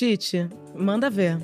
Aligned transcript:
Tite, 0.00 0.48
manda 0.74 1.10
ver. 1.10 1.36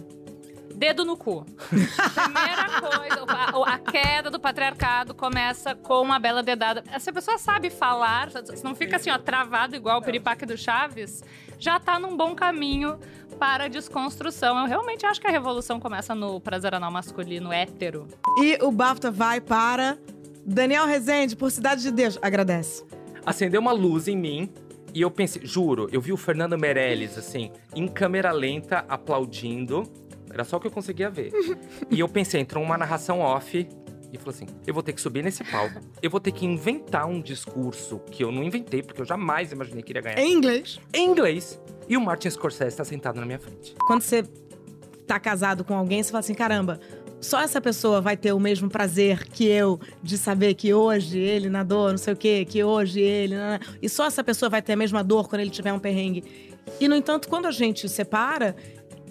Dedo 0.74 1.04
no 1.04 1.14
cu. 1.14 1.44
Primeira 1.68 2.80
coisa, 2.80 3.24
a, 3.28 3.74
a, 3.74 3.78
queda 3.78 4.30
do 4.30 4.40
patriarcado 4.40 5.14
começa 5.14 5.74
com 5.74 6.00
uma 6.00 6.18
bela 6.18 6.42
dedada. 6.42 6.82
Se 6.98 7.10
a 7.10 7.12
pessoa 7.12 7.36
sabe 7.36 7.68
falar, 7.68 8.30
se 8.30 8.64
não 8.64 8.74
fica 8.74 8.96
assim, 8.96 9.10
ó, 9.10 9.18
travado 9.18 9.76
igual 9.76 9.98
o 9.98 10.02
piripaque 10.02 10.46
do 10.46 10.56
Chaves, 10.56 11.22
já 11.58 11.78
tá 11.78 11.98
num 11.98 12.16
bom 12.16 12.34
caminho 12.34 12.98
para 13.38 13.64
a 13.64 13.68
desconstrução. 13.68 14.58
Eu 14.58 14.66
realmente 14.66 15.04
acho 15.04 15.20
que 15.20 15.26
a 15.26 15.30
revolução 15.30 15.78
começa 15.78 16.14
no 16.14 16.40
prazer 16.40 16.74
anal 16.74 16.90
masculino 16.90 17.52
hétero. 17.52 18.08
E 18.38 18.56
o 18.64 18.72
BAFTA 18.72 19.10
vai 19.10 19.38
para 19.38 19.98
Daniel 20.46 20.86
Rezende, 20.86 21.36
por 21.36 21.50
Cidade 21.50 21.82
de 21.82 21.90
Deus. 21.90 22.18
Agradece. 22.22 22.86
Acendeu 23.26 23.60
uma 23.60 23.72
luz 23.72 24.08
em 24.08 24.16
mim 24.16 24.50
e 24.96 25.02
eu 25.02 25.10
pensei, 25.10 25.44
juro, 25.44 25.90
eu 25.92 26.00
vi 26.00 26.10
o 26.10 26.16
Fernando 26.16 26.56
Meirelles, 26.56 27.18
assim, 27.18 27.52
em 27.74 27.86
câmera 27.86 28.32
lenta, 28.32 28.82
aplaudindo. 28.88 29.82
Era 30.32 30.42
só 30.42 30.56
o 30.56 30.60
que 30.60 30.68
eu 30.68 30.70
conseguia 30.70 31.10
ver. 31.10 31.32
e 31.90 32.00
eu 32.00 32.08
pensei, 32.08 32.40
entrou 32.40 32.64
uma 32.64 32.78
narração 32.78 33.20
off 33.20 33.58
e 34.10 34.16
falou 34.16 34.34
assim: 34.34 34.46
eu 34.66 34.72
vou 34.72 34.82
ter 34.82 34.94
que 34.94 35.00
subir 35.02 35.22
nesse 35.22 35.44
palco, 35.44 35.82
eu 36.00 36.08
vou 36.08 36.18
ter 36.18 36.32
que 36.32 36.46
inventar 36.46 37.06
um 37.06 37.20
discurso 37.20 37.98
que 38.10 38.24
eu 38.24 38.32
não 38.32 38.42
inventei, 38.42 38.82
porque 38.82 39.02
eu 39.02 39.04
jamais 39.04 39.52
imaginei 39.52 39.82
que 39.82 39.92
iria 39.92 40.00
ganhar. 40.00 40.18
Em 40.18 40.32
inglês. 40.32 40.80
Em 40.94 41.06
inglês. 41.10 41.60
E 41.86 41.94
o 41.94 42.00
Martin 42.00 42.30
Scorsese 42.30 42.70
está 42.70 42.82
sentado 42.82 43.20
na 43.20 43.26
minha 43.26 43.38
frente. 43.38 43.74
Quando 43.86 44.00
você 44.00 44.22
tá 45.06 45.20
casado 45.20 45.62
com 45.62 45.74
alguém, 45.74 46.02
você 46.02 46.10
fala 46.10 46.20
assim: 46.20 46.32
caramba, 46.32 46.80
só 47.20 47.40
essa 47.40 47.60
pessoa 47.60 48.00
vai 48.00 48.16
ter 48.16 48.32
o 48.32 48.40
mesmo 48.40 48.68
prazer 48.68 49.24
que 49.24 49.46
eu 49.46 49.80
de 50.02 50.18
saber 50.18 50.54
que 50.54 50.72
hoje 50.72 51.18
ele 51.18 51.48
nadou, 51.48 51.90
não 51.90 51.98
sei 51.98 52.12
o 52.12 52.16
quê, 52.16 52.44
que 52.44 52.62
hoje 52.62 53.00
ele. 53.00 53.34
E 53.80 53.88
só 53.88 54.06
essa 54.06 54.22
pessoa 54.22 54.48
vai 54.48 54.62
ter 54.62 54.74
a 54.74 54.76
mesma 54.76 55.02
dor 55.02 55.28
quando 55.28 55.40
ele 55.40 55.50
tiver 55.50 55.72
um 55.72 55.78
perrengue. 55.78 56.24
E, 56.80 56.88
no 56.88 56.96
entanto, 56.96 57.28
quando 57.28 57.46
a 57.46 57.50
gente 57.50 57.88
separa, 57.88 58.54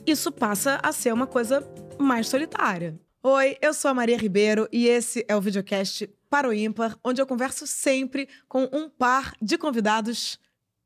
isso 0.06 0.32
passa 0.32 0.80
a 0.84 0.92
ser 0.92 1.14
uma 1.14 1.26
coisa 1.26 1.66
mais 1.98 2.28
solitária. 2.28 3.00
Oi, 3.24 3.58
eu 3.62 3.74
sou 3.74 3.90
a 3.90 3.94
Maria 3.94 4.18
Ribeiro 4.18 4.68
e 4.72 4.88
esse 4.88 5.26
é 5.28 5.36
o 5.36 5.42
videocast 5.42 6.08
para 6.30 6.48
o 6.48 6.54
ímpar, 6.54 6.96
onde 7.04 7.22
eu 7.22 7.26
converso 7.26 7.66
sempre 7.66 8.28
com 8.48 8.70
um 8.72 8.88
par 8.88 9.34
de 9.42 9.58
convidados 9.58 10.40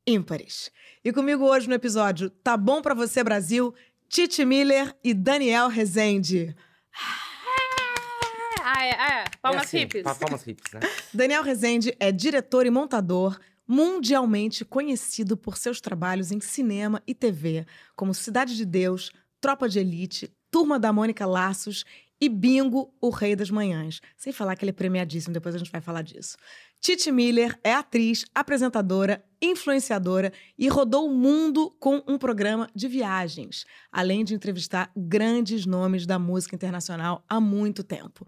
ímpares. 0.06 0.70
E 1.04 1.12
comigo 1.12 1.44
hoje 1.44 1.68
no 1.68 1.74
episódio 1.74 2.30
Tá 2.30 2.56
Bom 2.56 2.80
Pra 2.80 2.94
Você 2.94 3.22
Brasil, 3.22 3.74
Titi 4.08 4.44
Miller 4.44 4.94
e 5.04 5.12
Daniel 5.12 5.68
Rezende. 5.68 6.54
Ah, 8.62 8.84
é, 8.84 8.90
é. 8.90 9.24
Palmas 9.42 9.62
é 9.62 9.64
assim, 9.64 9.78
hips. 9.78 10.02
Palmas 10.02 10.46
hips, 10.46 10.72
né? 10.72 10.80
Daniel 11.12 11.42
Rezende 11.42 11.94
é 11.98 12.12
diretor 12.12 12.66
e 12.66 12.70
montador, 12.70 13.38
mundialmente 13.66 14.64
conhecido 14.64 15.36
por 15.36 15.56
seus 15.56 15.80
trabalhos 15.80 16.30
em 16.30 16.40
cinema 16.40 17.02
e 17.06 17.14
TV, 17.14 17.66
como 17.96 18.14
Cidade 18.14 18.56
de 18.56 18.64
Deus, 18.64 19.10
Tropa 19.40 19.68
de 19.68 19.78
Elite, 19.78 20.30
Turma 20.50 20.78
da 20.78 20.92
Mônica 20.92 21.26
Laços 21.26 21.84
e 22.20 22.28
Bingo, 22.28 22.94
o 23.00 23.08
Rei 23.08 23.34
das 23.34 23.50
Manhãs. 23.50 24.00
Sem 24.16 24.32
falar 24.32 24.54
que 24.56 24.64
ele 24.64 24.70
é 24.70 24.74
premiadíssimo, 24.74 25.32
depois 25.32 25.54
a 25.54 25.58
gente 25.58 25.70
vai 25.70 25.80
falar 25.80 26.02
disso. 26.02 26.36
Titi 26.80 27.10
Miller 27.10 27.58
é 27.64 27.72
atriz, 27.72 28.24
apresentadora, 28.34 29.24
influenciadora 29.40 30.32
e 30.58 30.68
rodou 30.68 31.06
o 31.06 31.14
mundo 31.14 31.70
com 31.78 32.02
um 32.06 32.18
programa 32.18 32.68
de 32.74 32.88
viagens, 32.88 33.64
além 33.90 34.24
de 34.24 34.34
entrevistar 34.34 34.90
grandes 34.96 35.64
nomes 35.64 36.06
da 36.06 36.18
música 36.18 36.54
internacional 36.54 37.24
há 37.28 37.40
muito 37.40 37.82
tempo. 37.82 38.26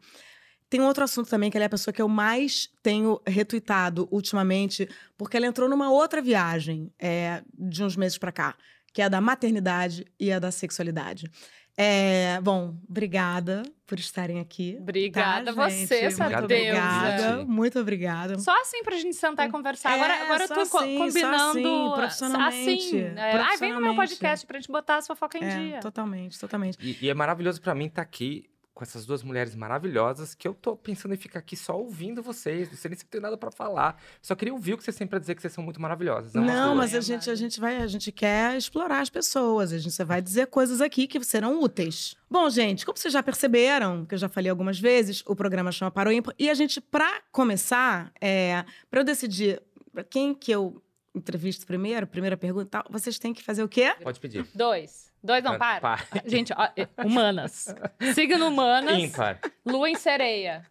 Tem 0.72 0.80
um 0.80 0.86
outro 0.86 1.04
assunto 1.04 1.28
também, 1.28 1.50
que 1.50 1.56
ela 1.58 1.64
é 1.64 1.66
a 1.66 1.70
pessoa 1.70 1.92
que 1.92 2.00
eu 2.00 2.08
mais 2.08 2.70
tenho 2.82 3.20
retweetado 3.26 4.08
ultimamente, 4.10 4.88
porque 5.18 5.36
ela 5.36 5.46
entrou 5.46 5.68
numa 5.68 5.90
outra 5.90 6.22
viagem 6.22 6.90
é, 6.98 7.42
de 7.52 7.84
uns 7.84 7.94
meses 7.94 8.16
para 8.16 8.32
cá, 8.32 8.56
que 8.90 9.02
é 9.02 9.04
a 9.04 9.08
da 9.10 9.20
maternidade 9.20 10.06
e 10.18 10.32
a 10.32 10.38
da 10.38 10.50
sexualidade. 10.50 11.30
É, 11.76 12.38
bom, 12.42 12.76
obrigada 12.88 13.62
por 13.86 13.98
estarem 13.98 14.40
aqui. 14.40 14.76
Obrigada 14.80 15.54
tá, 15.54 15.68
você, 15.68 15.96
essa 15.96 16.24
muito 16.24 16.44
Obrigada, 16.44 17.44
muito 17.44 17.78
obrigada. 17.78 18.38
Só 18.38 18.52
assim 18.60 18.82
pra 18.82 18.96
gente 18.96 19.16
sentar 19.16 19.48
e 19.48 19.50
conversar. 19.50 19.90
É, 19.90 19.94
agora, 19.94 20.22
agora 20.22 20.44
eu 20.44 20.48
tô 20.48 20.60
assim, 20.60 20.98
combinando 20.98 21.58
assim, 21.58 21.92
profissionalmente. 21.94 22.70
Assim, 22.70 23.18
é, 23.18 23.36
ah, 23.36 23.56
vem 23.58 23.72
no 23.72 23.80
meu 23.80 23.94
podcast 23.94 24.46
pra 24.46 24.58
gente 24.58 24.70
botar 24.70 24.98
a 24.98 25.02
fofoca 25.02 25.38
em 25.38 25.44
é, 25.44 25.58
dia. 25.58 25.80
Totalmente, 25.80 26.38
totalmente. 26.38 26.78
E, 26.80 27.06
e 27.06 27.08
é 27.08 27.14
maravilhoso 27.14 27.60
para 27.60 27.74
mim 27.74 27.86
estar 27.86 27.96
tá 27.96 28.02
aqui 28.02 28.51
com 28.74 28.82
essas 28.82 29.04
duas 29.04 29.22
mulheres 29.22 29.54
maravilhosas 29.54 30.34
que 30.34 30.48
eu 30.48 30.54
tô 30.54 30.74
pensando 30.74 31.12
em 31.12 31.16
ficar 31.16 31.40
aqui 31.40 31.56
só 31.56 31.78
ouvindo 31.78 32.22
vocês. 32.22 32.70
Não 32.70 32.76
sei 32.76 32.88
nem 32.88 32.98
se 32.98 33.04
tem 33.04 33.20
nada 33.20 33.36
para 33.36 33.50
falar. 33.50 34.00
Só 34.20 34.34
queria 34.34 34.52
ouvir 34.52 34.74
o 34.74 34.78
que 34.78 34.84
vocês 34.84 34.96
têm 34.96 35.06
pra 35.06 35.18
dizer 35.18 35.34
que 35.34 35.42
vocês 35.42 35.52
são 35.52 35.62
muito 35.62 35.80
maravilhosas. 35.80 36.32
Não, 36.32 36.42
não 36.42 36.74
mas 36.74 36.94
a 36.94 37.00
gente, 37.00 37.28
a 37.28 37.34
gente 37.34 37.60
vai, 37.60 37.76
a 37.76 37.86
gente 37.86 38.10
quer 38.10 38.56
explorar 38.56 39.00
as 39.00 39.10
pessoas. 39.10 39.72
A 39.72 39.78
gente 39.78 40.04
vai 40.04 40.22
dizer 40.22 40.46
coisas 40.46 40.80
aqui 40.80 41.06
que 41.06 41.22
serão 41.22 41.60
úteis. 41.60 42.16
Bom, 42.30 42.48
gente, 42.48 42.86
como 42.86 42.96
vocês 42.96 43.12
já 43.12 43.22
perceberam, 43.22 44.06
que 44.06 44.14
eu 44.14 44.18
já 44.18 44.28
falei 44.28 44.50
algumas 44.50 44.80
vezes, 44.80 45.22
o 45.26 45.36
programa 45.36 45.70
chama 45.70 45.90
Para 45.90 46.08
o 46.08 46.12
Ímpar. 46.12 46.34
E 46.38 46.48
a 46.48 46.54
gente, 46.54 46.80
para 46.80 47.20
começar, 47.30 48.10
é, 48.20 48.64
para 48.90 49.00
eu 49.00 49.04
decidir 49.04 49.62
quem 50.08 50.34
que 50.34 50.50
eu 50.50 50.82
entrevisto 51.14 51.66
primeiro, 51.66 52.06
primeira 52.06 52.38
pergunta, 52.38 52.82
vocês 52.88 53.18
têm 53.18 53.34
que 53.34 53.42
fazer 53.42 53.62
o 53.62 53.68
quê? 53.68 53.94
Pode 54.02 54.18
pedir. 54.18 54.46
Dois. 54.54 55.11
Dois 55.22 55.44
não, 55.44 55.56
para. 55.56 55.80
para. 55.80 56.04
Gente, 56.26 56.52
ó, 56.56 56.68
é, 56.76 56.88
humanas. 57.04 57.74
Signo 58.14 58.48
humanas. 58.48 58.98
Ímpar. 58.98 59.38
Lua 59.64 59.88
em 59.88 59.94
sereia. 59.94 60.66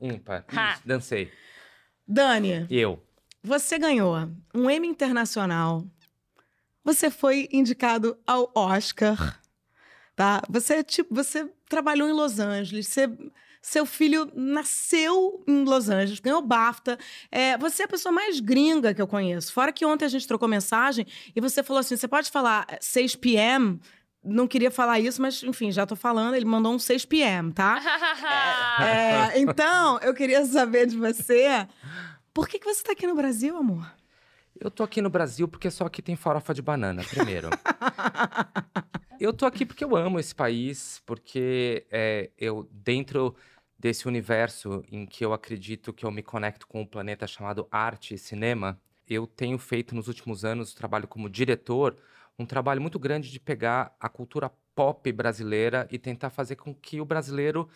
Ímpar. 0.00 0.44
Isso, 0.48 0.82
dancei. 0.86 1.32
Dani. 2.06 2.66
Eu. 2.70 3.02
Você 3.42 3.78
ganhou 3.78 4.14
um 4.54 4.70
Emmy 4.70 4.86
Internacional. 4.88 5.84
Você 6.84 7.10
foi 7.10 7.48
indicado 7.50 8.18
ao 8.26 8.52
Oscar. 8.54 9.40
Tá? 10.14 10.42
Você, 10.48 10.84
tipo, 10.84 11.14
você 11.14 11.48
trabalhou 11.68 12.08
em 12.08 12.12
Los 12.12 12.38
Angeles. 12.38 12.88
Você 12.88 13.08
seu 13.62 13.86
filho 13.86 14.28
nasceu 14.34 15.42
em 15.46 15.62
Los 15.64 15.88
Angeles, 15.88 16.18
ganhou 16.18 16.42
BAFTA. 16.42 16.98
É, 17.30 17.56
você 17.56 17.82
é 17.82 17.84
a 17.84 17.88
pessoa 17.88 18.12
mais 18.12 18.40
gringa 18.40 18.92
que 18.92 19.00
eu 19.00 19.06
conheço. 19.06 19.52
Fora 19.52 19.72
que 19.72 19.86
ontem 19.86 20.04
a 20.04 20.08
gente 20.08 20.26
trocou 20.26 20.48
mensagem 20.48 21.06
e 21.34 21.40
você 21.40 21.62
falou 21.62 21.78
assim: 21.78 21.96
você 21.96 22.08
pode 22.08 22.28
falar 22.28 22.66
6 22.80 23.14
p.m.? 23.16 23.80
Não 24.24 24.46
queria 24.46 24.70
falar 24.70 24.98
isso, 25.00 25.22
mas 25.22 25.42
enfim, 25.42 25.70
já 25.70 25.86
tô 25.86 25.94
falando. 25.94 26.34
Ele 26.34 26.44
mandou 26.44 26.74
um 26.74 26.78
6 26.78 27.04
p.m., 27.04 27.52
tá? 27.52 27.80
é, 28.80 29.40
então, 29.40 29.98
eu 30.00 30.12
queria 30.12 30.44
saber 30.44 30.86
de 30.86 30.96
você. 30.96 31.66
Por 32.34 32.48
que, 32.48 32.58
que 32.58 32.64
você 32.64 32.82
tá 32.82 32.92
aqui 32.92 33.06
no 33.06 33.14
Brasil, 33.14 33.56
amor? 33.56 33.88
Eu 34.58 34.70
tô 34.70 34.82
aqui 34.82 35.00
no 35.00 35.10
Brasil 35.10 35.48
porque 35.48 35.70
só 35.70 35.86
aqui 35.86 36.00
tem 36.00 36.14
farofa 36.14 36.54
de 36.54 36.62
banana, 36.62 37.02
primeiro. 37.02 37.48
eu 39.18 39.32
tô 39.32 39.44
aqui 39.44 39.66
porque 39.66 39.84
eu 39.84 39.96
amo 39.96 40.20
esse 40.20 40.34
país, 40.34 41.02
porque 41.04 41.84
é, 41.90 42.30
eu, 42.38 42.68
dentro 42.70 43.34
desse 43.82 44.06
universo 44.06 44.84
em 44.92 45.04
que 45.04 45.24
eu 45.24 45.32
acredito 45.32 45.92
que 45.92 46.06
eu 46.06 46.10
me 46.12 46.22
conecto 46.22 46.68
com 46.68 46.82
um 46.82 46.86
planeta 46.86 47.26
chamado 47.26 47.66
arte 47.68 48.14
e 48.14 48.18
cinema, 48.18 48.80
eu 49.08 49.26
tenho 49.26 49.58
feito 49.58 49.92
nos 49.92 50.06
últimos 50.06 50.44
anos, 50.44 50.72
trabalho 50.72 51.08
como 51.08 51.28
diretor, 51.28 51.96
um 52.38 52.46
trabalho 52.46 52.80
muito 52.80 52.96
grande 52.96 53.28
de 53.28 53.40
pegar 53.40 53.96
a 53.98 54.08
cultura 54.08 54.48
pop 54.72 55.10
brasileira 55.10 55.88
e 55.90 55.98
tentar 55.98 56.30
fazer 56.30 56.54
com 56.54 56.72
que 56.72 57.00
o 57.00 57.04
brasileiro 57.04 57.68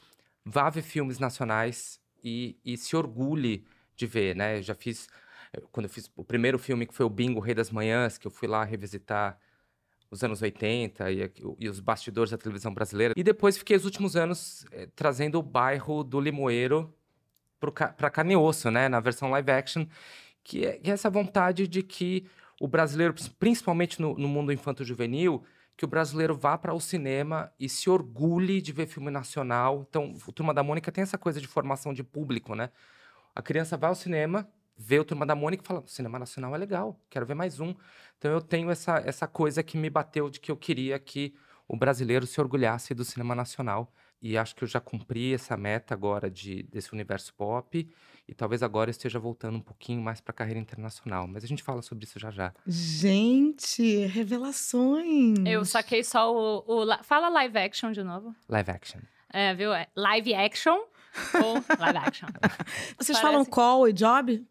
vá 0.44 0.70
ver 0.70 0.82
filmes 0.82 1.18
nacionais 1.18 2.00
e, 2.22 2.56
e 2.64 2.76
se 2.76 2.94
orgulhe 2.94 3.66
de 3.96 4.06
ver, 4.06 4.36
né? 4.36 4.58
Eu 4.58 4.62
já 4.62 4.76
fiz, 4.76 5.08
quando 5.72 5.86
eu 5.86 5.90
fiz 5.90 6.08
o 6.14 6.22
primeiro 6.22 6.56
filme 6.56 6.86
que 6.86 6.94
foi 6.94 7.04
o 7.04 7.10
Bingo 7.10 7.40
Rei 7.40 7.54
das 7.54 7.72
Manhãs, 7.72 8.16
que 8.16 8.28
eu 8.28 8.30
fui 8.30 8.46
lá 8.46 8.62
revisitar 8.62 9.40
os 10.10 10.22
anos 10.22 10.42
80 10.42 11.10
e, 11.10 11.32
e, 11.58 11.68
os 11.68 11.80
bastidores 11.80 12.30
da 12.30 12.38
televisão 12.38 12.72
brasileira. 12.72 13.14
E 13.16 13.22
depois 13.22 13.56
fiquei 13.56 13.76
os 13.76 13.84
últimos 13.84 14.16
anos 14.16 14.64
eh, 14.72 14.88
trazendo 14.94 15.38
o 15.38 15.42
bairro 15.42 16.04
do 16.04 16.20
Limoeiro 16.20 16.94
para 17.58 18.10
carne 18.10 18.34
e 18.34 18.36
osso, 18.36 18.70
né? 18.70 18.88
Na 18.88 19.00
versão 19.00 19.30
live 19.30 19.50
action, 19.50 19.86
que 20.44 20.64
é, 20.64 20.72
que 20.78 20.90
é, 20.90 20.94
essa 20.94 21.10
vontade 21.10 21.66
de 21.66 21.82
que 21.82 22.26
o 22.60 22.68
brasileiro, 22.68 23.14
principalmente 23.38 24.00
no, 24.00 24.16
no 24.16 24.28
mundo 24.28 24.52
infanto-juvenil, 24.52 25.42
que 25.76 25.84
o 25.84 25.88
brasileiro 25.88 26.34
vá 26.34 26.56
para 26.56 26.72
o 26.72 26.80
cinema 26.80 27.52
e 27.60 27.68
se 27.68 27.90
orgulhe 27.90 28.62
de 28.62 28.72
ver 28.72 28.86
filme 28.86 29.10
nacional. 29.10 29.84
Então, 29.88 30.14
o 30.26 30.32
Turma 30.32 30.54
da 30.54 30.62
Mônica 30.62 30.90
tem 30.90 31.02
essa 31.02 31.18
coisa 31.18 31.40
de 31.40 31.46
formação 31.46 31.92
de 31.92 32.02
público, 32.02 32.54
né? 32.54 32.70
A 33.34 33.42
criança 33.42 33.76
vai 33.76 33.90
ao 33.90 33.94
cinema, 33.94 34.48
vê 34.76 34.98
o 34.98 35.04
Turma 35.04 35.24
da 35.24 35.34
Mônica 35.34 35.62
e 35.62 35.66
fala: 35.66 35.80
o 35.80 35.86
cinema 35.86 36.18
nacional 36.18 36.54
é 36.54 36.58
legal, 36.58 37.00
quero 37.08 37.26
ver 37.26 37.34
mais 37.34 37.60
um. 37.60 37.74
Então 38.18 38.30
eu 38.30 38.40
tenho 38.40 38.70
essa, 38.70 38.98
essa 39.04 39.26
coisa 39.26 39.62
que 39.62 39.76
me 39.76 39.90
bateu 39.90 40.28
de 40.28 40.40
que 40.40 40.50
eu 40.50 40.56
queria 40.56 40.98
que 40.98 41.34
o 41.68 41.76
brasileiro 41.76 42.26
se 42.26 42.40
orgulhasse 42.40 42.94
do 42.94 43.04
cinema 43.04 43.34
nacional. 43.34 43.92
E 44.20 44.36
acho 44.36 44.56
que 44.56 44.64
eu 44.64 44.68
já 44.68 44.80
cumpri 44.80 45.34
essa 45.34 45.56
meta 45.56 45.92
agora 45.92 46.30
de, 46.30 46.62
desse 46.64 46.92
universo 46.92 47.34
pop. 47.34 47.88
E 48.26 48.34
talvez 48.34 48.62
agora 48.62 48.88
eu 48.88 48.92
esteja 48.92 49.18
voltando 49.18 49.58
um 49.58 49.60
pouquinho 49.60 50.00
mais 50.00 50.20
para 50.20 50.32
a 50.32 50.34
carreira 50.34 50.58
internacional. 50.58 51.28
Mas 51.28 51.44
a 51.44 51.46
gente 51.46 51.62
fala 51.62 51.82
sobre 51.82 52.06
isso 52.06 52.18
já 52.18 52.30
já. 52.30 52.52
Gente, 52.66 54.06
revelações! 54.06 55.38
Eu 55.44 55.64
saquei 55.64 56.02
só 56.02 56.34
o. 56.34 56.64
o 56.66 57.04
fala 57.04 57.28
live 57.28 57.58
action 57.58 57.92
de 57.92 58.02
novo. 58.02 58.34
Live 58.48 58.70
action. 58.70 59.00
É, 59.32 59.54
viu? 59.54 59.72
É 59.72 59.86
live 59.94 60.34
action 60.34 60.78
ou 61.34 61.54
live 61.78 61.98
action. 61.98 62.28
Vocês 62.98 63.18
Parece... 63.18 63.20
falam 63.20 63.44
call 63.44 63.88
e 63.88 63.92
job? 63.92 64.44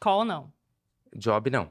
Call 0.00 0.24
não. 0.24 0.52
Job 1.14 1.50
não. 1.50 1.70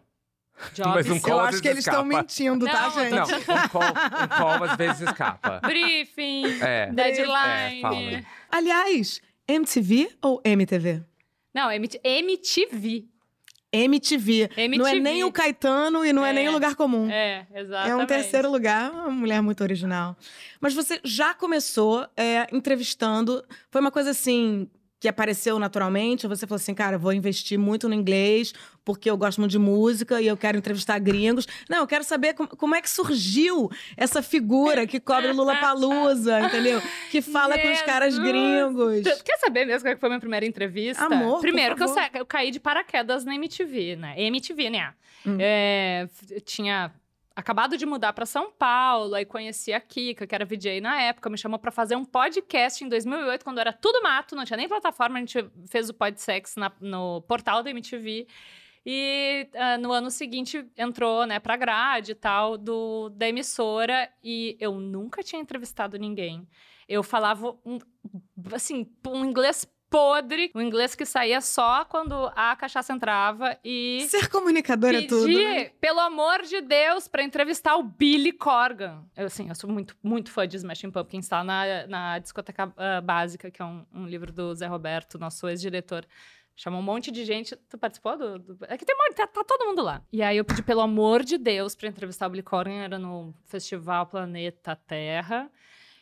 Jobs. 0.74 0.94
Mas 0.95 1.10
um 1.10 1.19
call 1.19 1.31
Eu 1.33 1.39
acho 1.42 1.62
que 1.62 1.68
eles 1.68 1.86
estão 1.86 2.04
mentindo, 2.06 2.66
tá, 2.66 2.83
Não, 2.83 2.92
gente? 2.92 3.12
Não, 3.12 3.24
um 3.25 3.68
call, 3.69 3.83
um 3.83 4.27
call 4.27 4.63
às 4.63 4.75
vezes 4.77 5.01
escapa. 5.01 5.60
Briefing, 5.66 6.45
É. 6.62 6.92
deadline. 6.92 7.80
É, 7.80 7.81
fala. 7.81 8.24
Aliás, 8.51 9.22
MTV 9.48 10.16
ou 10.22 10.42
MTV? 10.44 11.04
Não, 11.54 11.69
MT 11.69 12.00
MTV. 12.04 13.06
MTV. 13.72 14.50
Não 14.56 14.57
é 14.57 14.92
MTV. 14.92 15.00
nem 15.01 15.24
o 15.25 15.31
Caetano 15.31 16.06
e 16.06 16.13
não 16.13 16.25
é, 16.25 16.30
É. 16.30 16.33
nem 16.33 16.48
o 16.48 16.51
lugar 16.54 16.75
comum. 16.75 17.10
É, 17.12 17.45
exatamente. 17.54 17.92
É 17.92 17.95
um 17.95 18.06
terceiro 18.06 18.50
lugar, 18.50 18.89
uma 18.92 19.10
mulher 19.10 19.42
muito 19.42 19.62
original. 19.62 20.16
Mas 20.62 20.74
você 20.74 21.01
já 21.04 21.33
começou 21.33 22.07
é, 22.16 22.48
entrevistando. 22.56 23.44
Foi 23.69 23.81
uma 23.81 23.92
coisa 23.92 24.12
assim 24.12 24.69
que 25.00 25.07
apareceu 25.07 25.59
naturalmente? 25.59 26.25
Ou 26.25 26.36
você 26.36 26.47
falou 26.47 26.56
assim, 26.57 26.74
cara, 26.74 26.97
vou 26.97 27.12
investir 27.13 27.59
muito 27.59 27.88
no 27.88 27.94
inglês 27.94 28.53
porque 28.83 29.09
eu 29.09 29.18
gosto 29.18 29.39
muito 29.39 29.51
de 29.51 29.59
música 29.59 30.21
e 30.21 30.27
eu 30.27 30.38
quero 30.38 30.57
entrevistar 30.57 31.00
gringos. 31.00 31.47
Não, 31.69 31.80
eu 31.80 31.88
quero 31.88 32.03
saber 32.03 32.33
como, 32.33 32.47
como 32.50 32.75
é 32.75 32.81
que 32.81 32.89
surgiu 32.89 33.69
essa 33.97 34.21
figura 34.21 34.86
que 34.88 35.00
cobre 35.00 35.31
Lula 35.33 35.56
Palusa, 35.57 36.39
entendeu? 36.45 36.81
Que 37.12 37.21
fala 37.21 37.57
com 37.57 37.71
os 37.71 37.81
caras 37.81 38.15
Jesus! 38.15 38.30
gringos. 38.31 39.18
Tu 39.18 39.24
Quer 39.24 39.38
saber 39.38 39.65
mesmo 39.65 39.80
como 39.81 39.92
é 39.92 39.95
que 39.95 40.00
foi 40.00 40.07
a 40.07 40.12
minha 40.12 40.19
primeira 40.19 40.45
entrevista? 40.45 41.03
Amor, 41.06 41.39
Primeiro 41.41 41.75
que 41.75 41.83
eu, 41.83 41.88
sa- 41.88 42.09
eu 42.13 42.25
caí 42.25 42.51
de 42.51 42.59
paraquedas 42.59 43.25
na 43.25 43.36
MTV, 43.36 43.95
né? 43.95 44.13
MTV, 44.21 44.69
né? 44.69 44.94
Hum. 45.25 45.38
É, 45.39 46.07
tinha 46.45 46.91
acabado 47.35 47.77
de 47.77 47.85
mudar 47.85 48.13
pra 48.13 48.25
São 48.25 48.51
Paulo, 48.51 49.13
aí 49.13 49.25
conheci 49.25 49.73
a 49.73 49.79
Kika, 49.81 50.25
que 50.25 50.33
era 50.33 50.45
VJ 50.45 50.79
na 50.79 51.01
época, 51.01 51.29
me 51.29 51.37
chamou 51.37 51.59
pra 51.59 51.71
fazer 51.71 51.95
um 51.95 52.05
podcast 52.05 52.83
em 52.83 52.87
2008, 52.87 53.43
quando 53.43 53.59
era 53.59 53.73
tudo 53.73 54.01
mato, 54.01 54.35
não 54.35 54.45
tinha 54.45 54.55
nem 54.55 54.69
plataforma, 54.69 55.17
a 55.17 55.19
gente 55.19 55.45
fez 55.67 55.89
o 55.89 55.93
Podsex 55.93 56.55
na, 56.55 56.71
no 56.79 57.21
portal 57.21 57.61
da 57.61 57.69
MTV. 57.69 58.27
E 58.87 59.49
ah, 59.55 59.77
no 59.79 59.91
ano 59.91 60.11
seguinte 60.11 60.63
entrou, 60.77 61.25
né, 61.25 61.39
pra 61.39 61.57
grade 61.57 62.11
e 62.11 62.15
tal 62.15 62.55
do, 62.55 63.09
da 63.09 63.27
emissora 63.27 64.07
e 64.23 64.55
eu 64.59 64.75
nunca 64.75 65.23
tinha 65.23 65.41
entrevistado 65.41 65.97
ninguém. 65.97 66.47
Eu 66.88 67.01
falava 67.01 67.57
um, 67.65 67.79
assim, 68.53 68.88
um 69.07 69.25
inglês 69.25 69.67
podre, 69.89 70.51
um 70.55 70.61
inglês 70.61 70.95
que 70.95 71.05
saía 71.05 71.39
só 71.41 71.85
quando 71.85 72.13
a 72.35 72.55
cachaça 72.55 72.91
entrava 72.93 73.57
e 73.63 74.05
Ser 74.09 74.29
comunicador 74.29 74.93
é 74.93 75.01
tudo. 75.03 75.27
né? 75.27 75.69
pelo 75.79 75.99
amor 75.99 76.41
de 76.43 76.61
Deus, 76.61 77.07
pra 77.07 77.23
entrevistar 77.23 77.75
o 77.77 77.83
Billy 77.83 78.31
Corgan. 78.31 79.03
Eu, 79.15 79.27
assim, 79.27 79.47
eu 79.49 79.55
sou 79.55 79.69
muito, 79.69 79.95
muito 80.03 80.31
fã 80.31 80.47
de 80.47 80.57
Smashing 80.57 80.91
Pumpkins, 80.91 81.27
tá 81.27 81.43
na, 81.43 81.87
na 81.87 82.19
Discoteca 82.19 82.73
ah, 82.77 83.01
Básica, 83.01 83.49
que 83.51 83.61
é 83.61 83.65
um, 83.65 83.85
um 83.93 84.05
livro 84.05 84.31
do 84.31 84.53
Zé 84.55 84.67
Roberto, 84.67 85.17
nosso 85.17 85.47
ex-diretor. 85.47 86.05
Chamou 86.57 86.79
um 86.79 86.83
monte 86.83 87.11
de 87.11 87.25
gente. 87.25 87.53
Tu 87.69 87.77
participou 87.77 88.17
do. 88.17 88.39
do- 88.39 88.57
É 88.69 88.77
que 88.77 88.85
tem 88.85 88.95
um 88.95 88.97
monte, 88.97 89.15
tá, 89.17 89.27
tá 89.27 89.43
todo 89.43 89.65
mundo 89.65 89.81
lá. 89.81 90.01
E 90.09 90.23
aí 90.23 90.38
eu 90.38 90.45
pedi, 90.45 90.63
pelo 90.63 90.79
amor 90.79 91.21
de 91.21 91.38
Deus, 91.38 91.75
pra 91.75 91.89
entrevistar 91.89 92.27
o 92.27 92.29
Billy 92.29 92.41
Corgan. 92.43 92.75
Era 92.81 92.97
no 92.97 93.35
Festival 93.43 94.05
Planeta 94.05 94.73
Terra. 94.88 95.51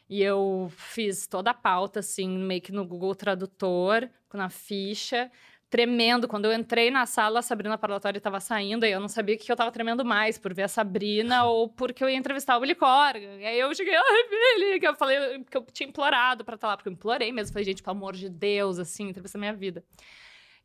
E 0.09 0.21
eu 0.21 0.71
fiz 0.75 1.27
toda 1.27 1.51
a 1.51 1.53
pauta, 1.53 1.99
assim, 1.99 2.27
meio 2.27 2.61
que 2.61 2.71
no 2.71 2.85
Google 2.85 3.15
Tradutor, 3.15 4.09
na 4.33 4.49
ficha, 4.49 5.31
tremendo. 5.69 6.27
Quando 6.27 6.45
eu 6.45 6.53
entrei 6.53 6.91
na 6.91 7.05
sala, 7.05 7.39
a 7.39 7.41
Sabrina 7.41 7.77
Parlatório 7.77 8.17
estava 8.17 8.39
saindo, 8.39 8.85
e 8.85 8.91
eu 8.91 8.99
não 8.99 9.07
sabia 9.07 9.35
o 9.35 9.37
que 9.39 9.51
eu 9.51 9.55
estava 9.55 9.71
tremendo 9.71 10.05
mais, 10.05 10.37
por 10.37 10.53
ver 10.53 10.63
a 10.63 10.67
Sabrina 10.67 11.45
ou 11.49 11.67
porque 11.67 12.03
eu 12.03 12.09
ia 12.09 12.15
entrevistar 12.15 12.57
o 12.57 12.59
Billy 12.59 12.75
Corgan. 12.75 13.37
E 13.39 13.45
aí 13.45 13.59
eu 13.59 13.73
cheguei, 13.73 13.95
ai, 13.95 14.29
Billy, 14.29 14.79
que 14.79 14.87
eu 14.87 14.95
falei 14.95 15.43
que 15.49 15.57
eu 15.57 15.65
tinha 15.71 15.89
implorado 15.89 16.45
pra 16.45 16.55
estar 16.55 16.67
lá, 16.67 16.77
porque 16.77 16.89
eu 16.89 16.93
implorei 16.93 17.31
mesmo. 17.31 17.53
Falei, 17.53 17.65
gente, 17.65 17.81
pelo 17.81 17.97
amor 17.97 18.13
de 18.13 18.29
Deus, 18.29 18.77
assim, 18.77 19.09
entrevista 19.09 19.37
a 19.37 19.39
minha 19.39 19.53
vida. 19.53 19.83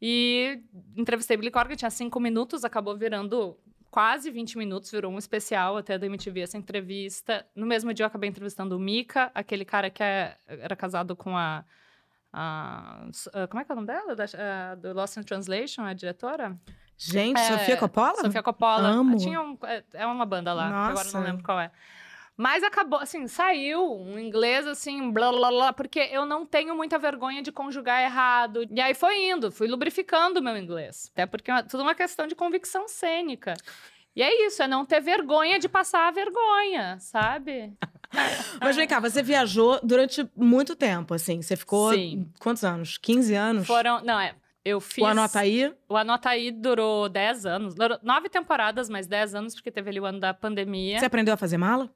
E 0.00 0.60
entrevistei 0.96 1.36
o 1.36 1.40
Billy 1.40 1.50
Corgan, 1.50 1.74
tinha 1.74 1.90
cinco 1.90 2.20
minutos, 2.20 2.64
acabou 2.64 2.96
virando 2.96 3.58
quase 3.90 4.30
20 4.30 4.58
minutos, 4.58 4.90
virou 4.90 5.10
um 5.12 5.18
especial 5.18 5.76
até 5.76 5.96
da 5.98 6.06
MTV 6.06 6.40
essa 6.40 6.56
entrevista. 6.58 7.46
No 7.54 7.66
mesmo 7.66 7.92
dia 7.94 8.04
eu 8.04 8.06
acabei 8.08 8.28
entrevistando 8.28 8.76
o 8.76 8.78
Mika, 8.80 9.30
aquele 9.34 9.64
cara 9.64 9.90
que 9.90 10.02
é- 10.02 10.36
era 10.46 10.76
casado 10.76 11.16
com 11.16 11.36
a, 11.36 11.64
a- 12.32 13.06
a- 13.32 13.46
Como 13.48 13.60
é 13.60 13.64
que 13.64 13.72
é 13.72 13.74
o 13.74 13.76
nome 13.76 13.86
dela? 13.86 14.14
Da, 14.14 14.24
a- 14.24 14.74
do 14.74 14.92
Lost 14.92 15.16
in 15.16 15.22
Translation, 15.22 15.82
a 15.82 15.92
diretora? 15.92 16.56
Gente, 16.96 17.38
É, 17.38 17.44
Sofia 17.58 17.76
Coppola? 17.76 18.16
Sofia 18.16 18.42
Coppola. 18.42 18.88
Amo. 18.88 19.16
Tinha 19.18 19.40
um, 19.40 19.56
é, 19.64 19.84
é 19.94 20.06
uma 20.06 20.26
banda 20.26 20.52
lá, 20.52 20.68
agora 20.88 21.08
não 21.12 21.20
lembro 21.22 21.44
qual 21.44 21.60
é. 21.60 21.70
Mas 22.38 22.62
acabou, 22.62 23.00
assim, 23.00 23.26
saiu 23.26 24.00
um 24.00 24.16
inglês 24.16 24.64
assim, 24.64 25.10
blá 25.10 25.32
blá 25.32 25.50
blá, 25.50 25.72
porque 25.72 25.98
eu 25.98 26.24
não 26.24 26.46
tenho 26.46 26.72
muita 26.76 26.96
vergonha 26.96 27.42
de 27.42 27.50
conjugar 27.50 28.00
errado. 28.00 28.64
E 28.70 28.80
aí 28.80 28.94
foi 28.94 29.28
indo, 29.28 29.50
fui 29.50 29.66
lubrificando 29.66 30.38
o 30.38 30.42
meu 30.42 30.56
inglês. 30.56 31.10
Até 31.12 31.26
porque 31.26 31.50
é 31.50 31.64
tudo 31.64 31.82
uma 31.82 31.96
questão 31.96 32.28
de 32.28 32.36
convicção 32.36 32.86
cênica. 32.86 33.54
E 34.14 34.22
é 34.22 34.46
isso, 34.46 34.62
é 34.62 34.68
não 34.68 34.84
ter 34.84 35.00
vergonha 35.00 35.58
de 35.58 35.68
passar 35.68 36.06
a 36.06 36.10
vergonha, 36.12 36.96
sabe? 37.00 37.72
Mas 38.62 38.76
vem 38.76 38.86
cá, 38.86 39.00
você 39.00 39.20
viajou 39.20 39.80
durante 39.82 40.24
muito 40.36 40.76
tempo, 40.76 41.14
assim. 41.14 41.42
Você 41.42 41.56
ficou 41.56 41.92
Sim. 41.92 42.30
quantos 42.38 42.62
anos? 42.62 42.98
15 42.98 43.34
anos? 43.34 43.66
Foram. 43.66 44.00
Não, 44.04 44.18
é. 44.18 44.36
Eu 44.64 44.80
fiz. 44.80 45.02
O 45.02 45.06
Anotaí? 45.06 45.74
O 45.88 45.96
Anotaí 45.96 46.52
durou 46.52 47.08
10 47.08 47.46
anos. 47.46 47.74
Durou 47.74 47.98
nove 48.00 48.28
temporadas, 48.28 48.88
mas 48.88 49.08
10 49.08 49.34
anos, 49.34 49.54
porque 49.54 49.72
teve 49.72 49.90
ali 49.90 49.98
o 49.98 50.04
ano 50.04 50.20
da 50.20 50.32
pandemia. 50.32 51.00
Você 51.00 51.06
aprendeu 51.06 51.34
a 51.34 51.36
fazer 51.36 51.58
mala? 51.58 51.90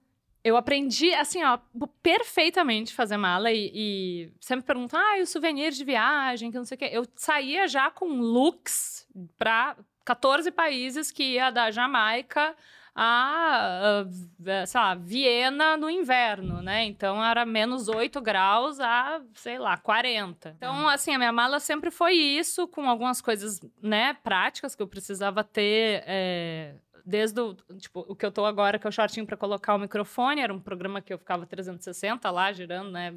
Eu 0.45 0.57
aprendi, 0.57 1.15
assim, 1.15 1.43
ó, 1.45 1.59
perfeitamente 2.03 2.93
fazer 2.93 3.17
mala 3.17 3.53
e, 3.53 3.71
e 3.73 4.33
sempre 4.41 4.67
perguntam, 4.67 4.99
ah, 4.99 5.19
e 5.19 5.23
o 5.23 5.27
souvenir 5.27 5.71
de 5.71 5.85
viagem, 5.85 6.51
que 6.51 6.59
não 6.59 6.65
sei 6.65 6.75
o 6.75 6.79
quê. 6.79 6.91
Eu 6.93 7.07
saía 7.15 7.69
já 7.69 7.91
com 7.91 8.07
looks 8.21 9.07
para 9.39 9.77
14 10.05 10.51
países 10.51 11.13
que 11.13 11.35
ia 11.35 11.51
da 11.51 11.71
Jamaica 11.71 12.57
a, 12.95 14.05
a, 14.05 14.67
sei 14.67 14.81
lá, 14.81 14.95
Viena 14.95 15.77
no 15.77 15.89
inverno, 15.89 16.61
né? 16.61 16.85
Então 16.85 17.25
era 17.25 17.47
menos 17.47 17.89
8 17.89 18.21
graus 18.21 18.81
a, 18.81 19.23
sei 19.35 19.59
lá, 19.59 19.77
40. 19.77 20.55
Então, 20.57 20.89
assim, 20.89 21.15
a 21.15 21.19
minha 21.19 21.33
mala 21.33 21.59
sempre 21.59 21.91
foi 21.91 22.15
isso, 22.15 22.69
com 22.69 22.89
algumas 22.89 23.21
coisas, 23.21 23.61
né, 23.83 24.15
práticas 24.23 24.75
que 24.75 24.83
eu 24.83 24.89
precisava 24.89 25.43
ter. 25.43 26.03
é, 26.07 26.75
Desde 27.05 27.41
o, 27.41 27.55
tipo, 27.79 28.01
o 28.09 28.15
que 28.15 28.25
eu 28.25 28.33
tô 28.33 28.45
agora, 28.45 28.79
que 28.79 28.87
é 28.87 28.91
o 28.91 28.93
shortinho 28.93 29.27
para 29.27 29.37
colocar 29.37 29.75
o 29.75 29.79
microfone, 29.79 30.41
era 30.41 30.53
um 30.53 30.61
programa 30.61 31.01
que 31.01 31.13
eu 31.13 31.19
ficava 31.19 31.47
360 31.47 32.31
lá, 32.31 32.53
girando, 32.53 32.91
né? 32.91 33.15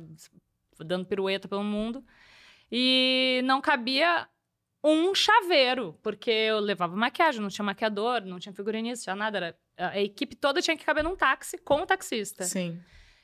Dando 0.80 1.06
pirueta 1.06 1.48
pelo 1.48 1.64
mundo. 1.64 2.04
E 2.72 3.42
não 3.46 3.62
cabia 3.62 4.28
um 4.84 5.16
chaveiro, 5.16 5.98
porque 6.04 6.30
eu 6.30 6.60
levava 6.60 6.96
maquiagem, 6.96 7.42
não 7.42 7.50
tinha 7.50 7.66
maquiador, 7.66 8.22
não 8.22 8.40
tinha 8.40 8.54
figurinista, 8.54 9.06
tinha 9.06 9.16
nada. 9.16 9.38
Era, 9.38 9.58
a 9.78 10.00
equipe 10.00 10.36
toda 10.36 10.62
tinha 10.62 10.78
que 10.78 10.86
caber 10.86 11.04
num 11.04 11.16
táxi 11.16 11.58
com 11.58 11.82
o 11.82 11.86
taxista. 11.86 12.44
Sim. 12.44 12.80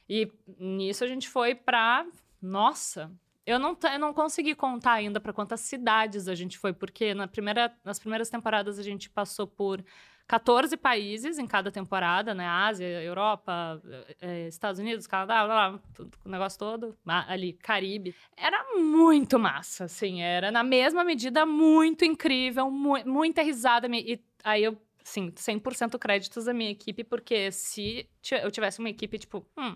E 0.09 0.31
nisso 0.57 1.03
a 1.03 1.07
gente 1.07 1.29
foi 1.29 1.53
pra. 1.55 2.05
Nossa! 2.41 3.11
Eu 3.45 3.57
não, 3.57 3.77
eu 3.91 3.99
não 3.99 4.13
consegui 4.13 4.53
contar 4.53 4.93
ainda 4.93 5.19
para 5.19 5.33
quantas 5.33 5.61
cidades 5.61 6.27
a 6.27 6.35
gente 6.35 6.57
foi, 6.57 6.73
porque 6.73 7.13
na 7.13 7.27
primeira, 7.27 7.75
nas 7.83 7.99
primeiras 7.99 8.29
temporadas 8.29 8.77
a 8.77 8.83
gente 8.83 9.09
passou 9.09 9.47
por 9.47 9.83
14 10.31 10.77
países 10.77 11.37
em 11.37 11.45
cada 11.45 11.69
temporada, 11.69 12.33
né? 12.33 12.47
Ásia, 12.47 12.87
Europa, 13.03 13.81
eh, 13.85 14.15
eh, 14.21 14.47
Estados 14.47 14.79
Unidos, 14.79 15.05
Canadá, 15.05 15.45
blá, 15.45 15.69
blá, 15.71 15.79
tudo, 15.93 16.17
o 16.23 16.29
negócio 16.29 16.57
todo, 16.57 16.97
ali, 17.05 17.51
Caribe. 17.51 18.15
Era 18.37 18.63
muito 18.79 19.37
massa, 19.37 19.83
assim, 19.83 20.21
era 20.21 20.49
na 20.49 20.63
mesma 20.63 21.03
medida 21.03 21.45
muito 21.45 22.05
incrível, 22.05 22.71
mu- 22.71 23.03
muita 23.05 23.41
risada. 23.41 23.89
E 23.93 24.23
aí 24.41 24.63
eu, 24.63 24.81
assim, 25.03 25.33
100% 25.35 25.99
créditos 25.99 26.45
da 26.45 26.53
minha 26.53 26.71
equipe, 26.71 27.03
porque 27.03 27.51
se 27.51 28.07
eu 28.41 28.49
tivesse 28.49 28.79
uma 28.79 28.89
equipe, 28.89 29.19
tipo, 29.19 29.45
hum, 29.57 29.75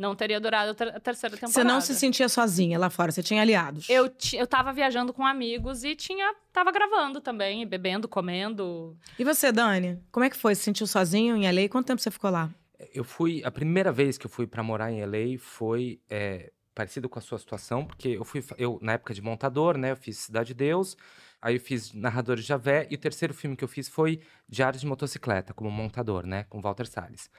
não 0.00 0.14
teria 0.16 0.40
durado 0.40 0.70
a 0.70 0.74
ter- 0.74 0.88
a 0.96 0.98
terceira 0.98 1.36
temporada. 1.36 1.52
Você 1.52 1.62
não 1.62 1.80
se 1.80 1.94
sentia 1.94 2.28
sozinha 2.28 2.78
lá 2.78 2.88
fora, 2.88 3.12
você 3.12 3.22
tinha 3.22 3.42
aliados. 3.42 3.88
Eu, 3.90 4.10
eu 4.32 4.46
tava 4.46 4.72
viajando 4.72 5.12
com 5.12 5.26
amigos 5.26 5.84
e 5.84 5.94
tinha, 5.94 6.34
tava 6.52 6.72
gravando 6.72 7.20
também, 7.20 7.62
e 7.62 7.66
bebendo, 7.66 8.08
comendo. 8.08 8.96
E 9.18 9.24
você, 9.24 9.52
Dani? 9.52 10.02
Como 10.10 10.24
é 10.24 10.30
que 10.30 10.36
foi? 10.36 10.54
Se 10.54 10.62
sentiu 10.62 10.86
sozinho 10.86 11.36
em 11.36 11.46
LA? 11.50 11.68
Quanto 11.68 11.86
tempo 11.86 12.00
você 12.00 12.10
ficou 12.10 12.30
lá? 12.30 12.48
Eu 12.94 13.04
fui. 13.04 13.42
A 13.44 13.50
primeira 13.50 13.92
vez 13.92 14.16
que 14.16 14.24
eu 14.24 14.30
fui 14.30 14.46
pra 14.46 14.62
morar 14.62 14.90
em 14.90 15.04
LA 15.04 15.38
foi 15.38 16.00
é, 16.08 16.50
parecido 16.74 17.08
com 17.08 17.18
a 17.18 17.22
sua 17.22 17.38
situação, 17.38 17.84
porque 17.84 18.08
eu 18.08 18.24
fui. 18.24 18.42
Eu, 18.56 18.78
na 18.80 18.92
época 18.94 19.12
de 19.12 19.20
montador, 19.20 19.76
né? 19.76 19.90
Eu 19.92 19.96
fiz 19.96 20.16
Cidade 20.18 20.48
de 20.48 20.54
Deus, 20.54 20.96
aí 21.42 21.54
eu 21.56 21.60
fiz 21.60 21.92
Narrador 21.92 22.36
de 22.36 22.42
Javé, 22.42 22.86
e 22.90 22.94
o 22.94 22.98
terceiro 22.98 23.32
filme 23.34 23.56
que 23.56 23.64
eu 23.64 23.68
fiz 23.68 23.88
foi 23.88 24.20
Diário 24.48 24.78
de 24.78 24.86
Motocicleta, 24.86 25.54
como 25.54 25.70
montador, 25.70 26.26
né? 26.26 26.44
Com 26.48 26.60
Walter 26.60 26.86
Salles. 26.86 27.30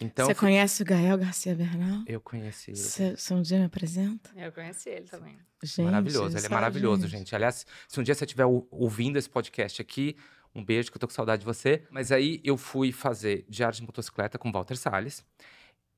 Então. 0.00 0.26
você 0.26 0.34
fui- 0.34 0.48
conhece 0.48 0.82
o 0.82 0.86
Gael 0.86 1.18
Garcia 1.18 1.54
Bernal? 1.54 2.02
Eu 2.06 2.20
conheci 2.20 2.70
ele. 2.70 2.78
Você, 2.78 3.34
um 3.34 3.42
dia 3.42 3.58
me 3.58 3.64
apresenta? 3.66 4.30
Eu 4.36 4.50
conheci 4.52 4.88
ele 4.88 5.06
também. 5.06 5.38
Gente, 5.62 5.82
maravilhoso, 5.84 6.36
ele 6.38 6.46
é 6.46 6.48
maravilhoso, 6.48 7.06
gente. 7.08 7.34
Aliás, 7.34 7.66
se 7.86 8.00
um 8.00 8.02
dia 8.02 8.14
você 8.14 8.24
estiver 8.24 8.46
ou- 8.46 8.66
ouvindo 8.70 9.18
esse 9.18 9.28
podcast 9.28 9.82
aqui, 9.82 10.16
um 10.54 10.64
beijo, 10.64 10.90
que 10.90 10.96
eu 10.96 11.00
tô 11.00 11.06
com 11.06 11.12
saudade 11.12 11.40
de 11.40 11.46
você. 11.46 11.82
Mas 11.90 12.10
aí 12.10 12.40
eu 12.42 12.56
fui 12.56 12.90
fazer 12.92 13.44
diário 13.48 13.76
de 13.76 13.82
motocicleta 13.82 14.38
com 14.38 14.50
Walter 14.50 14.76
Salles. 14.76 15.24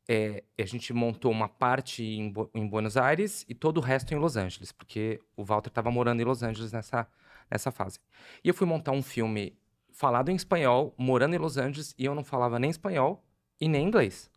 É, 0.08 0.42
a 0.58 0.64
gente 0.66 0.92
montou 0.92 1.30
uma 1.30 1.48
parte 1.48 2.02
em, 2.02 2.34
em 2.54 2.66
Buenos 2.66 2.96
Aires 2.96 3.44
e 3.48 3.54
todo 3.54 3.78
o 3.78 3.80
resto 3.80 4.12
em 4.12 4.16
Los 4.18 4.36
Angeles, 4.36 4.72
porque 4.72 5.20
o 5.36 5.44
Walter 5.44 5.68
estava 5.70 5.92
morando 5.92 6.20
em 6.20 6.24
Los 6.24 6.42
Angeles 6.42 6.72
nessa, 6.72 7.06
nessa 7.52 7.70
fase. 7.70 7.98
E 8.42 8.48
eu 8.48 8.54
fui 8.54 8.66
montar 8.66 8.92
um 8.92 9.02
filme 9.02 9.56
falado 9.92 10.30
em 10.30 10.34
espanhol, 10.34 10.94
morando 10.96 11.34
em 11.34 11.38
Los 11.38 11.58
Angeles, 11.58 11.94
e 11.98 12.04
eu 12.04 12.14
não 12.14 12.24
falava 12.24 12.58
nem 12.58 12.70
espanhol 12.70 13.22
e 13.60 13.68
nem 13.68 13.86
inglês. 13.86 14.30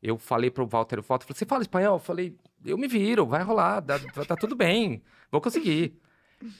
Eu 0.00 0.16
falei 0.16 0.50
pro 0.50 0.66
Walter 0.66 1.02
Foto, 1.02 1.24
falei, 1.24 1.36
você 1.36 1.44
fala 1.44 1.62
espanhol? 1.62 1.96
Eu 1.96 2.00
falei, 2.00 2.36
eu 2.64 2.78
me 2.78 2.86
viro, 2.86 3.26
vai 3.26 3.42
rolar, 3.42 3.80
dá, 3.80 3.98
tá 3.98 4.36
tudo 4.36 4.54
bem, 4.54 5.02
vou 5.30 5.40
conseguir. 5.40 6.00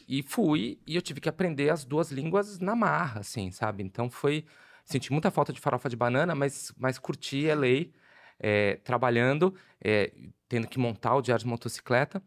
E 0.09 0.25
fui, 0.25 0.81
e 0.85 0.97
eu 0.97 1.03
tive 1.03 1.21
que 1.21 1.29
aprender 1.29 1.71
as 1.71 1.85
duas 1.85 2.11
línguas 2.11 2.59
na 2.59 2.75
marra, 2.75 3.21
assim, 3.21 3.53
sabe? 3.53 3.85
Então 3.85 4.11
foi. 4.11 4.45
Senti 4.85 5.13
muita 5.13 5.31
falta 5.31 5.53
de 5.53 5.61
farofa 5.61 5.89
de 5.89 5.95
banana, 5.95 6.35
mas, 6.35 6.73
mas 6.77 6.99
curti 6.99 7.47
LA, 7.47 7.93
é, 8.41 8.77
trabalhando, 8.77 9.55
é, 9.85 10.13
tendo 10.49 10.67
que 10.67 10.79
montar 10.79 11.15
o 11.15 11.21
diário 11.21 11.45
de 11.45 11.49
motocicleta. 11.49 12.23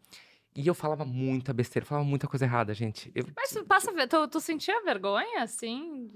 E 0.54 0.66
eu 0.66 0.74
falava 0.74 1.04
muita 1.04 1.52
besteira, 1.52 1.86
falava 1.86 2.06
muita 2.06 2.26
coisa 2.28 2.44
errada, 2.44 2.74
gente. 2.74 3.10
Eu, 3.14 3.24
Mas 3.34 3.50
tu 3.50 3.64
passa, 3.64 3.90
a 3.90 3.94
ver- 3.94 4.06
tu, 4.06 4.28
tu 4.28 4.40
sentia 4.40 4.82
vergonha, 4.84 5.42
assim? 5.42 6.10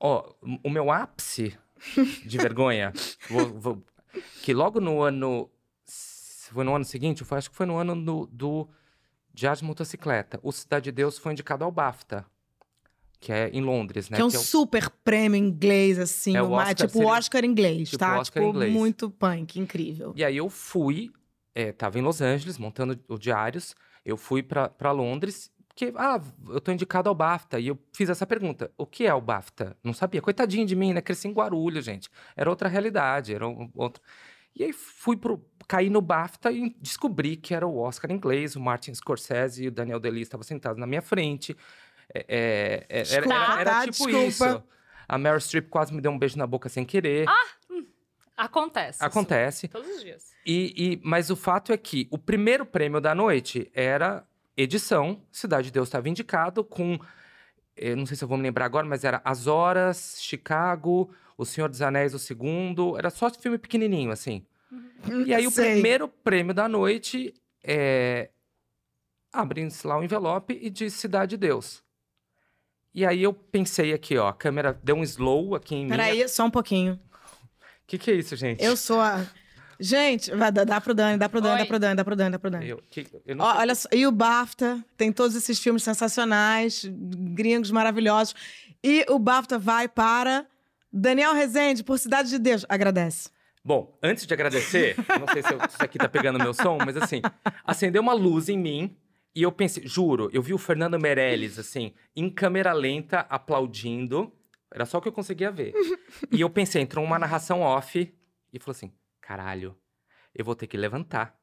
Ó, 0.00 0.32
o 0.62 0.70
meu 0.70 0.90
ápice 0.90 1.56
de 2.24 2.38
vergonha, 2.38 2.92
vou- 3.28 3.52
vou- 3.60 3.82
que 4.42 4.54
logo 4.54 4.80
no 4.80 5.02
ano. 5.02 5.50
Foi 6.50 6.62
no 6.64 6.74
ano 6.74 6.84
seguinte, 6.84 7.24
foi, 7.24 7.38
acho 7.38 7.50
que 7.50 7.56
foi 7.56 7.66
no 7.66 7.76
ano 7.76 7.96
do, 7.96 8.26
do 8.30 8.68
de 9.32 9.46
Motocicleta. 9.62 10.38
O 10.42 10.52
Cidade 10.52 10.84
de 10.84 10.92
Deus 10.92 11.18
foi 11.18 11.32
indicado 11.32 11.64
ao 11.64 11.72
BAFTA, 11.72 12.24
que 13.18 13.32
é 13.32 13.48
em 13.50 13.60
Londres, 13.60 14.08
né? 14.08 14.16
Que 14.16 14.22
é 14.22 14.24
um 14.24 14.30
que 14.30 14.36
é 14.36 14.38
o- 14.38 14.42
super 14.42 14.88
prêmio 15.02 15.36
inglês, 15.36 15.98
assim. 15.98 16.36
É, 16.36 16.42
o 16.42 16.52
Oscar 16.52 16.74
tipo 16.86 17.02
o 17.02 17.06
Oscar 17.06 17.44
inglês, 17.44 17.88
tipo 17.90 17.98
tá? 17.98 18.18
Oscar 18.20 18.42
tipo, 18.42 18.54
inglês. 18.54 18.72
muito 18.72 19.10
punk, 19.10 19.58
incrível. 19.58 20.12
E 20.14 20.22
aí 20.24 20.36
eu 20.36 20.48
fui, 20.48 21.10
é, 21.54 21.72
tava 21.72 21.98
em 21.98 22.02
Los 22.02 22.20
Angeles, 22.20 22.58
montando 22.58 22.98
o 23.08 23.18
Diários. 23.18 23.74
Eu 24.04 24.16
fui 24.16 24.42
pra 24.42 24.90
Londres, 24.92 25.50
porque, 25.68 25.92
ah, 25.96 26.20
eu 26.48 26.60
tô 26.60 26.70
indicado 26.72 27.08
ao 27.08 27.14
BAFTA. 27.14 27.58
E 27.58 27.68
eu 27.68 27.78
fiz 27.92 28.08
essa 28.08 28.26
pergunta: 28.26 28.70
o 28.76 28.86
que 28.86 29.06
é 29.06 29.14
o 29.14 29.20
BAFTA? 29.20 29.76
Não 29.82 29.92
sabia. 29.92 30.20
Coitadinho 30.20 30.66
de 30.66 30.76
mim, 30.76 30.92
né? 30.92 31.00
Cresci 31.00 31.28
em 31.28 31.32
Guarulhos, 31.32 31.84
gente. 31.84 32.08
Era 32.36 32.50
outra 32.50 32.68
realidade, 32.68 33.34
era 33.34 33.46
um, 33.48 33.70
outro. 33.74 34.02
E 34.54 34.62
aí 34.64 34.72
fui 34.72 35.16
pro. 35.16 35.44
Caí 35.66 35.88
no 35.88 36.02
BAFTA 36.02 36.52
e 36.52 36.76
descobri 36.78 37.36
que 37.36 37.54
era 37.54 37.66
o 37.66 37.78
Oscar 37.78 38.12
inglês, 38.12 38.54
o 38.54 38.60
Martin 38.60 38.92
Scorsese 38.92 39.64
e 39.64 39.68
o 39.68 39.70
Daniel 39.70 39.98
Day-Lewis 39.98 40.26
estavam 40.26 40.44
sentados 40.44 40.78
na 40.78 40.86
minha 40.86 41.00
frente. 41.00 41.56
É, 42.14 42.26
é, 42.28 42.86
é, 43.00 43.14
era, 43.14 43.24
era- 43.24 43.60
era 43.60 43.70
tá? 43.70 43.80
tipo 43.90 44.06
Desculpa. 44.06 44.26
isso. 44.26 44.62
A 45.08 45.18
Meryl 45.18 45.40
Streep 45.40 45.68
quase 45.70 45.92
me 45.94 46.00
deu 46.02 46.10
um 46.10 46.18
beijo 46.18 46.36
na 46.36 46.46
boca 46.46 46.68
sem 46.68 46.84
querer. 46.84 47.26
Acontece. 48.36 48.96
isso. 48.98 49.04
Acontece. 49.04 49.68
Todos 49.68 49.88
os 49.88 50.02
dias. 50.02 50.32
E, 50.44 50.74
e- 50.94 51.00
mas 51.04 51.30
o 51.30 51.36
fato 51.36 51.72
é 51.72 51.76
que 51.76 52.08
o 52.10 52.18
primeiro 52.18 52.66
prêmio 52.66 53.00
da 53.00 53.14
noite 53.14 53.70
era 53.74 54.26
edição. 54.56 55.22
Cidade 55.30 55.66
de 55.66 55.72
Deus 55.72 55.88
estava 55.88 56.08
indicado 56.08 56.64
com. 56.64 56.98
Eu 57.76 57.96
não 57.96 58.06
sei 58.06 58.16
se 58.16 58.22
eu 58.24 58.28
vou 58.28 58.36
me 58.36 58.42
lembrar 58.44 58.64
agora, 58.66 58.86
mas 58.86 59.04
era 59.04 59.20
As 59.24 59.46
Horas, 59.46 60.18
Chicago, 60.20 61.12
O 61.36 61.44
Senhor 61.44 61.68
dos 61.68 61.82
Anéis, 61.82 62.14
o 62.14 62.18
segundo. 62.18 62.96
Era 62.98 63.10
só 63.10 63.28
filme 63.30 63.58
pequenininho, 63.58 64.10
assim. 64.12 64.44
E 65.26 65.34
aí 65.34 65.46
o 65.46 65.50
Sei. 65.50 65.72
primeiro 65.72 66.08
prêmio 66.08 66.54
da 66.54 66.68
noite 66.68 67.34
é. 67.62 68.30
Abre-se 69.32 69.84
lá 69.86 69.98
o 69.98 70.04
envelope 70.04 70.56
e 70.60 70.70
diz 70.70 70.94
Cidade 70.94 71.30
de 71.30 71.36
Deus. 71.36 71.82
E 72.94 73.04
aí 73.04 73.22
eu 73.24 73.32
pensei 73.34 73.92
aqui, 73.92 74.16
ó, 74.16 74.28
a 74.28 74.32
câmera 74.32 74.78
deu 74.84 74.94
um 74.94 75.02
slow 75.02 75.56
aqui 75.56 75.74
em 75.74 75.82
mim. 75.84 75.90
Peraí, 75.90 76.28
só 76.28 76.44
um 76.44 76.50
pouquinho. 76.50 76.98
O 77.84 77.86
que, 77.86 77.98
que 77.98 78.10
é 78.10 78.14
isso, 78.14 78.34
gente? 78.36 78.62
Eu 78.64 78.76
sou 78.76 79.00
a. 79.00 79.24
Gente, 79.78 80.30
vai, 80.34 80.50
dá, 80.52 80.64
dá 80.64 80.80
pro 80.80 80.94
Dani, 80.94 81.18
dá 81.18 81.28
pro 81.28 81.40
Dani, 81.40 81.54
Oi. 81.54 81.58
dá 81.60 81.66
pro 81.66 81.78
Dani, 81.78 81.96
dá 81.96 82.04
pro 82.04 82.16
Dani, 82.16 82.30
dá 82.32 82.38
pro 82.38 82.50
Dani. 82.50 82.68
Eu, 82.68 82.82
que- 82.88 83.06
eu 83.26 83.34
não 83.36 83.44
Ó, 83.44 83.56
olha 83.58 83.74
só, 83.74 83.88
e 83.92 84.06
o 84.06 84.12
BAFTA 84.12 84.82
tem 84.96 85.12
todos 85.12 85.34
esses 85.36 85.58
filmes 85.58 85.82
sensacionais, 85.82 86.84
gringos 86.88 87.70
maravilhosos. 87.70 88.34
E 88.82 89.04
o 89.08 89.18
BAFTA 89.18 89.58
vai 89.58 89.88
para 89.88 90.46
Daniel 90.92 91.34
Rezende, 91.34 91.82
por 91.82 91.98
Cidade 91.98 92.30
de 92.30 92.38
Deus. 92.38 92.64
Agradece. 92.68 93.30
Bom, 93.64 93.98
antes 94.02 94.26
de 94.26 94.32
agradecer, 94.32 94.94
não 95.18 95.26
sei 95.32 95.42
se 95.42 95.52
eu- 95.52 95.60
se 95.60 95.66
isso 95.74 95.82
aqui 95.84 95.98
tá 95.98 96.08
pegando 96.08 96.38
meu 96.38 96.54
som, 96.54 96.78
mas 96.84 96.96
assim, 96.96 97.20
acendeu 97.64 98.00
uma 98.00 98.12
luz 98.14 98.48
em 98.48 98.56
mim 98.58 98.96
e 99.34 99.42
eu 99.42 99.50
pensei, 99.50 99.84
juro, 99.86 100.30
eu 100.32 100.40
vi 100.40 100.54
o 100.54 100.58
Fernando 100.58 101.00
Meirelles, 101.00 101.58
assim, 101.58 101.92
em 102.14 102.30
câmera 102.30 102.72
lenta, 102.72 103.26
aplaudindo. 103.28 104.32
Era 104.74 104.84
só 104.84 104.98
o 104.98 105.00
que 105.00 105.06
eu 105.06 105.12
conseguia 105.12 105.52
ver. 105.52 105.72
E 106.32 106.40
eu 106.40 106.50
pensei, 106.50 106.82
entrou 106.82 107.04
uma 107.04 107.16
narração 107.16 107.60
off 107.60 108.12
e 108.52 108.58
falou 108.58 108.72
assim: 108.72 108.92
caralho, 109.20 109.78
eu 110.34 110.44
vou 110.44 110.56
ter 110.56 110.66
que 110.66 110.76
levantar. 110.76 111.38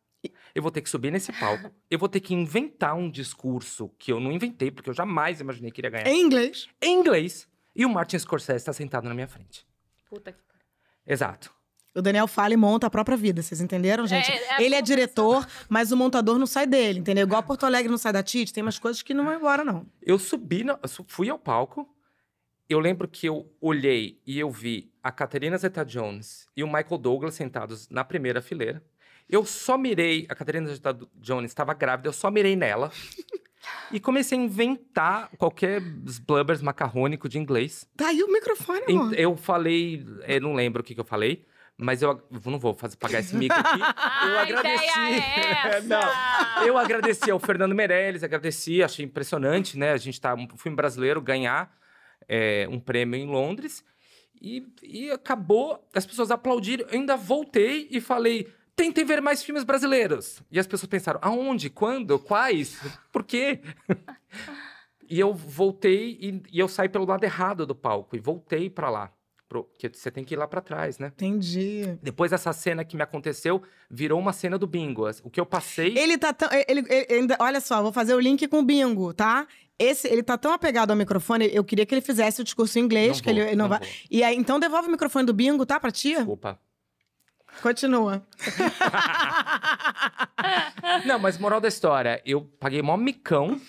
Eu 0.53 0.61
vou 0.61 0.69
ter 0.69 0.81
que 0.81 0.89
subir 0.89 1.11
nesse 1.11 1.31
palco. 1.31 1.71
Eu 1.89 1.97
vou 1.97 2.09
ter 2.09 2.19
que 2.19 2.33
inventar 2.33 2.93
um 2.95 3.09
discurso 3.09 3.89
que 3.97 4.11
eu 4.11 4.19
não 4.19 4.31
inventei, 4.33 4.69
porque 4.69 4.89
eu 4.89 4.93
jamais 4.93 5.39
imaginei 5.39 5.71
que 5.71 5.79
iria 5.79 5.89
ganhar. 5.89 6.07
Em 6.07 6.21
inglês. 6.21 6.67
Em 6.81 6.99
inglês. 6.99 7.47
E 7.73 7.85
o 7.85 7.89
Martin 7.89 8.19
Scorsese 8.19 8.57
está 8.57 8.73
sentado 8.73 9.07
na 9.07 9.15
minha 9.15 9.27
frente. 9.27 9.65
Puta 10.09 10.31
que 10.33 10.41
pariu. 10.43 10.65
Exato. 11.07 11.51
O 11.95 12.01
Daniel 12.01 12.27
fala 12.27 12.53
e 12.53 12.57
monta 12.57 12.85
a 12.87 12.89
própria 12.89 13.17
vida, 13.17 13.41
vocês 13.41 13.59
entenderam, 13.61 14.05
gente? 14.05 14.29
É, 14.31 14.61
é 14.61 14.63
Ele 14.63 14.75
é 14.75 14.81
diretor, 14.81 15.45
mas 15.67 15.91
o 15.91 15.97
montador 15.97 16.37
não 16.37 16.45
sai 16.45 16.67
dele, 16.67 16.99
entendeu? 16.99 17.25
Igual 17.25 17.41
Porto 17.43 17.65
Alegre 17.65 17.89
não 17.89 17.97
sai 17.97 18.13
da 18.13 18.21
Tite, 18.23 18.53
tem 18.53 18.61
umas 18.61 18.77
coisas 18.77 19.01
que 19.01 19.13
não 19.13 19.25
vão 19.25 19.33
embora, 19.33 19.63
não. 19.65 19.85
Eu 20.01 20.19
subi, 20.19 20.63
su- 20.87 21.05
fui 21.07 21.29
ao 21.29 21.39
palco. 21.39 21.90
Eu 22.71 22.79
lembro 22.79 23.05
que 23.05 23.27
eu 23.27 23.53
olhei 23.59 24.21
e 24.25 24.39
eu 24.39 24.49
vi 24.49 24.93
a 25.03 25.11
Caterina 25.11 25.57
Zeta-Jones 25.57 26.47
e 26.55 26.63
o 26.63 26.67
Michael 26.67 26.97
Douglas 26.99 27.35
sentados 27.35 27.89
na 27.89 28.01
primeira 28.01 28.41
fileira. 28.41 28.81
Eu 29.29 29.43
só 29.43 29.77
mirei, 29.77 30.25
a 30.29 30.35
Caterina 30.35 30.69
Zeta-Jones 30.69 31.51
estava 31.51 31.73
grávida, 31.73 32.07
eu 32.07 32.13
só 32.13 32.31
mirei 32.31 32.55
nela. 32.55 32.89
e 33.91 33.99
comecei 33.99 34.39
a 34.39 34.41
inventar 34.41 35.29
qualquer 35.37 35.81
blubbers 36.25 36.61
macarrônico 36.61 37.27
de 37.27 37.37
inglês. 37.37 37.85
Tá 37.97 38.07
aí 38.07 38.23
o 38.23 38.31
microfone, 38.31 38.83
amor. 38.87 39.19
Eu 39.19 39.35
falei, 39.35 40.05
eu 40.25 40.39
não 40.39 40.53
lembro 40.53 40.79
o 40.81 40.83
que, 40.85 40.95
que 40.95 41.01
eu 41.01 41.05
falei, 41.05 41.45
mas 41.77 42.01
eu, 42.01 42.25
não 42.45 42.57
vou 42.57 42.73
fazer, 42.73 42.95
pagar 42.95 43.19
esse 43.19 43.35
mico 43.35 43.53
aqui. 43.53 43.81
eu 43.83 44.37
a 44.37 44.41
agradeci. 44.43 44.85
ideia 44.85 45.15
é 45.19 45.67
essa! 45.75 45.87
não, 45.87 46.65
eu 46.65 46.77
agradeci 46.77 47.29
ao 47.29 47.37
Fernando 47.37 47.75
Meirelles, 47.75 48.23
agradeci, 48.23 48.81
achei 48.81 49.03
impressionante, 49.03 49.77
né? 49.77 49.91
A 49.91 49.97
gente 49.97 50.21
tá, 50.21 50.33
um 50.35 50.47
filme 50.55 50.77
brasileiro, 50.77 51.21
ganhar 51.21 51.80
é, 52.33 52.65
um 52.69 52.79
prêmio 52.79 53.19
em 53.19 53.25
Londres. 53.27 53.83
E, 54.41 54.65
e 54.81 55.11
acabou, 55.11 55.85
as 55.93 56.05
pessoas 56.05 56.31
aplaudiram. 56.31 56.87
Eu 56.89 56.99
ainda 56.99 57.17
voltei 57.17 57.87
e 57.91 57.99
falei: 57.99 58.47
tentem 58.75 59.03
ver 59.03 59.21
mais 59.21 59.43
filmes 59.43 59.63
brasileiros. 59.65 60.41
E 60.49 60.57
as 60.57 60.65
pessoas 60.65 60.87
pensaram: 60.89 61.19
aonde? 61.21 61.69
Quando? 61.69 62.17
Quais? 62.17 62.79
Por 63.11 63.23
quê? 63.23 63.59
e 65.09 65.19
eu 65.19 65.33
voltei 65.33 66.17
e, 66.21 66.41
e 66.53 66.59
eu 66.59 66.67
saí 66.67 66.87
pelo 66.89 67.05
lado 67.05 67.23
errado 67.23 67.65
do 67.65 67.75
palco 67.75 68.15
e 68.15 68.19
voltei 68.19 68.69
pra 68.69 68.89
lá. 68.89 69.11
Pro, 69.47 69.65
porque 69.65 69.89
você 69.93 70.09
tem 70.09 70.23
que 70.23 70.33
ir 70.33 70.37
lá 70.37 70.47
pra 70.47 70.61
trás, 70.61 70.97
né? 70.97 71.07
Entendi. 71.07 71.99
Depois 72.01 72.31
dessa 72.31 72.53
cena 72.53 72.85
que 72.85 72.95
me 72.95 73.03
aconteceu, 73.03 73.61
virou 73.89 74.17
uma 74.17 74.31
cena 74.31 74.57
do 74.57 74.65
bingo. 74.65 75.03
O 75.25 75.29
que 75.29 75.41
eu 75.41 75.45
passei. 75.45 75.97
Ele 75.97 76.17
tá 76.17 76.31
tão. 76.31 76.47
Ele, 76.69 76.85
ele- 76.89 77.07
ainda, 77.13 77.35
olha 77.37 77.59
só, 77.59 77.81
vou 77.81 77.91
fazer 77.91 78.13
o 78.15 78.19
link 78.19 78.47
com 78.47 78.59
o 78.59 78.63
bingo, 78.63 79.13
tá? 79.13 79.45
Esse, 79.81 80.07
ele 80.07 80.23
tá 80.23 80.37
tão 80.37 80.53
apegado 80.53 80.91
ao 80.91 80.97
microfone, 80.97 81.49
eu 81.53 81.63
queria 81.63 81.85
que 81.85 81.93
ele 81.93 82.01
fizesse 82.01 82.41
o 82.41 82.43
discurso 82.43 82.79
em 82.79 82.83
inglês, 82.83 83.17
Não 83.17 83.23
que 83.23 83.29
ele 83.29 83.39
vou, 83.41 83.47
ele 83.49 83.55
não, 83.55 83.65
não 83.65 83.69
vai. 83.69 83.79
vou. 83.79 83.87
E 84.09 84.23
aí, 84.23 84.35
então 84.35 84.59
devolve 84.59 84.87
o 84.87 84.91
microfone 84.91 85.25
do 85.25 85.33
bingo, 85.33 85.65
tá, 85.65 85.79
pra 85.79 85.91
tia? 85.91 86.17
Desculpa. 86.17 86.59
Continua. 87.61 88.23
Não, 91.05 91.19
mas 91.19 91.37
moral 91.37 91.59
da 91.59 91.67
história, 91.67 92.21
eu 92.25 92.41
paguei 92.59 92.81
mó 92.81 92.95
micão, 92.97 93.59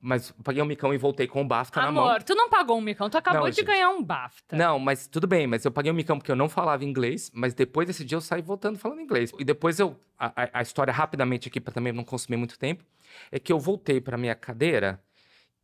mas 0.00 0.32
paguei 0.42 0.62
um 0.62 0.66
micão 0.66 0.92
e 0.92 0.98
voltei 0.98 1.26
com 1.26 1.42
o 1.42 1.44
BAFTA 1.44 1.80
na 1.82 1.92
mão. 1.92 2.08
Amor, 2.08 2.22
tu 2.22 2.34
não 2.34 2.48
pagou 2.50 2.76
um 2.76 2.80
micão, 2.80 3.08
tu 3.08 3.16
acabou 3.16 3.42
Não, 3.42 3.50
de 3.50 3.56
gente. 3.56 3.66
ganhar 3.66 3.88
um 3.90 4.02
BAFTA. 4.02 4.56
Não, 4.56 4.78
mas 4.78 5.06
tudo 5.06 5.26
bem, 5.26 5.46
mas 5.46 5.64
eu 5.64 5.70
paguei 5.70 5.90
um 5.92 5.94
micão 5.94 6.18
porque 6.18 6.30
eu 6.32 6.36
não 6.36 6.48
falava 6.48 6.84
inglês, 6.84 7.30
mas 7.32 7.54
depois 7.54 7.86
desse 7.86 8.04
dia 8.04 8.16
eu 8.16 8.20
saí 8.20 8.42
voltando 8.42 8.78
falando 8.78 9.00
inglês. 9.00 9.32
E 9.38 9.44
depois 9.44 9.78
eu. 9.78 9.96
A, 10.18 10.26
a- 10.44 10.50
a 10.54 10.62
história 10.62 10.92
rapidamente 10.92 11.48
aqui, 11.48 11.60
pra 11.60 11.72
também 11.72 11.92
não 11.92 12.04
consumir 12.04 12.36
muito 12.36 12.58
tempo, 12.58 12.84
é 13.30 13.38
que 13.38 13.52
eu 13.52 13.58
voltei 13.58 14.00
pra 14.00 14.16
minha 14.18 14.34
cadeira 14.34 15.00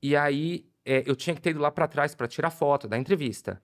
e 0.03 0.17
aí 0.17 0.67
é, 0.85 1.03
eu 1.07 1.15
tinha 1.17 1.35
que 1.35 1.41
ter 1.43 1.51
ido 1.51 1.61
lá 1.61 1.71
pra 1.71 1.87
trás 1.89 2.15
pra 2.15 2.27
tirar 2.29 2.51
foto 2.51 2.87
da 2.89 2.97
entrevista. 2.99 3.63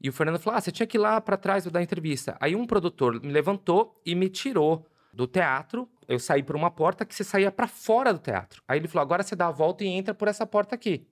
E 0.00 0.08
o 0.08 0.12
Fernando 0.12 0.38
falou: 0.38 0.56
Ah, 0.56 0.60
você 0.60 0.70
tinha 0.70 0.86
que 0.86 0.96
ir 0.96 1.00
lá 1.00 1.20
pra 1.20 1.36
trás 1.36 1.64
da 1.66 1.82
entrevista. 1.82 2.36
Aí 2.40 2.54
um 2.54 2.66
produtor 2.66 3.20
me 3.22 3.32
levantou 3.32 4.00
e 4.06 4.14
me 4.14 4.28
tirou 4.28 4.86
do 5.12 5.26
teatro. 5.26 5.88
Eu 6.06 6.18
saí 6.18 6.42
por 6.42 6.54
uma 6.56 6.70
porta 6.70 7.04
que 7.04 7.14
você 7.14 7.24
saía 7.24 7.50
pra 7.50 7.66
fora 7.66 8.12
do 8.12 8.18
teatro. 8.20 8.62
Aí 8.68 8.78
ele 8.78 8.86
falou: 8.88 9.02
agora 9.02 9.22
você 9.22 9.34
dá 9.34 9.48
a 9.48 9.50
volta 9.50 9.82
e 9.84 9.88
entra 9.88 10.14
por 10.14 10.28
essa 10.28 10.46
porta 10.46 10.74
aqui. 10.74 11.06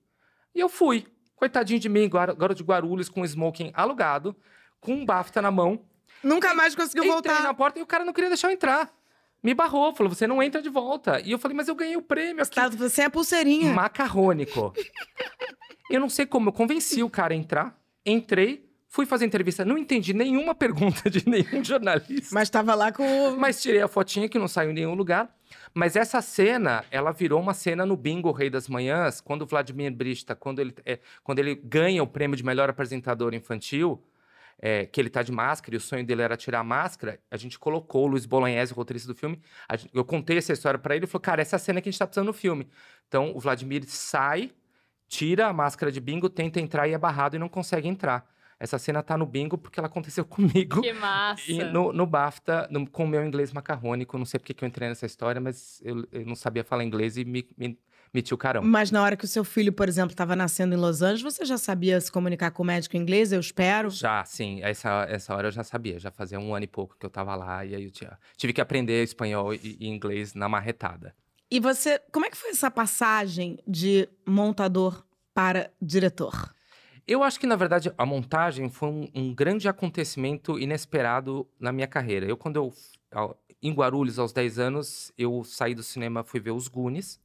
E 0.54 0.60
eu 0.60 0.68
fui. 0.68 1.06
Coitadinho 1.34 1.78
de 1.80 1.88
mim, 1.88 2.08
gar- 2.08 2.34
garoto 2.34 2.54
de 2.54 2.62
Guarulhos 2.64 3.08
com 3.10 3.22
smoking 3.24 3.70
alugado, 3.74 4.34
com 4.80 4.92
um 4.94 5.04
BAFTA 5.04 5.42
na 5.42 5.50
mão. 5.50 5.84
Nunca 6.22 6.54
mais 6.54 6.74
conseguiu 6.74 7.04
Entrei 7.04 7.12
voltar. 7.34 7.42
na 7.42 7.52
porta 7.52 7.78
e 7.78 7.82
o 7.82 7.86
cara 7.86 8.04
não 8.06 8.12
queria 8.12 8.30
deixar 8.30 8.48
eu 8.48 8.52
entrar. 8.52 8.90
Me 9.46 9.54
barrou, 9.54 9.94
falou: 9.94 10.12
você 10.12 10.26
não 10.26 10.42
entra 10.42 10.60
de 10.60 10.68
volta. 10.68 11.20
E 11.20 11.30
eu 11.30 11.38
falei: 11.38 11.56
mas 11.56 11.68
eu 11.68 11.76
ganhei 11.76 11.96
o 11.96 12.02
prêmio 12.02 12.42
aqui. 12.42 12.56
Tá, 12.56 12.68
você 12.68 13.02
é 13.02 13.04
a 13.04 13.10
pulseirinha. 13.10 13.72
Macarrônico. 13.72 14.74
eu 15.88 16.00
não 16.00 16.08
sei 16.08 16.26
como, 16.26 16.48
eu 16.48 16.52
convenci 16.52 17.00
o 17.00 17.08
cara 17.08 17.32
a 17.32 17.36
entrar. 17.36 17.80
Entrei, 18.04 18.68
fui 18.88 19.06
fazer 19.06 19.24
entrevista, 19.24 19.64
não 19.64 19.78
entendi 19.78 20.12
nenhuma 20.12 20.52
pergunta 20.52 21.08
de 21.08 21.28
nenhum 21.28 21.62
jornalista. 21.62 22.30
Mas 22.32 22.50
tava 22.50 22.74
lá 22.74 22.90
com 22.90 23.04
o. 23.04 23.38
Mas 23.38 23.62
tirei 23.62 23.80
a 23.80 23.86
fotinha 23.86 24.28
que 24.28 24.36
não 24.36 24.48
saiu 24.48 24.72
em 24.72 24.74
nenhum 24.74 24.94
lugar. 24.94 25.32
Mas 25.72 25.94
essa 25.94 26.20
cena, 26.20 26.84
ela 26.90 27.12
virou 27.12 27.40
uma 27.40 27.54
cena 27.54 27.86
no 27.86 27.96
Bingo 27.96 28.32
Rei 28.32 28.50
das 28.50 28.68
Manhãs, 28.68 29.20
quando 29.20 29.42
o 29.42 29.46
Vladimir 29.46 29.92
Brista, 29.94 30.34
quando 30.34 30.58
ele, 30.58 30.74
é, 30.84 30.98
quando 31.22 31.38
ele 31.38 31.54
ganha 31.54 32.02
o 32.02 32.06
prêmio 32.08 32.36
de 32.36 32.44
melhor 32.44 32.68
apresentador 32.68 33.32
infantil, 33.32 34.02
é, 34.58 34.86
que 34.86 35.00
ele 35.00 35.10
tá 35.10 35.22
de 35.22 35.30
máscara 35.30 35.74
e 35.74 35.78
o 35.78 35.80
sonho 35.80 36.04
dele 36.04 36.22
era 36.22 36.36
tirar 36.36 36.60
a 36.60 36.64
máscara, 36.64 37.20
a 37.30 37.36
gente 37.36 37.58
colocou 37.58 38.04
o 38.04 38.06
Luiz 38.06 38.24
Bolognese, 38.24 38.72
o 38.72 38.76
roteirista 38.76 39.12
do 39.12 39.14
filme. 39.14 39.40
gente, 39.72 39.90
eu 39.94 40.04
contei 40.04 40.38
essa 40.38 40.52
história 40.52 40.78
para 40.78 40.96
ele 40.96 41.04
e 41.04 41.08
falou: 41.08 41.22
Cara, 41.22 41.42
essa 41.42 41.56
é 41.56 41.58
a 41.58 41.60
cena 41.60 41.80
que 41.80 41.88
a 41.88 41.92
gente 41.92 41.98
tá 41.98 42.06
precisando 42.06 42.26
no 42.26 42.32
filme. 42.32 42.68
Então 43.06 43.32
o 43.34 43.40
Vladimir 43.40 43.84
sai, 43.86 44.52
tira 45.08 45.46
a 45.46 45.52
máscara 45.52 45.92
de 45.92 46.00
bingo, 46.00 46.28
tenta 46.28 46.60
entrar 46.60 46.88
e 46.88 46.92
é 46.92 46.98
barrado 46.98 47.36
e 47.36 47.38
não 47.38 47.48
consegue 47.48 47.88
entrar. 47.88 48.26
Essa 48.58 48.78
cena 48.78 49.02
tá 49.02 49.18
no 49.18 49.26
bingo 49.26 49.58
porque 49.58 49.78
ela 49.78 49.86
aconteceu 49.86 50.24
comigo. 50.26 50.80
Que 50.80 50.92
massa! 50.94 51.42
E 51.50 51.62
no, 51.64 51.92
no 51.92 52.06
BAFTA, 52.06 52.66
no, 52.70 52.88
com 52.88 53.04
o 53.04 53.08
meu 53.08 53.24
inglês 53.24 53.52
macarrônico. 53.52 54.16
Não 54.16 54.24
sei 54.24 54.40
porque 54.40 54.54
que 54.54 54.64
eu 54.64 54.68
entrei 54.68 54.88
nessa 54.88 55.04
história, 55.04 55.40
mas 55.40 55.80
eu, 55.84 56.06
eu 56.10 56.24
não 56.24 56.34
sabia 56.34 56.64
falar 56.64 56.82
inglês 56.82 57.18
e 57.18 57.24
me, 57.24 57.46
me 57.56 57.78
meti 58.16 58.32
o 58.32 58.38
carão. 58.38 58.62
Mas 58.62 58.90
na 58.90 59.02
hora 59.02 59.16
que 59.16 59.24
o 59.24 59.28
seu 59.28 59.44
filho, 59.44 59.72
por 59.72 59.88
exemplo, 59.88 60.12
estava 60.12 60.34
nascendo 60.34 60.74
em 60.74 60.78
Los 60.78 61.02
Angeles, 61.02 61.22
você 61.22 61.44
já 61.44 61.58
sabia 61.58 62.00
se 62.00 62.10
comunicar 62.10 62.50
com 62.50 62.62
o 62.62 62.66
médico 62.66 62.96
inglês, 62.96 63.30
eu 63.30 63.40
espero? 63.40 63.90
Já, 63.90 64.24
sim. 64.24 64.60
Essa, 64.62 65.06
essa 65.08 65.34
hora 65.34 65.48
eu 65.48 65.52
já 65.52 65.62
sabia. 65.62 65.98
Já 65.98 66.10
fazia 66.10 66.40
um 66.40 66.54
ano 66.54 66.64
e 66.64 66.68
pouco 66.68 66.96
que 66.98 67.04
eu 67.04 67.08
estava 67.08 67.34
lá. 67.36 67.64
E 67.64 67.74
aí 67.74 67.84
eu 67.84 67.90
tinha, 67.90 68.18
tive 68.36 68.52
que 68.52 68.60
aprender 68.60 69.04
espanhol 69.04 69.54
e, 69.54 69.76
e 69.78 69.86
inglês 69.86 70.34
na 70.34 70.48
marretada. 70.48 71.14
E 71.50 71.60
você, 71.60 72.00
como 72.10 72.26
é 72.26 72.30
que 72.30 72.36
foi 72.36 72.50
essa 72.50 72.70
passagem 72.70 73.58
de 73.66 74.08
montador 74.26 75.04
para 75.32 75.70
diretor? 75.80 76.54
Eu 77.06 77.22
acho 77.22 77.38
que, 77.38 77.46
na 77.46 77.54
verdade, 77.54 77.92
a 77.96 78.04
montagem 78.04 78.68
foi 78.68 78.88
um, 78.88 79.08
um, 79.14 79.34
grande 79.34 79.68
acontecimento 79.68 80.58
inesperado 80.58 81.46
na 81.60 81.70
minha 81.70 81.86
carreira. 81.86 82.26
Eu, 82.26 82.36
quando 82.36 82.56
eu, 82.56 82.74
em 83.62 83.72
Guarulhos, 83.72 84.18
aos 84.18 84.32
10 84.32 84.58
anos, 84.58 85.12
eu 85.16 85.44
saí 85.44 85.72
do 85.72 85.84
cinema, 85.84 86.24
fui 86.24 86.40
ver 86.40 86.50
os 86.50 86.66
Goonies. 86.66 87.20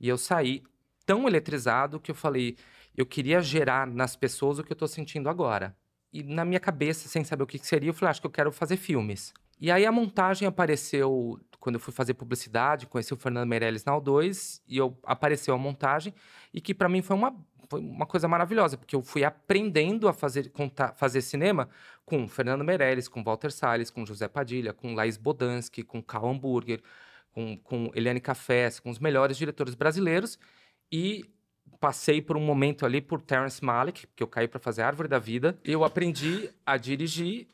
E 0.00 0.08
eu 0.08 0.16
saí 0.16 0.62
tão 1.04 1.26
eletrizado 1.26 2.00
que 2.00 2.10
eu 2.10 2.14
falei, 2.14 2.56
eu 2.96 3.04
queria 3.04 3.40
gerar 3.40 3.86
nas 3.86 4.16
pessoas 4.16 4.58
o 4.58 4.64
que 4.64 4.72
eu 4.72 4.74
estou 4.74 4.88
sentindo 4.88 5.28
agora. 5.28 5.76
E 6.12 6.22
na 6.22 6.44
minha 6.44 6.60
cabeça, 6.60 7.08
sem 7.08 7.22
saber 7.22 7.42
o 7.42 7.46
que 7.46 7.58
seria, 7.58 7.90
eu 7.90 7.94
falei, 7.94 8.10
acho 8.10 8.20
que 8.20 8.26
eu 8.26 8.30
quero 8.30 8.50
fazer 8.50 8.76
filmes. 8.76 9.32
E 9.60 9.70
aí 9.70 9.84
a 9.84 9.92
montagem 9.92 10.48
apareceu 10.48 11.38
quando 11.60 11.74
eu 11.74 11.80
fui 11.80 11.92
fazer 11.92 12.14
publicidade, 12.14 12.86
conheci 12.86 13.12
o 13.12 13.16
Fernando 13.16 13.46
Meirelles 13.46 13.84
na 13.84 13.92
O2 13.92 14.62
e 14.66 14.78
eu 14.78 14.98
apareceu 15.04 15.54
a 15.54 15.58
montagem 15.58 16.14
e 16.54 16.60
que 16.60 16.74
para 16.74 16.88
mim 16.88 17.02
foi 17.02 17.14
uma 17.14 17.36
foi 17.68 17.80
uma 17.80 18.04
coisa 18.04 18.26
maravilhosa, 18.26 18.76
porque 18.76 18.96
eu 18.96 19.02
fui 19.02 19.22
aprendendo 19.22 20.08
a 20.08 20.12
fazer, 20.12 20.50
contar, 20.50 20.92
fazer 20.94 21.22
cinema 21.22 21.68
com 22.04 22.26
Fernando 22.26 22.64
Meirelles, 22.64 23.06
com 23.06 23.22
Walter 23.22 23.52
Salles, 23.52 23.92
com 23.92 24.04
José 24.04 24.26
Padilha, 24.26 24.72
com 24.72 24.92
Laís 24.92 25.16
Bodansky, 25.16 25.84
com 25.84 26.02
Karl 26.02 26.30
Hamburger, 26.30 26.82
com, 27.32 27.56
com 27.58 27.90
Eliane 27.94 28.20
Cafés, 28.20 28.80
com 28.80 28.90
os 28.90 28.98
melhores 28.98 29.36
diretores 29.36 29.74
brasileiros. 29.74 30.38
E 30.90 31.24
passei 31.80 32.20
por 32.20 32.36
um 32.36 32.40
momento 32.40 32.84
ali 32.84 33.00
por 33.00 33.22
Terence 33.22 33.64
Malick, 33.64 34.06
que 34.14 34.22
eu 34.22 34.28
caí 34.28 34.46
para 34.46 34.60
fazer 34.60 34.82
Árvore 34.82 35.08
da 35.08 35.18
Vida. 35.18 35.58
Eu 35.64 35.84
aprendi 35.84 36.50
a 36.64 36.76
dirigir 36.76 37.48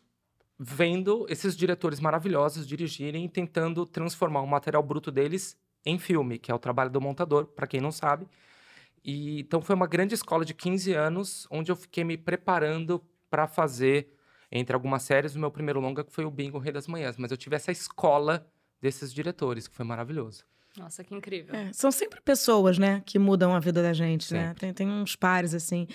vendo 0.59 1.26
esses 1.28 1.56
diretores 1.56 2.00
maravilhosos 2.00 2.66
dirigirem 2.66 3.26
e 3.26 3.28
tentando 3.28 3.85
transformar 3.85 4.40
o 4.40 4.47
material 4.47 4.83
bruto 4.83 5.11
deles 5.11 5.56
em 5.85 5.99
filme, 5.99 6.38
que 6.38 6.50
é 6.50 6.54
o 6.54 6.59
trabalho 6.59 6.90
do 6.90 7.00
montador, 7.00 7.47
para 7.47 7.66
quem 7.66 7.80
não 7.80 7.92
sabe. 7.92 8.26
E, 9.04 9.40
então 9.40 9.61
foi 9.62 9.76
uma 9.76 9.87
grande 9.87 10.14
escola 10.14 10.45
de 10.45 10.52
15 10.52 10.92
anos, 10.92 11.47
onde 11.50 11.71
eu 11.71 11.76
fiquei 11.76 12.02
me 12.02 12.16
preparando 12.16 13.00
para 13.30 13.47
fazer, 13.47 14.09
entre 14.50 14.75
algumas 14.75 15.02
séries, 15.02 15.37
o 15.37 15.38
meu 15.38 15.50
primeiro 15.50 15.78
longa, 15.78 16.02
que 16.02 16.12
foi 16.12 16.25
o 16.25 16.30
Bingo 16.30 16.59
Rei 16.59 16.73
das 16.73 16.88
Manhãs. 16.88 17.16
Mas 17.16 17.30
eu 17.30 17.37
tive 17.37 17.54
essa 17.54 17.71
escola 17.71 18.45
desses 18.80 19.12
diretores, 19.12 19.66
que 19.66 19.75
foi 19.75 19.85
maravilhoso. 19.85 20.45
Nossa, 20.76 21.02
que 21.02 21.14
incrível. 21.14 21.54
É, 21.54 21.73
são 21.73 21.90
sempre 21.90 22.21
pessoas, 22.21 22.78
né, 22.78 23.02
que 23.06 23.18
mudam 23.18 23.54
a 23.54 23.61
vida 23.61 23.83
da 23.83 23.92
gente, 23.92 24.33
né? 24.33 24.48
sempre. 24.48 24.66
né? 24.66 24.72
Tem, 24.72 24.72
tem 24.72 24.88
uns 24.88 25.16
pares, 25.16 25.55
assim. 25.55 25.87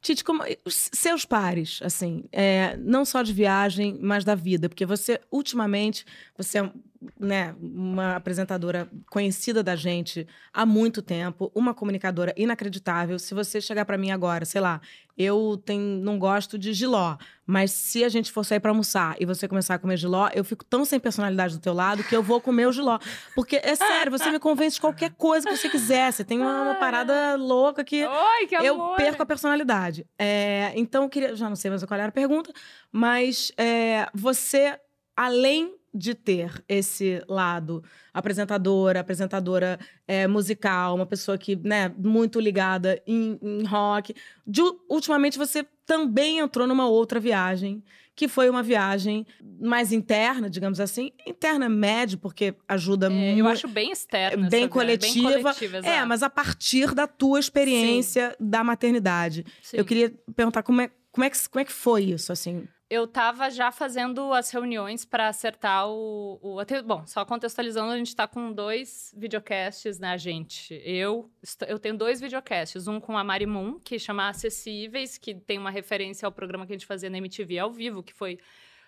Tite, 0.00 0.22
como 0.22 0.42
os 0.66 0.90
seus 0.92 1.24
pares, 1.24 1.80
assim, 1.82 2.24
é, 2.30 2.76
não 2.76 3.06
só 3.06 3.22
de 3.22 3.32
viagem, 3.32 3.98
mas 4.02 4.22
da 4.22 4.34
vida, 4.34 4.68
porque 4.68 4.84
você 4.84 5.18
ultimamente 5.30 6.04
você 6.36 6.58
é 6.58 6.72
né, 7.18 7.54
uma 7.60 8.16
apresentadora 8.16 8.88
conhecida 9.10 9.62
da 9.62 9.76
gente 9.76 10.26
há 10.52 10.64
muito 10.64 11.02
tempo, 11.02 11.50
uma 11.54 11.74
comunicadora 11.74 12.34
inacreditável. 12.36 13.18
Se 13.18 13.34
você 13.34 13.60
chegar 13.60 13.84
para 13.84 13.98
mim 13.98 14.10
agora, 14.10 14.44
sei 14.44 14.60
lá, 14.60 14.80
eu 15.16 15.60
tenho, 15.64 16.02
não 16.02 16.18
gosto 16.18 16.58
de 16.58 16.72
giló, 16.72 17.16
mas 17.46 17.70
se 17.70 18.02
a 18.02 18.08
gente 18.08 18.32
for 18.32 18.44
sair 18.44 18.58
para 18.58 18.70
almoçar 18.70 19.14
e 19.20 19.24
você 19.24 19.46
começar 19.46 19.74
a 19.74 19.78
comer 19.78 19.96
giló, 19.96 20.28
eu 20.34 20.44
fico 20.44 20.64
tão 20.64 20.84
sem 20.84 20.98
personalidade 20.98 21.54
do 21.54 21.60
teu 21.60 21.72
lado 21.72 22.02
que 22.02 22.16
eu 22.16 22.22
vou 22.22 22.40
comer 22.40 22.66
o 22.66 22.72
giló. 22.72 22.98
Porque 23.34 23.60
é 23.62 23.76
sério, 23.76 24.10
você 24.10 24.30
me 24.30 24.40
convence 24.40 24.74
de 24.74 24.80
qualquer 24.80 25.10
coisa 25.10 25.48
que 25.48 25.56
você 25.56 25.68
quiser. 25.68 26.12
Você 26.12 26.24
tem 26.24 26.40
uma, 26.40 26.62
uma 26.62 26.74
parada 26.74 27.36
louca 27.36 27.84
que, 27.84 28.04
Oi, 28.04 28.46
que 28.48 28.56
eu 28.56 28.94
perco 28.96 29.22
a 29.22 29.26
personalidade. 29.26 30.04
É, 30.18 30.72
então, 30.74 31.04
eu 31.04 31.08
queria, 31.08 31.36
já 31.36 31.48
não 31.48 31.56
sei 31.56 31.70
mais 31.70 31.84
qual 31.84 31.98
era 31.98 32.08
a 32.08 32.12
pergunta, 32.12 32.52
mas 32.90 33.52
é, 33.56 34.08
você, 34.12 34.78
além 35.16 35.74
de 35.94 36.14
ter 36.14 36.64
esse 36.68 37.22
lado 37.28 37.82
apresentadora, 38.12 39.00
apresentadora 39.00 39.78
é, 40.08 40.26
musical, 40.26 40.96
uma 40.96 41.06
pessoa 41.06 41.38
que, 41.38 41.54
né, 41.54 41.92
muito 41.96 42.40
ligada 42.40 43.00
em, 43.06 43.38
em 43.40 43.64
rock. 43.64 44.14
De, 44.44 44.60
ultimamente 44.88 45.38
você 45.38 45.64
também 45.86 46.38
entrou 46.38 46.66
numa 46.66 46.88
outra 46.88 47.20
viagem, 47.20 47.82
que 48.16 48.28
foi 48.28 48.48
uma 48.48 48.62
viagem 48.62 49.26
mais 49.60 49.92
interna, 49.92 50.48
digamos 50.48 50.80
assim, 50.80 51.12
interna 51.26 51.68
média, 51.68 52.16
porque 52.16 52.54
ajuda 52.68 53.06
é, 53.06 53.10
muito. 53.10 53.38
Eu 53.38 53.48
acho 53.48 53.68
bem 53.68 53.90
externa, 53.92 54.48
bem 54.48 54.68
coletiva. 54.68 55.30
Bem 55.30 55.42
coletiva 55.42 55.78
é, 55.78 56.04
mas 56.04 56.22
a 56.22 56.30
partir 56.30 56.94
da 56.94 57.06
tua 57.06 57.38
experiência 57.38 58.30
Sim. 58.30 58.36
da 58.48 58.62
maternidade. 58.64 59.44
Sim. 59.62 59.76
Eu 59.76 59.84
queria 59.84 60.12
perguntar 60.34 60.62
como 60.62 60.80
é, 60.80 60.90
como 61.10 61.24
é, 61.24 61.30
que, 61.30 61.48
como 61.48 61.60
é 61.60 61.64
que 61.64 61.72
foi 61.72 62.04
isso, 62.04 62.32
assim? 62.32 62.66
Eu 62.94 63.08
tava 63.08 63.50
já 63.50 63.72
fazendo 63.72 64.32
as 64.32 64.50
reuniões 64.50 65.04
para 65.04 65.28
acertar 65.28 65.88
o, 65.88 66.38
o, 66.40 66.82
Bom, 66.84 67.04
só 67.06 67.24
contextualizando, 67.24 67.90
a 67.90 67.96
gente 67.96 68.08
está 68.08 68.28
com 68.28 68.52
dois 68.52 69.12
videocasts, 69.16 69.98
né, 69.98 70.16
gente? 70.16 70.80
Eu, 70.84 71.28
eu 71.66 71.78
tenho 71.78 71.96
dois 71.96 72.20
videocasts. 72.20 72.86
Um 72.86 73.00
com 73.00 73.18
a 73.18 73.24
Mari 73.24 73.46
Moon, 73.46 73.80
que 73.80 73.98
chama 73.98 74.28
Acessíveis, 74.28 75.18
que 75.18 75.34
tem 75.34 75.58
uma 75.58 75.70
referência 75.70 76.24
ao 76.24 76.32
programa 76.32 76.66
que 76.66 76.72
a 76.72 76.76
gente 76.76 76.86
fazia 76.86 77.10
na 77.10 77.18
MTV 77.18 77.58
ao 77.58 77.72
vivo, 77.72 78.02
que 78.02 78.14
foi 78.14 78.38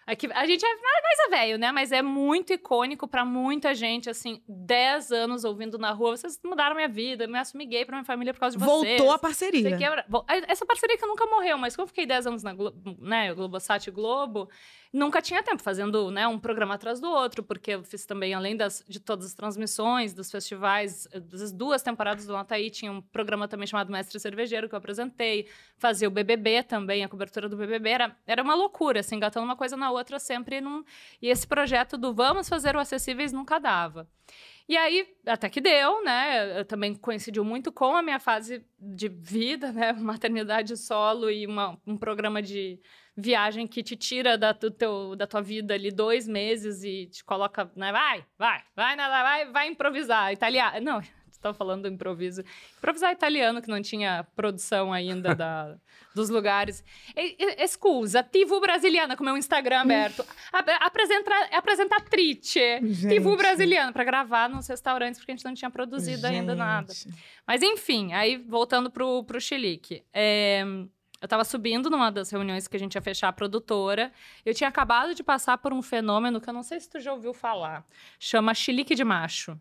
Aqui, 0.07 0.29
a 0.33 0.47
gente 0.47 0.64
é 0.64 0.69
mais 0.69 1.19
é 1.19 1.29
velho, 1.29 1.59
né? 1.59 1.73
Mas 1.73 1.92
é 1.92 2.01
muito 2.01 2.53
icônico 2.53 3.09
para 3.09 3.25
muita 3.25 3.75
gente, 3.75 4.09
assim, 4.09 4.40
10 4.49 5.11
anos 5.11 5.45
ouvindo 5.45 5.79
na 5.79 5.90
rua. 5.90 6.16
Vocês 6.16 6.38
mudaram 6.45 6.77
minha 6.77 6.88
vida, 6.88 7.25
eu 7.25 7.29
me 7.29 7.38
assumi 7.38 7.66
gay 7.66 7.85
pra 7.85 7.97
minha 7.97 8.05
família 8.05 8.33
por 8.33 8.40
causa 8.40 8.57
de 8.57 8.64
vocês. 8.64 8.99
Voltou 8.99 9.12
a 9.12 9.19
parceria. 9.19 9.77
Essa 10.47 10.64
parceria 10.64 10.97
que 10.97 11.07
nunca 11.07 11.27
morreu, 11.27 11.59
mas 11.59 11.75
como 11.75 11.85
eu 11.85 11.88
fiquei 11.88 12.07
10 12.07 12.27
anos 12.29 12.42
na 12.42 12.55
Globo, 12.55 12.97
né, 13.01 13.35
Globosat 13.35 13.88
e 13.88 13.90
Globo, 13.90 14.49
nunca 14.92 15.21
tinha 15.21 15.42
tempo 15.42 15.62
fazendo 15.62 16.11
né, 16.11 16.27
um 16.27 16.38
programa 16.38 16.75
atrás 16.75 17.01
do 17.01 17.11
outro, 17.11 17.42
porque 17.42 17.73
eu 17.73 17.83
fiz 17.83 18.07
também, 18.07 18.33
além 18.33 18.57
das, 18.57 18.85
de 18.88 19.01
todas 19.01 19.27
as 19.27 19.35
transmissões, 19.35 20.14
dos 20.14 20.31
festivais, 20.31 21.09
das 21.21 21.53
duas 21.53 21.83
temporadas 21.83 22.27
do 22.27 22.33
Nataí, 22.33 22.71
tinha 22.71 22.92
um 22.92 23.03
programa 23.03 23.49
também 23.49 23.66
chamado 23.66 23.90
Mestre 23.90 24.21
Cervejeiro, 24.21 24.69
que 24.69 24.75
eu 24.75 24.79
apresentei, 24.79 25.49
fazia 25.77 26.07
o 26.07 26.11
BBB 26.11 26.62
também, 26.62 27.05
a 27.05 27.09
cobertura 27.09 27.49
do 27.49 27.57
BBB, 27.57 27.90
era, 27.90 28.16
era 28.27 28.42
uma 28.42 28.55
loucura, 28.55 29.01
assim, 29.01 29.16
engatando 29.16 29.45
uma 29.45 29.57
coisa 29.57 29.77
na 29.77 29.90
outra 29.90 29.95
sempre, 30.18 30.61
num, 30.61 30.85
e 31.20 31.28
esse 31.28 31.46
projeto 31.46 31.96
do 31.96 32.12
vamos 32.12 32.48
fazer 32.48 32.76
o 32.76 32.78
Acessíveis 32.78 33.32
nunca 33.32 33.59
dava. 33.59 34.09
E 34.68 34.76
aí, 34.76 35.06
até 35.24 35.48
que 35.48 35.61
deu, 35.61 36.02
né? 36.02 36.61
Eu 36.61 36.64
também 36.64 36.92
coincidiu 36.94 37.44
muito 37.44 37.70
com 37.70 37.94
a 37.94 38.02
minha 38.02 38.18
fase 38.18 38.64
de 38.78 39.09
vida, 39.09 39.70
né? 39.70 39.92
Maternidade 39.94 40.76
solo 40.76 41.30
e 41.30 41.46
uma, 41.46 41.78
um 41.87 41.96
programa 41.96 42.42
de 42.42 42.80
viagem 43.16 43.66
que 43.66 43.82
te 43.82 43.96
tira 43.96 44.37
da, 44.37 44.52
do 44.52 44.70
teu, 44.70 45.14
da 45.14 45.26
tua 45.26 45.40
vida 45.40 45.72
ali 45.72 45.90
dois 45.90 46.26
meses 46.26 46.82
e 46.82 47.06
te 47.06 47.24
coloca, 47.24 47.70
né? 47.76 47.92
Vai, 47.92 48.26
vai, 48.37 48.62
vai, 48.74 48.96
vai, 48.96 49.52
vai 49.52 49.68
improvisar. 49.68 50.32
Italiano. 50.32 50.80
Não, 50.80 51.00
estava 51.46 51.54
falando 51.56 51.82
do 51.82 51.88
improviso. 51.88 52.42
Improvisar 52.78 53.12
italiano, 53.12 53.62
que 53.62 53.68
não 53.68 53.80
tinha 53.80 54.26
produção 54.35 54.92
ainda 54.92 55.35
da, 55.35 55.76
dos 56.14 56.28
lugares. 56.28 56.85
Escusa, 57.59 58.22
TV 58.22 58.59
brasiliana, 58.61 59.16
com 59.16 59.24
meu 59.24 59.37
Instagram 59.37 59.80
aberto. 59.80 60.24
apresenta, 60.52 61.30
apresentatrice. 61.52 62.61
TV 63.09 63.37
brasiliana, 63.37 63.92
para 63.92 64.04
gravar 64.04 64.48
nos 64.48 64.66
restaurantes, 64.66 65.18
porque 65.18 65.32
a 65.32 65.37
gente 65.37 65.44
não 65.44 65.54
tinha 65.54 65.70
produzido 65.70 66.22
gente. 66.22 66.40
ainda 66.40 66.54
nada. 66.54 66.92
Mas 67.46 67.62
enfim, 67.62 68.12
aí 68.12 68.37
voltando 68.37 68.90
pro, 68.90 69.24
pro 69.24 69.40
Chilique. 69.40 70.04
É, 70.12 70.64
eu 71.20 71.26
estava 71.26 71.44
subindo 71.44 71.88
numa 71.88 72.11
das 72.11 72.30
reuniões 72.30 72.68
que 72.68 72.76
a 72.76 72.78
gente 72.78 72.94
ia 72.94 73.02
fechar 73.02 73.28
a 73.28 73.32
produtora. 73.32 74.12
Eu 74.44 74.54
tinha 74.54 74.68
acabado 74.68 75.14
de 75.14 75.22
passar 75.22 75.59
por 75.59 75.72
um 75.72 75.80
fenômeno 75.80 76.40
que 76.40 76.48
eu 76.48 76.54
não 76.54 76.62
sei 76.62 76.78
se 76.78 76.90
tu 76.90 77.00
já 77.00 77.12
ouviu 77.12 77.32
falar. 77.32 77.87
Chama 78.18 78.52
chilique 78.54 78.94
de 78.94 79.02
macho. 79.02 79.59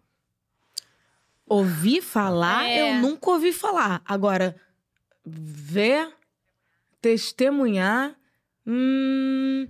Ouvi 1.47 2.01
falar, 2.01 2.65
é. 2.65 2.97
eu 2.97 3.01
nunca 3.01 3.29
ouvi 3.29 3.53
falar. 3.53 4.01
Agora, 4.05 4.55
ver, 5.25 6.11
testemunhar. 7.01 8.15
Hum... 8.65 9.67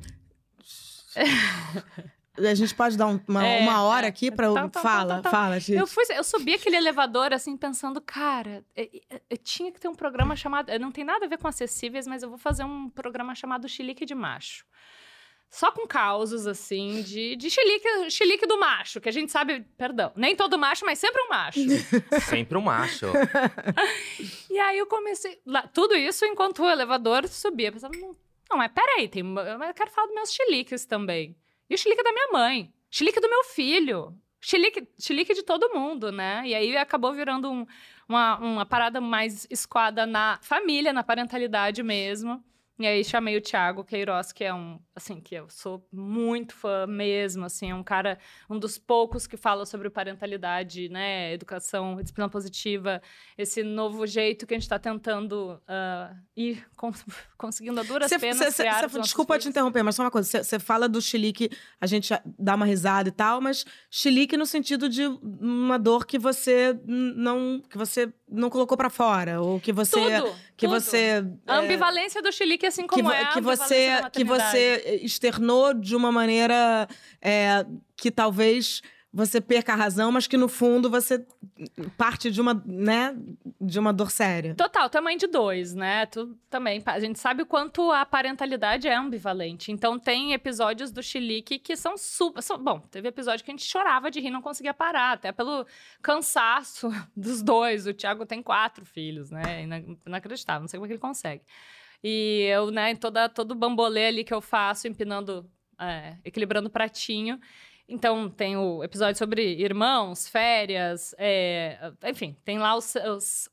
A 2.37 2.53
gente 2.53 2.75
pode 2.75 2.97
dar 2.97 3.07
um- 3.07 3.19
uma, 3.29 3.45
É, 3.45 3.61
uma 3.61 3.81
hora 3.83 4.07
é. 4.07 4.09
aqui 4.09 4.29
pra. 4.29 4.51
Tá, 4.53 4.67
tá, 4.67 4.81
fala, 4.81 5.21
tá, 5.21 5.31
fala, 5.31 5.57
Chico. 5.57 5.79
Eu, 5.79 5.87
fui, 5.87 6.03
eu 6.09 6.21
subi 6.23 6.53
aquele 6.53 6.75
elevador 6.75 7.31
assim, 7.33 7.55
pensando, 7.55 8.01
cara, 8.01 8.61
eu, 8.75 8.89
eu- 9.09 9.21
eu 9.29 9.37
tinha 9.37 9.71
que 9.71 9.79
ter 9.79 9.87
um 9.87 9.95
programa 9.95 10.35
chamado. 10.35 10.69
Não 10.77 10.91
tem 10.91 11.05
nada 11.05 11.25
a 11.25 11.29
ver 11.29 11.37
com 11.37 11.47
acessíveis, 11.47 12.05
mas 12.05 12.23
eu 12.23 12.29
vou 12.29 12.37
fazer 12.37 12.65
um 12.65 12.89
programa 12.89 13.33
chamado 13.35 13.69
Chilique 13.69 14.05
de 14.05 14.13
Macho. 14.13 14.65
Só 15.49 15.71
com 15.71 15.87
causos, 15.87 16.45
assim, 16.47 17.01
de, 17.01 17.35
de 17.37 17.49
chilique, 17.49 18.09
chilique 18.11 18.45
do 18.45 18.59
macho, 18.59 18.99
que 18.99 19.07
a 19.07 19.11
gente 19.11 19.31
sabe, 19.31 19.61
perdão, 19.77 20.11
nem 20.15 20.35
todo 20.35 20.57
macho, 20.57 20.85
mas 20.85 20.99
sempre 20.99 21.21
um 21.21 21.29
macho. 21.29 21.59
Sempre 22.27 22.57
um 22.57 22.61
macho. 22.61 23.05
e 24.49 24.59
aí 24.59 24.77
eu 24.77 24.85
comecei. 24.85 25.39
lá- 25.45 25.67
tudo 25.67 25.95
isso 25.95 26.25
enquanto 26.25 26.61
o 26.63 26.69
elevador 26.69 27.27
subia. 27.27 27.71
Pensando, 27.71 27.97
não, 27.97 28.15
não, 28.49 28.57
mas 28.57 28.71
peraí, 28.73 29.07
tem, 29.07 29.23
eu 29.23 29.73
quero 29.73 29.91
falar 29.91 30.07
dos 30.07 30.15
meus 30.15 30.33
chiliques 30.33 30.85
também. 30.85 31.35
E 31.69 31.75
o 31.75 31.77
chilique 31.77 32.03
da 32.03 32.11
minha 32.11 32.27
mãe, 32.33 32.73
chilique 32.91 33.19
do 33.19 33.29
meu 33.29 33.43
filho, 33.45 34.13
chilique, 34.41 34.87
chilique 34.99 35.33
de 35.33 35.43
todo 35.43 35.73
mundo, 35.73 36.11
né? 36.11 36.43
E 36.45 36.53
aí 36.53 36.75
acabou 36.77 37.13
virando 37.13 37.49
um- 37.51 37.65
uma, 38.09 38.37
uma 38.39 38.65
parada 38.65 38.99
mais 39.01 39.47
escoada 39.49 40.05
na 40.05 40.37
família, 40.41 40.91
na 40.93 41.03
parentalidade 41.03 41.81
mesmo. 41.81 42.43
E 42.77 42.85
aí 42.85 43.03
chamei 43.05 43.37
o 43.37 43.41
Thiago 43.41 43.83
Queiroz, 43.85 44.31
que 44.33 44.43
é 44.43 44.53
um, 44.53 44.79
assim, 44.95 45.19
que 45.19 45.35
eu 45.35 45.49
sou 45.49 45.85
muito 45.91 46.53
fã 46.55 46.87
mesmo, 46.87 47.43
assim, 47.45 47.69
é 47.71 47.75
um 47.75 47.83
cara, 47.83 48.17
um 48.49 48.57
dos 48.57 48.77
poucos 48.77 49.27
que 49.27 49.35
fala 49.35 49.65
sobre 49.65 49.89
parentalidade, 49.89 50.87
né, 50.89 51.33
educação, 51.33 51.97
disciplina 52.01 52.29
positiva, 52.29 53.01
esse 53.37 53.61
novo 53.61 54.07
jeito 54.07 54.47
que 54.47 54.53
a 54.53 54.57
gente 54.57 54.63
está 54.63 54.79
tentando 54.79 55.61
ah, 55.67 56.13
ir 56.35 56.65
con- 56.77 56.93
conseguindo 57.37 57.79
a 57.79 57.83
duras 57.83 58.07
Cê- 58.09 58.17
penas 58.19 58.37
cê- 58.37 58.51
cê- 58.51 58.63
criar 58.63 58.89
cê- 58.89 58.99
desculpa 59.01 59.33
te 59.37 59.41
filhos. 59.43 59.47
interromper, 59.51 59.83
mas 59.83 59.95
só 59.95 60.03
uma 60.03 60.11
coisa. 60.11 60.43
Você 60.43 60.59
fala 60.59 60.87
do 60.87 61.01
chilique, 61.01 61.49
a 61.81 61.85
gente 61.85 62.13
dá 62.39 62.55
uma 62.55 62.65
risada 62.65 63.09
e 63.09 63.11
tal, 63.11 63.41
mas 63.41 63.65
chilique 63.91 64.37
no 64.37 64.45
sentido 64.45 64.87
de 64.87 65.05
uma 65.21 65.77
dor 65.77 66.05
que 66.05 66.17
você 66.17 66.79
não 66.87 67.61
que 67.69 67.77
você 67.77 68.11
não 68.27 68.49
colocou 68.49 68.77
pra 68.77 68.89
fora 68.89 69.41
ou 69.41 69.59
que 69.59 69.71
você 69.73 69.91
tudo, 70.19 70.35
que 70.57 70.65
tudo. 70.67 70.79
você 70.79 71.23
A 71.45 71.55
é, 71.55 71.65
ambivalência 71.65 72.21
do 72.21 72.31
chilique, 72.31 72.65
assim 72.65 72.83
que, 72.83 72.95
como 72.95 73.09
vo- 73.09 73.13
é 73.13 73.23
a 73.23 73.27
que 73.33 73.41
você 73.41 74.01
que 74.11 74.23
você 74.23 74.83
externou 75.01 75.73
de 75.73 75.95
uma 75.95 76.11
maneira 76.11 76.87
é, 77.21 77.65
que 77.95 78.11
talvez 78.11 78.81
você 79.17 79.39
perca 79.39 79.71
a 79.71 79.75
razão, 79.77 80.11
mas 80.11 80.27
que 80.27 80.35
no 80.35 80.49
fundo 80.49 80.89
você 80.89 81.25
parte 81.97 82.29
de 82.29 82.41
uma, 82.41 82.53
né, 82.65 83.15
de 83.61 83.79
uma 83.79 83.93
dor 83.93 84.11
séria. 84.11 84.53
Total, 84.55 84.89
mãe 85.01 85.15
de 85.15 85.25
dois, 85.25 85.73
né? 85.73 86.05
Tu 86.07 86.37
também. 86.49 86.83
A 86.85 86.99
gente 86.99 87.17
sabe 87.17 87.41
o 87.43 87.45
quanto 87.45 87.89
a 87.93 88.05
parentalidade 88.05 88.89
é 88.89 88.93
ambivalente. 88.93 89.71
Então, 89.71 89.97
tem 89.97 90.33
episódios 90.33 90.91
do 90.91 91.01
Chilique 91.01 91.57
que 91.57 91.77
são 91.77 91.97
super. 91.97 92.41
são- 92.43 92.61
bom, 92.61 92.81
teve 92.91 93.07
episódio 93.07 93.45
que 93.45 93.51
a 93.51 93.53
gente 93.53 93.63
chorava 93.65 94.11
de 94.11 94.19
rir, 94.19 94.31
não 94.31 94.41
conseguia 94.41 94.73
parar, 94.73 95.13
até 95.13 95.31
pelo 95.31 95.65
cansaço 96.01 96.89
dos 97.15 97.41
dois. 97.41 97.87
O 97.87 97.93
Thiago 97.93 98.25
tem 98.25 98.43
quatro 98.43 98.85
filhos, 98.85 99.31
né? 99.31 99.63
Ina- 99.63 99.83
Inacreditável, 100.05 100.61
não 100.61 100.67
sei 100.67 100.77
como 100.77 100.85
é 100.85 100.89
que 100.89 100.93
ele 100.93 100.99
consegue. 100.99 101.41
E 102.07 102.43
eu, 102.51 102.69
né, 102.69 102.93
toda, 102.95 103.27
todo 103.27 103.53
o 103.53 103.55
bambolê 103.55 104.05
ali 104.05 104.23
que 104.23 104.31
eu 104.31 104.39
faço, 104.39 104.87
empinando, 104.87 105.49
é, 105.79 106.15
equilibrando 106.23 106.67
o 106.67 106.71
pratinho. 106.71 107.39
Então, 107.89 108.29
tem 108.29 108.55
o 108.55 108.83
episódio 108.83 109.17
sobre 109.17 109.41
irmãos, 109.55 110.27
férias, 110.29 111.15
é, 111.17 111.91
enfim, 112.03 112.37
tem 112.45 112.59
lá 112.59 112.75
os, 112.75 112.93
os 112.93 113.49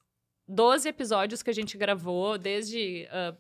12 0.47 0.87
episódios 0.87 1.43
que 1.43 1.49
a 1.49 1.55
gente 1.55 1.79
gravou, 1.79 2.37
desde 2.37 3.09
ah, 3.11 3.35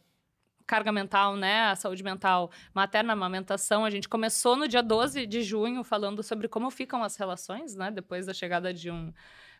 carga 0.66 0.90
mental, 0.90 1.36
né, 1.36 1.64
a 1.64 1.76
saúde 1.76 2.02
mental 2.02 2.50
materna, 2.72 3.12
amamentação. 3.12 3.84
A 3.84 3.90
gente 3.90 4.08
começou 4.08 4.56
no 4.56 4.66
dia 4.66 4.82
12 4.82 5.26
de 5.26 5.42
junho 5.42 5.84
falando 5.84 6.22
sobre 6.22 6.48
como 6.48 6.70
ficam 6.70 7.02
as 7.02 7.16
relações, 7.16 7.74
né, 7.74 7.90
depois 7.90 8.24
da 8.24 8.32
chegada 8.32 8.72
de 8.72 8.90
um 8.90 9.12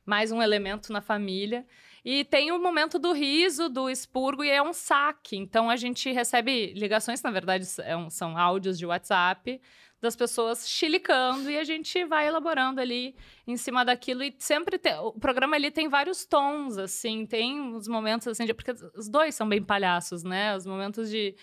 mais 0.04 0.32
um 0.32 0.42
elemento 0.42 0.92
na 0.92 1.00
família. 1.00 1.66
E 2.04 2.24
tem 2.24 2.50
o 2.50 2.60
momento 2.60 2.98
do 2.98 3.12
riso, 3.12 3.68
do 3.68 3.88
expurgo, 3.88 4.42
e 4.42 4.50
é 4.50 4.60
um 4.62 4.72
saque. 4.72 5.36
Então 5.36 5.70
a 5.70 5.76
gente 5.76 6.10
recebe 6.10 6.72
ligações, 6.74 7.22
na 7.22 7.30
verdade, 7.30 7.64
é 7.80 8.10
são 8.10 8.36
áudios 8.36 8.78
de 8.78 8.84
WhatsApp 8.86 9.60
das 10.00 10.16
pessoas 10.16 10.68
chilicando 10.68 11.48
e 11.48 11.56
a 11.56 11.62
gente 11.62 12.04
vai 12.04 12.26
elaborando 12.26 12.80
ali 12.80 13.14
em 13.46 13.56
cima 13.56 13.84
daquilo 13.84 14.24
e 14.24 14.34
sempre 14.36 14.76
tem, 14.76 14.96
o 14.98 15.12
programa 15.12 15.54
ali 15.54 15.70
tem 15.70 15.88
vários 15.88 16.24
tons 16.26 16.76
assim, 16.76 17.24
tem 17.24 17.60
uns 17.60 17.86
momentos 17.86 18.26
assim, 18.26 18.44
de, 18.44 18.52
porque 18.52 18.72
os 18.96 19.08
dois 19.08 19.36
são 19.36 19.48
bem 19.48 19.62
palhaços, 19.62 20.24
né? 20.24 20.56
Os 20.56 20.66
momentos 20.66 21.08
de 21.08 21.36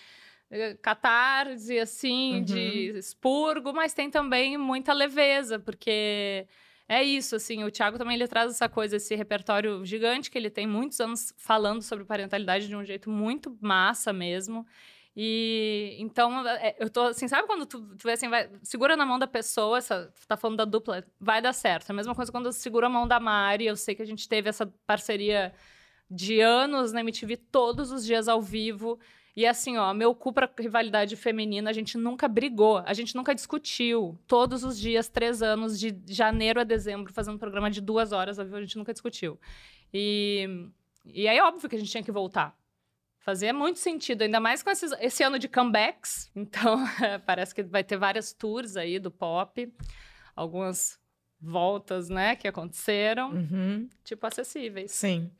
eh, 0.50 0.76
catarse 0.82 1.78
assim, 1.78 2.34
Uhum. 2.40 2.44
de 2.44 2.98
expurgo, 2.98 3.72
mas 3.72 3.94
tem 3.94 4.10
também 4.10 4.58
muita 4.58 4.92
leveza, 4.92 5.58
porque 5.58 6.46
é 6.90 7.04
isso, 7.04 7.36
assim, 7.36 7.62
o 7.62 7.70
Thiago 7.70 7.96
também 7.98 8.16
ele 8.16 8.26
traz 8.26 8.50
essa 8.50 8.68
coisa, 8.68 8.96
esse 8.96 9.14
repertório 9.14 9.84
gigante 9.86 10.28
que 10.28 10.36
ele 10.36 10.50
tem 10.50 10.66
muitos 10.66 10.98
anos 10.98 11.32
falando 11.36 11.82
sobre 11.82 12.04
parentalidade 12.04 12.66
de 12.66 12.74
um 12.74 12.84
jeito 12.84 13.08
muito 13.08 13.56
massa 13.60 14.12
mesmo. 14.12 14.66
E 15.14 15.94
então, 16.00 16.44
é, 16.48 16.74
eu 16.80 16.90
tô 16.90 17.02
assim, 17.02 17.28
sabe 17.28 17.46
quando 17.46 17.64
tu, 17.64 17.80
tu 17.96 18.10
assim, 18.10 18.28
vai, 18.28 18.50
segura 18.64 18.96
na 18.96 19.06
mão 19.06 19.20
da 19.20 19.28
pessoa, 19.28 19.78
essa, 19.78 20.12
tá 20.26 20.36
falando 20.36 20.56
da 20.56 20.64
dupla, 20.64 21.04
vai 21.20 21.40
dar 21.40 21.52
certo. 21.52 21.90
É 21.90 21.92
a 21.92 21.94
mesma 21.94 22.12
coisa 22.12 22.32
quando 22.32 22.46
eu 22.46 22.52
seguro 22.52 22.86
a 22.86 22.88
mão 22.88 23.06
da 23.06 23.20
Mari, 23.20 23.66
eu 23.66 23.76
sei 23.76 23.94
que 23.94 24.02
a 24.02 24.06
gente 24.06 24.28
teve 24.28 24.48
essa 24.48 24.66
parceria 24.84 25.54
de 26.10 26.40
anos 26.40 26.92
na 26.92 27.02
MTV 27.02 27.36
todos 27.36 27.92
os 27.92 28.04
dias 28.04 28.26
ao 28.26 28.42
vivo. 28.42 28.98
E 29.36 29.46
assim, 29.46 29.76
ó, 29.78 29.94
meu 29.94 30.14
cu 30.14 30.32
pra 30.32 30.50
rivalidade 30.58 31.14
feminina, 31.16 31.70
a 31.70 31.72
gente 31.72 31.96
nunca 31.96 32.26
brigou, 32.28 32.78
a 32.84 32.92
gente 32.92 33.14
nunca 33.14 33.34
discutiu. 33.34 34.18
Todos 34.26 34.64
os 34.64 34.78
dias, 34.78 35.08
três 35.08 35.40
anos, 35.42 35.78
de 35.78 35.94
janeiro 36.08 36.60
a 36.60 36.64
dezembro, 36.64 37.12
fazendo 37.12 37.38
programa 37.38 37.70
de 37.70 37.80
duas 37.80 38.12
horas 38.12 38.38
a 38.38 38.60
gente 38.60 38.76
nunca 38.76 38.92
discutiu. 38.92 39.38
E, 39.94 40.48
e 41.04 41.28
aí, 41.28 41.40
óbvio 41.40 41.68
que 41.68 41.76
a 41.76 41.78
gente 41.78 41.90
tinha 41.90 42.02
que 42.02 42.12
voltar. 42.12 42.56
Fazia 43.20 43.52
muito 43.52 43.78
sentido, 43.78 44.22
ainda 44.22 44.40
mais 44.40 44.62
com 44.62 44.70
esses- 44.70 44.92
esse 45.00 45.22
ano 45.22 45.38
de 45.38 45.48
comebacks. 45.48 46.30
Então, 46.36 46.78
parece 47.26 47.54
que 47.54 47.62
vai 47.62 47.84
ter 47.84 47.96
várias 47.96 48.32
tours 48.32 48.76
aí 48.76 48.98
do 48.98 49.10
pop, 49.10 49.72
algumas 50.34 50.98
voltas, 51.42 52.08
né, 52.08 52.36
que 52.36 52.46
aconteceram, 52.46 53.30
Uhum. 53.32 53.88
tipo 54.04 54.26
acessíveis. 54.26 54.92
Sim. 54.92 55.30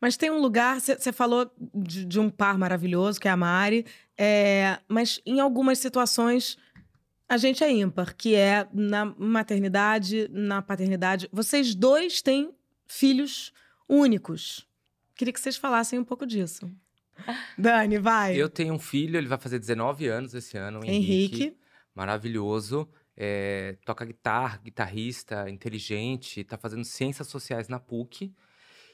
Mas 0.00 0.16
tem 0.16 0.30
um 0.30 0.38
lugar, 0.40 0.80
você 0.80 1.12
falou 1.12 1.50
de, 1.74 2.04
de 2.04 2.20
um 2.20 2.30
par 2.30 2.56
maravilhoso, 2.56 3.20
que 3.20 3.26
é 3.28 3.30
a 3.30 3.36
Mari, 3.36 3.84
é, 4.16 4.78
mas 4.88 5.20
em 5.26 5.40
algumas 5.40 5.78
situações 5.78 6.56
a 7.28 7.36
gente 7.36 7.62
é 7.62 7.70
ímpar, 7.70 8.14
que 8.16 8.34
é 8.34 8.66
na 8.72 9.04
maternidade, 9.04 10.28
na 10.32 10.60
paternidade. 10.62 11.28
Vocês 11.32 11.74
dois 11.74 12.20
têm 12.22 12.52
filhos 12.86 13.52
únicos. 13.88 14.66
Queria 15.14 15.32
que 15.32 15.40
vocês 15.40 15.56
falassem 15.56 15.98
um 15.98 16.04
pouco 16.04 16.26
disso. 16.26 16.70
Dani, 17.58 17.98
vai. 17.98 18.34
Eu 18.36 18.48
tenho 18.48 18.74
um 18.74 18.78
filho, 18.78 19.16
ele 19.16 19.28
vai 19.28 19.38
fazer 19.38 19.58
19 19.58 20.06
anos 20.08 20.34
esse 20.34 20.56
ano, 20.56 20.80
Henrique. 20.84 21.42
Henrique. 21.42 21.56
Maravilhoso. 21.94 22.88
É, 23.22 23.76
toca 23.84 24.02
guitarra, 24.02 24.56
guitarrista, 24.64 25.50
inteligente, 25.50 26.42
tá 26.42 26.56
fazendo 26.56 26.84
ciências 26.84 27.28
sociais 27.28 27.68
na 27.68 27.78
PUC. 27.78 28.32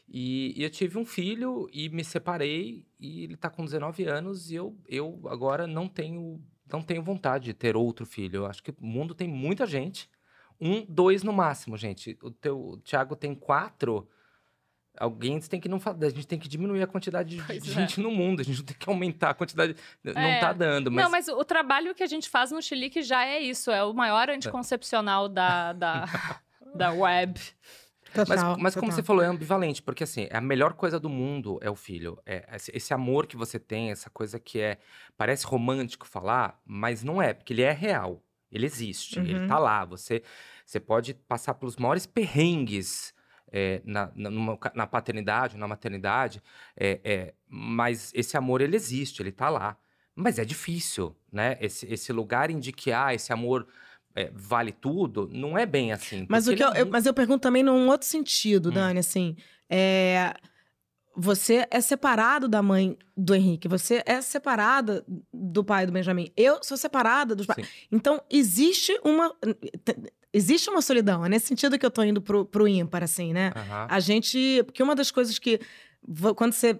E, 0.09 0.53
e 0.57 0.65
eu 0.65 0.69
tive 0.71 0.99
um 0.99 1.07
filho 1.07 1.69
e 1.73 1.89
me 1.89 2.03
separei 2.03 2.85
e 2.99 3.23
ele 3.23 3.37
tá 3.37 3.49
com 3.49 3.65
19 3.65 4.03
anos 4.05 4.51
e 4.51 4.57
eu, 4.57 4.77
eu 4.89 5.21
agora 5.29 5.69
não 5.69 5.87
tenho, 5.87 6.43
não 6.69 6.83
tenho 6.83 7.05
vontade 7.05 7.45
de 7.45 7.55
ter 7.55 7.77
outro 7.77 8.05
filho. 8.05 8.39
Eu 8.39 8.47
acho 8.47 8.65
que 8.65 8.73
o 8.73 8.85
mundo 8.85 9.15
tem 9.15 9.29
muita 9.29 9.65
gente. 9.65 10.11
Um, 10.61 10.85
dois 10.85 11.23
no 11.23 11.33
máximo, 11.33 11.77
gente. 11.77 12.19
O 12.21 12.33
teu 12.33 12.59
o 12.59 12.77
Thiago 12.79 13.15
tem 13.15 13.33
quatro. 13.33 14.09
Alguém 14.99 15.39
tem 15.41 15.61
que 15.61 15.69
não 15.69 15.79
a 15.85 16.09
gente 16.11 16.27
tem 16.27 16.39
que 16.39 16.49
diminuir 16.49 16.83
a 16.83 16.87
quantidade 16.87 17.37
de 17.37 17.43
Pois 17.43 17.63
é. 17.63 17.71
gente 17.73 18.01
no 18.01 18.11
mundo. 18.11 18.41
A 18.41 18.45
gente 18.45 18.59
não 18.59 18.65
tem 18.65 18.77
que 18.77 18.89
aumentar 18.89 19.31
a 19.31 19.35
quantidade. 19.35 19.77
Não 20.03 20.13
É. 20.21 20.41
tá 20.41 20.53
dando, 20.53 20.91
mas 20.91 21.05
Não, 21.05 21.11
mas 21.11 21.29
o 21.29 21.45
trabalho 21.45 21.95
que 21.95 22.03
a 22.03 22.07
gente 22.07 22.29
faz 22.29 22.51
no 22.51 22.61
Chilique 22.63 23.03
já 23.03 23.25
é 23.25 23.41
isso, 23.41 23.71
é 23.71 23.83
o 23.85 23.93
maior 23.93 24.29
anticoncepcional 24.31 25.29
da, 25.29 25.73
da, 25.73 26.05
da 26.75 26.93
web. 26.93 27.41
Mas, 28.17 28.29
Total, 28.29 28.57
mas 28.59 28.75
como 28.75 28.87
total. 28.87 28.97
você 28.97 29.03
falou, 29.03 29.23
é 29.23 29.27
ambivalente, 29.27 29.83
porque 29.83 30.05
assim, 30.05 30.27
a 30.33 30.41
melhor 30.41 30.73
coisa 30.73 30.99
do 30.99 31.09
mundo 31.09 31.59
é 31.61 31.69
o 31.69 31.77
filho. 31.77 32.19
É 32.25 32.49
esse, 32.55 32.71
esse 32.75 32.95
amor 32.95 33.27
que 33.27 33.37
você 33.37 33.59
tem, 33.59 33.91
essa 33.91 34.09
coisa 34.09 34.39
que 34.41 34.59
é. 34.59 34.79
Parece 35.19 35.45
romântico 35.45 36.07
falar, 36.07 36.59
mas 36.65 37.03
não 37.05 37.21
é, 37.21 37.35
porque 37.35 37.53
ele 37.53 37.63
é 37.63 37.73
real. 37.73 38.23
Ele 38.51 38.65
existe, 38.65 39.19
Uhum. 39.19 39.27
ele 39.27 39.47
tá 39.49 39.59
lá. 39.59 39.85
Você, 39.85 40.23
você 40.65 40.81
pode 40.81 41.13
passar 41.13 41.55
pelos 41.55 41.77
maiores 41.77 42.07
perrengues 42.07 43.13
é, 43.53 43.81
na, 43.85 44.11
na, 44.15 44.31
numa 44.31 44.59
na 44.75 44.87
paternidade, 44.87 45.57
na 45.57 45.69
maternidade, 45.69 46.43
é, 46.77 47.01
é, 47.05 47.35
mas 47.49 48.13
esse 48.15 48.37
amor, 48.37 48.61
ele 48.61 48.77
existe, 48.77 49.23
ele 49.23 49.33
tá 49.33 49.49
lá. 49.49 49.77
Mas 50.15 50.39
é 50.39 50.45
difícil, 50.45 51.15
né? 51.31 51.57
Esse, 51.61 51.87
esse 51.93 52.13
lugar 52.13 52.51
em 52.51 52.59
que, 52.61 52.91
ah, 52.91 53.13
esse 53.15 53.33
amor 53.33 53.67
é, 54.15 54.31
vale 54.35 54.73
tudo, 54.73 55.29
não 55.33 55.59
é 55.59 55.67
bem 55.67 55.93
assim. 55.93 56.25
Mas, 56.29 56.49
o 56.49 56.55
que 56.57 56.65
eu, 56.65 56.71
ele 56.71 56.81
eu- 56.81 56.87
mas 56.87 57.05
eu 57.05 57.13
pergunto 57.13 57.41
também 57.41 57.63
num 57.63 57.87
outro 57.89 58.07
sentido, 58.09 58.71
Hum. 58.71 58.73
Dani, 58.73 58.99
assim. 59.01 59.37
é, 59.69 60.35
você 61.19 61.67
é 61.71 61.81
separado 61.81 62.47
da 62.49 62.63
mãe 62.63 62.97
do 63.17 63.35
Henrique, 63.35 63.69
você 63.69 64.03
é 64.07 64.21
separada 64.21 65.05
do 65.33 65.65
pai 65.65 65.87
do 65.87 65.93
Benjamin. 65.93 66.31
Eu 66.37 66.63
sou 66.63 66.77
separada 66.77 67.35
dos 67.35 67.47
pais. 67.47 67.67
Então, 67.91 68.23
existe 68.31 68.99
uma. 69.03 69.35
Existe 70.33 70.69
uma 70.69 70.83
solidão. 70.83 71.25
É 71.25 71.29
nesse 71.29 71.47
sentido 71.47 71.79
que 71.79 71.87
eu 71.87 71.91
tô 71.91 72.03
indo 72.03 72.21
pro, 72.21 72.45
pro 72.45 72.69
ímpar, 72.69 73.03
assim, 73.03 73.33
né? 73.33 73.53
Aham. 73.55 73.87
A 73.89 74.01
gente. 74.01 74.63
Porque 74.65 74.83
uma 74.83 74.95
das 74.95 75.11
coisas 75.11 75.39
que. 75.39 75.61
Quando 76.37 76.53
você 76.53 76.79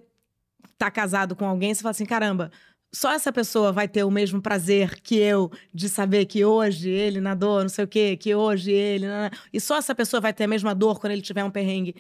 tá 0.79 0.91
casado 0.91 1.35
com 1.35 1.47
alguém, 1.47 1.75
você 1.75 1.83
fala 1.83 1.91
assim: 1.91 2.07
caramba, 2.07 2.51
só 2.93 3.13
essa 3.13 3.33
pessoa 3.33 3.73
vai 3.73 3.89
ter 3.89 4.05
o 4.05 4.11
mesmo 4.11 4.41
prazer 4.41 5.01
que 5.01 5.17
eu 5.17 5.51
de 5.73 5.89
saber 5.89 6.27
que 6.27 6.45
hoje 6.45 6.89
ele 6.89 7.21
nadou, 7.21 7.61
não 7.61 7.69
sei 7.69 7.85
o 7.85 7.89
quê, 7.89 8.17
que 8.17 8.35
hoje 8.35 8.73
ele. 8.73 9.07
E 9.53 9.61
só 9.61 9.77
essa 9.77 9.95
pessoa 9.95 10.21
vai 10.21 10.33
ter 10.33 10.45
a 10.45 10.49
mesma 10.49 10.75
dor 10.75 10.99
quando 10.99 11.13
ele 11.13 11.23
tiver 11.23 11.45
um 11.45 11.51
perrengue. 11.51 11.95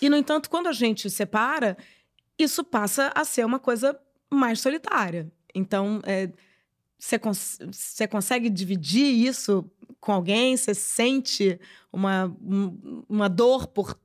E, 0.00 0.08
no 0.08 0.16
entanto, 0.16 0.50
quando 0.50 0.68
a 0.68 0.72
gente 0.72 1.08
separa, 1.08 1.76
isso 2.38 2.62
passa 2.62 3.10
a 3.14 3.24
ser 3.24 3.44
uma 3.44 3.58
coisa 3.58 3.98
mais 4.30 4.60
solitária. 4.60 5.30
Então, 5.54 6.00
é, 6.04 6.30
você 6.98 7.18
cons- 7.18 7.58
você 7.70 8.06
consegue 8.08 8.48
dividir 8.50 9.06
isso 9.06 9.68
com 10.00 10.12
alguém? 10.12 10.56
Você 10.56 10.74
sente 10.74 11.58
uma, 11.92 12.26
um- 12.40 13.04
uma 13.08 13.28
dor 13.28 13.66
por 13.66 13.98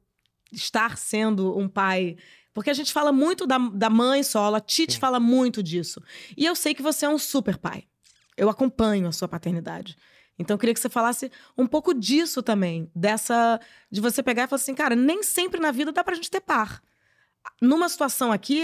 estar 0.51 0.97
sendo 0.97 1.57
um 1.57 1.67
pai? 1.67 2.17
Porque 2.53 2.69
a 2.69 2.73
gente 2.73 2.91
fala 2.91 3.11
muito 3.11 3.47
da, 3.47 3.57
da 3.57 3.89
mãe 3.89 4.23
solo, 4.23 4.55
a 4.57 4.59
Tite 4.59 4.93
Sim. 4.95 4.99
fala 4.99 5.19
muito 5.19 5.63
disso. 5.63 6.01
E 6.35 6.45
eu 6.45 6.55
sei 6.55 6.73
que 6.73 6.81
você 6.81 7.05
é 7.05 7.09
um 7.09 7.17
super 7.17 7.57
pai. 7.57 7.85
Eu 8.35 8.49
acompanho 8.49 9.07
a 9.07 9.11
sua 9.11 9.27
paternidade. 9.27 9.95
Então 10.37 10.55
eu 10.55 10.59
queria 10.59 10.73
que 10.73 10.79
você 10.79 10.89
falasse 10.89 11.31
um 11.57 11.67
pouco 11.67 11.93
disso 11.93 12.41
também, 12.41 12.89
dessa 12.95 13.59
de 13.91 14.01
você 14.01 14.23
pegar 14.23 14.43
e 14.43 14.47
falar 14.47 14.61
assim, 14.61 14.73
cara, 14.73 14.95
nem 14.95 15.21
sempre 15.23 15.59
na 15.61 15.71
vida 15.71 15.91
dá 15.91 16.03
pra 16.03 16.15
gente 16.15 16.31
ter 16.31 16.41
par. 16.41 16.81
Numa 17.61 17.87
situação 17.87 18.31
aqui, 18.31 18.63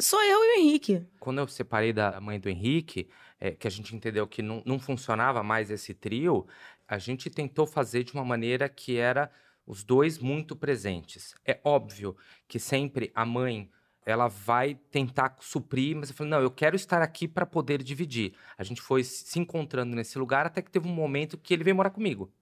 sou 0.00 0.20
eu 0.22 0.38
e 0.44 0.56
o 0.56 0.60
Henrique. 0.60 1.06
Quando 1.20 1.38
eu 1.38 1.46
separei 1.48 1.92
da 1.92 2.20
mãe 2.20 2.40
do 2.40 2.48
Henrique, 2.48 3.08
é, 3.44 3.50
que 3.50 3.68
a 3.68 3.70
gente 3.70 3.94
entendeu 3.94 4.26
que 4.26 4.40
não, 4.40 4.62
não 4.64 4.78
funcionava 4.78 5.42
mais 5.42 5.70
esse 5.70 5.92
trio, 5.92 6.46
a 6.88 6.96
gente 6.96 7.28
tentou 7.28 7.66
fazer 7.66 8.02
de 8.02 8.14
uma 8.14 8.24
maneira 8.24 8.70
que 8.70 8.96
era 8.96 9.30
os 9.66 9.84
dois 9.84 10.18
muito 10.18 10.56
presentes. 10.56 11.34
É 11.44 11.60
óbvio 11.62 12.16
que 12.48 12.58
sempre 12.58 13.12
a 13.14 13.26
mãe 13.26 13.70
ela 14.06 14.28
vai 14.28 14.76
tentar 14.90 15.36
suprir, 15.40 15.94
mas 15.94 16.08
eu 16.08 16.16
falei, 16.16 16.30
não, 16.30 16.40
eu 16.40 16.50
quero 16.50 16.74
estar 16.74 17.02
aqui 17.02 17.28
para 17.28 17.44
poder 17.44 17.82
dividir. 17.82 18.34
A 18.56 18.64
gente 18.64 18.80
foi 18.80 19.04
se 19.04 19.38
encontrando 19.38 19.94
nesse 19.94 20.18
lugar 20.18 20.46
até 20.46 20.62
que 20.62 20.70
teve 20.70 20.88
um 20.88 20.94
momento 20.94 21.36
que 21.36 21.52
ele 21.52 21.64
veio 21.64 21.76
morar 21.76 21.90
comigo. 21.90 22.32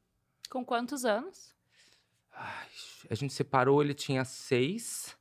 Com 0.49 0.65
quantos 0.65 1.05
anos? 1.05 1.53
Ai, 2.33 2.69
a 3.11 3.15
gente 3.17 3.33
separou, 3.33 3.83
ele 3.83 3.95
tinha 3.95 4.25
seis. 4.25 5.17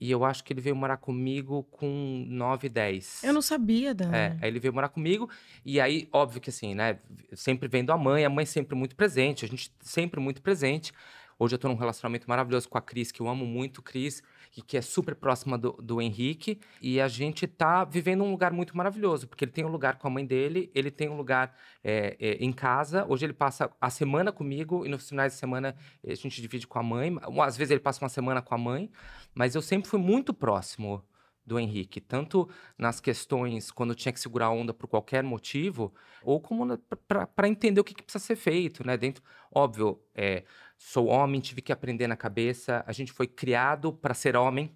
E 0.00 0.10
eu 0.10 0.24
acho 0.24 0.44
que 0.44 0.52
ele 0.52 0.60
veio 0.60 0.76
morar 0.76 0.96
comigo 0.96 1.64
com 1.72 2.24
nove, 2.28 2.68
dez. 2.68 3.22
Eu 3.24 3.32
não 3.32 3.42
sabia, 3.42 3.92
Dani. 3.92 4.16
É, 4.16 4.36
aí 4.40 4.48
ele 4.48 4.60
veio 4.60 4.72
morar 4.72 4.88
comigo, 4.88 5.28
e 5.64 5.80
aí, 5.80 6.08
óbvio 6.12 6.40
que 6.40 6.50
assim, 6.50 6.74
né? 6.74 6.98
Sempre 7.32 7.68
vendo 7.68 7.90
a 7.90 7.98
mãe, 7.98 8.24
a 8.24 8.30
mãe 8.30 8.46
sempre 8.46 8.76
muito 8.76 8.94
presente, 8.94 9.44
a 9.44 9.48
gente 9.48 9.72
sempre 9.80 10.20
muito 10.20 10.40
presente. 10.40 10.92
Hoje 11.36 11.54
eu 11.54 11.58
tô 11.58 11.68
num 11.68 11.74
relacionamento 11.74 12.28
maravilhoso 12.28 12.68
com 12.68 12.78
a 12.78 12.80
Cris, 12.80 13.10
que 13.10 13.20
eu 13.20 13.28
amo 13.28 13.44
muito, 13.44 13.82
Cris, 13.82 14.22
e 14.56 14.62
que 14.62 14.76
é 14.76 14.82
super 14.82 15.14
próxima 15.14 15.56
do, 15.56 15.72
do 15.72 16.00
Henrique. 16.00 16.60
E 16.80 17.00
a 17.00 17.08
gente 17.08 17.46
tá 17.46 17.84
vivendo 17.84 18.24
um 18.24 18.30
lugar 18.30 18.52
muito 18.52 18.76
maravilhoso, 18.76 19.28
porque 19.28 19.44
ele 19.44 19.52
tem 19.52 19.64
um 19.64 19.70
lugar 19.70 19.98
com 19.98 20.06
a 20.06 20.10
mãe 20.10 20.24
dele, 20.24 20.70
ele 20.74 20.90
tem 20.90 21.08
um 21.08 21.16
lugar 21.16 21.54
é, 21.82 22.16
é, 22.18 22.32
em 22.34 22.52
casa. 22.52 23.04
Hoje 23.08 23.26
ele 23.26 23.32
passa 23.32 23.70
a 23.80 23.90
semana 23.90 24.32
comigo, 24.32 24.84
e 24.84 24.88
nos 24.88 25.08
finais 25.08 25.32
de 25.32 25.38
semana 25.38 25.76
a 26.06 26.14
gente 26.14 26.40
divide 26.40 26.66
com 26.66 26.78
a 26.78 26.82
mãe. 26.82 27.16
Às 27.44 27.56
vezes 27.56 27.70
ele 27.70 27.80
passa 27.80 28.02
uma 28.04 28.08
semana 28.08 28.42
com 28.42 28.54
a 28.54 28.58
mãe, 28.58 28.90
mas 29.34 29.54
eu 29.54 29.62
sempre 29.62 29.88
fui 29.88 30.00
muito 30.00 30.34
próximo 30.34 31.04
do 31.48 31.58
Henrique, 31.58 31.98
tanto 31.98 32.48
nas 32.76 33.00
questões 33.00 33.70
quando 33.70 33.94
tinha 33.94 34.12
que 34.12 34.20
segurar 34.20 34.46
a 34.46 34.50
onda 34.50 34.74
por 34.74 34.86
qualquer 34.86 35.24
motivo, 35.24 35.94
ou 36.22 36.38
como 36.40 36.76
para 37.08 37.48
entender 37.48 37.80
o 37.80 37.84
que, 37.84 37.94
que 37.94 38.02
precisa 38.02 38.22
ser 38.22 38.36
feito, 38.36 38.86
né? 38.86 38.98
Dentro, 38.98 39.22
óbvio, 39.50 39.98
é, 40.14 40.44
sou 40.78 41.08
homem, 41.08 41.40
tive 41.40 41.60
que 41.60 41.72
aprender 41.72 42.06
na 42.06 42.16
cabeça, 42.16 42.82
a 42.86 42.92
gente 42.92 43.12
foi 43.12 43.26
criado 43.26 43.92
para 43.92 44.14
ser 44.14 44.36
homem, 44.36 44.72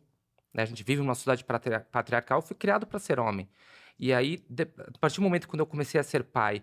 né? 0.52 0.62
A 0.64 0.66
gente 0.66 0.82
vive 0.82 1.00
numa 1.00 1.14
sociedade 1.14 1.44
patri- 1.44 1.78
patriarcal, 1.90 2.42
fui 2.42 2.56
criado 2.56 2.86
para 2.86 2.98
ser 2.98 3.18
homem. 3.20 3.48
E 3.98 4.12
aí, 4.12 4.44
de- 4.50 4.64
a 4.78 4.98
partir 4.98 5.16
do 5.16 5.22
momento 5.22 5.48
quando 5.48 5.60
eu 5.60 5.66
comecei 5.66 6.00
a 6.00 6.02
ser 6.04 6.24
pai 6.24 6.62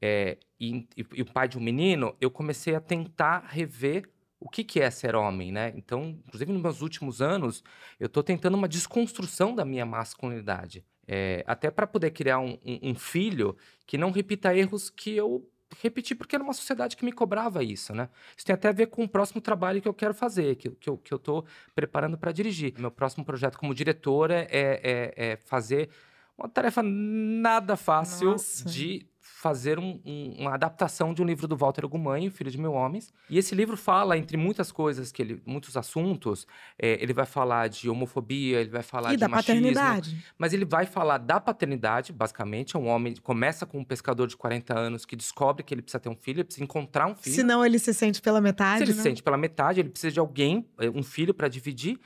é, 0.00 0.38
e, 0.60 0.86
e- 0.96 1.06
e 1.16 1.22
o 1.22 1.26
pai 1.26 1.48
de 1.48 1.58
um 1.58 1.60
menino, 1.60 2.16
eu 2.20 2.30
comecei 2.30 2.74
a 2.74 2.80
tentar 2.80 3.44
rever 3.48 4.08
o 4.40 4.48
que, 4.48 4.62
que 4.62 4.80
é 4.80 4.88
ser 4.90 5.16
homem, 5.16 5.50
né? 5.50 5.72
Então, 5.76 6.20
inclusive 6.26 6.52
nos 6.52 6.62
meus 6.62 6.80
últimos 6.82 7.20
anos, 7.20 7.64
eu 7.98 8.06
estou 8.06 8.22
tentando 8.22 8.56
uma 8.56 8.68
desconstrução 8.68 9.54
da 9.54 9.64
minha 9.64 9.84
masculinidade. 9.84 10.84
É, 11.06 11.42
até 11.46 11.70
para 11.70 11.86
poder 11.86 12.10
criar 12.12 12.38
um, 12.38 12.52
um- 12.64 12.90
um 12.90 12.94
filho 12.94 13.56
que 13.86 13.98
não 13.98 14.10
repita 14.12 14.54
erros 14.56 14.88
que 14.90 15.16
eu 15.16 15.48
repeti 15.80 16.14
porque 16.14 16.34
era 16.34 16.42
uma 16.42 16.52
sociedade 16.52 16.96
que 16.96 17.04
me 17.04 17.12
cobrava 17.12 17.62
isso, 17.62 17.94
né? 17.94 18.08
Isso 18.36 18.46
tem 18.46 18.54
até 18.54 18.68
a 18.68 18.72
ver 18.72 18.86
com 18.86 19.04
o 19.04 19.08
próximo 19.08 19.40
trabalho 19.40 19.80
que 19.80 19.88
eu 19.88 19.94
quero 19.94 20.14
fazer, 20.14 20.56
que, 20.56 20.70
que, 20.70 20.88
eu, 20.88 20.96
que 20.96 21.12
eu 21.12 21.18
tô 21.18 21.44
preparando 21.74 22.16
para 22.16 22.32
dirigir. 22.32 22.74
Meu 22.78 22.90
próximo 22.90 23.24
projeto 23.24 23.58
como 23.58 23.74
diretor 23.74 24.30
é, 24.30 24.46
é, 24.50 25.14
é 25.16 25.36
fazer 25.36 25.90
uma 26.36 26.48
tarefa 26.48 26.82
nada 26.82 27.76
fácil 27.76 28.30
Nossa. 28.30 28.64
de 28.64 29.06
fazer 29.40 29.78
um- 29.78 30.00
um- 30.04 30.34
uma 30.40 30.54
adaptação 30.54 31.14
de 31.14 31.22
um 31.22 31.24
livro 31.24 31.46
do 31.46 31.56
Walter 31.56 31.86
Gumanho, 31.86 32.28
Filho 32.28 32.50
de 32.50 32.58
Mil 32.58 32.72
Homens. 32.72 33.12
E 33.30 33.38
esse 33.38 33.54
livro 33.54 33.76
fala, 33.76 34.18
entre 34.18 34.36
muitas 34.36 34.72
coisas, 34.72 35.12
que 35.12 35.22
ele, 35.22 35.40
muitos 35.46 35.76
assuntos, 35.76 36.44
é, 36.76 37.00
ele 37.00 37.12
vai 37.12 37.24
falar 37.24 37.68
de 37.68 37.88
homofobia, 37.88 38.60
ele 38.60 38.70
vai 38.70 38.82
falar 38.82 39.10
E 39.10 39.16
de 39.16 39.20
da 39.20 39.28
machismo, 39.28 39.54
paternidade. 39.62 40.24
mas 40.36 40.52
ele 40.52 40.64
vai 40.64 40.86
falar 40.86 41.18
da 41.18 41.38
paternidade, 41.38 42.12
basicamente. 42.12 42.74
É 42.74 42.78
um 42.80 42.88
homem, 42.88 43.14
começa 43.22 43.64
com 43.64 43.78
um 43.78 43.84
pescador 43.84 44.26
de 44.26 44.36
40 44.36 44.76
anos 44.76 45.04
que 45.06 45.14
descobre 45.14 45.62
que 45.62 45.72
ele 45.72 45.82
precisa 45.82 46.00
ter 46.00 46.08
um 46.08 46.16
filho, 46.16 46.38
ele 46.38 46.44
precisa 46.44 46.64
encontrar 46.64 47.06
um 47.06 47.14
filho. 47.14 47.36
Senão 47.36 47.64
ele 47.64 47.78
se 47.78 47.94
sente 47.94 48.20
pela 48.20 48.40
metade. 48.40 48.78
Se 48.78 48.84
ele 48.84 48.90
né? 48.90 48.96
se 48.96 49.02
sente 49.04 49.22
pela 49.22 49.36
metade, 49.36 49.78
ele 49.78 49.90
precisa 49.90 50.10
de 50.12 50.18
alguém, 50.18 50.66
eh, 50.80 50.90
um 50.90 51.02
filho 51.04 51.32
para 51.32 51.46
dividir. 51.46 51.96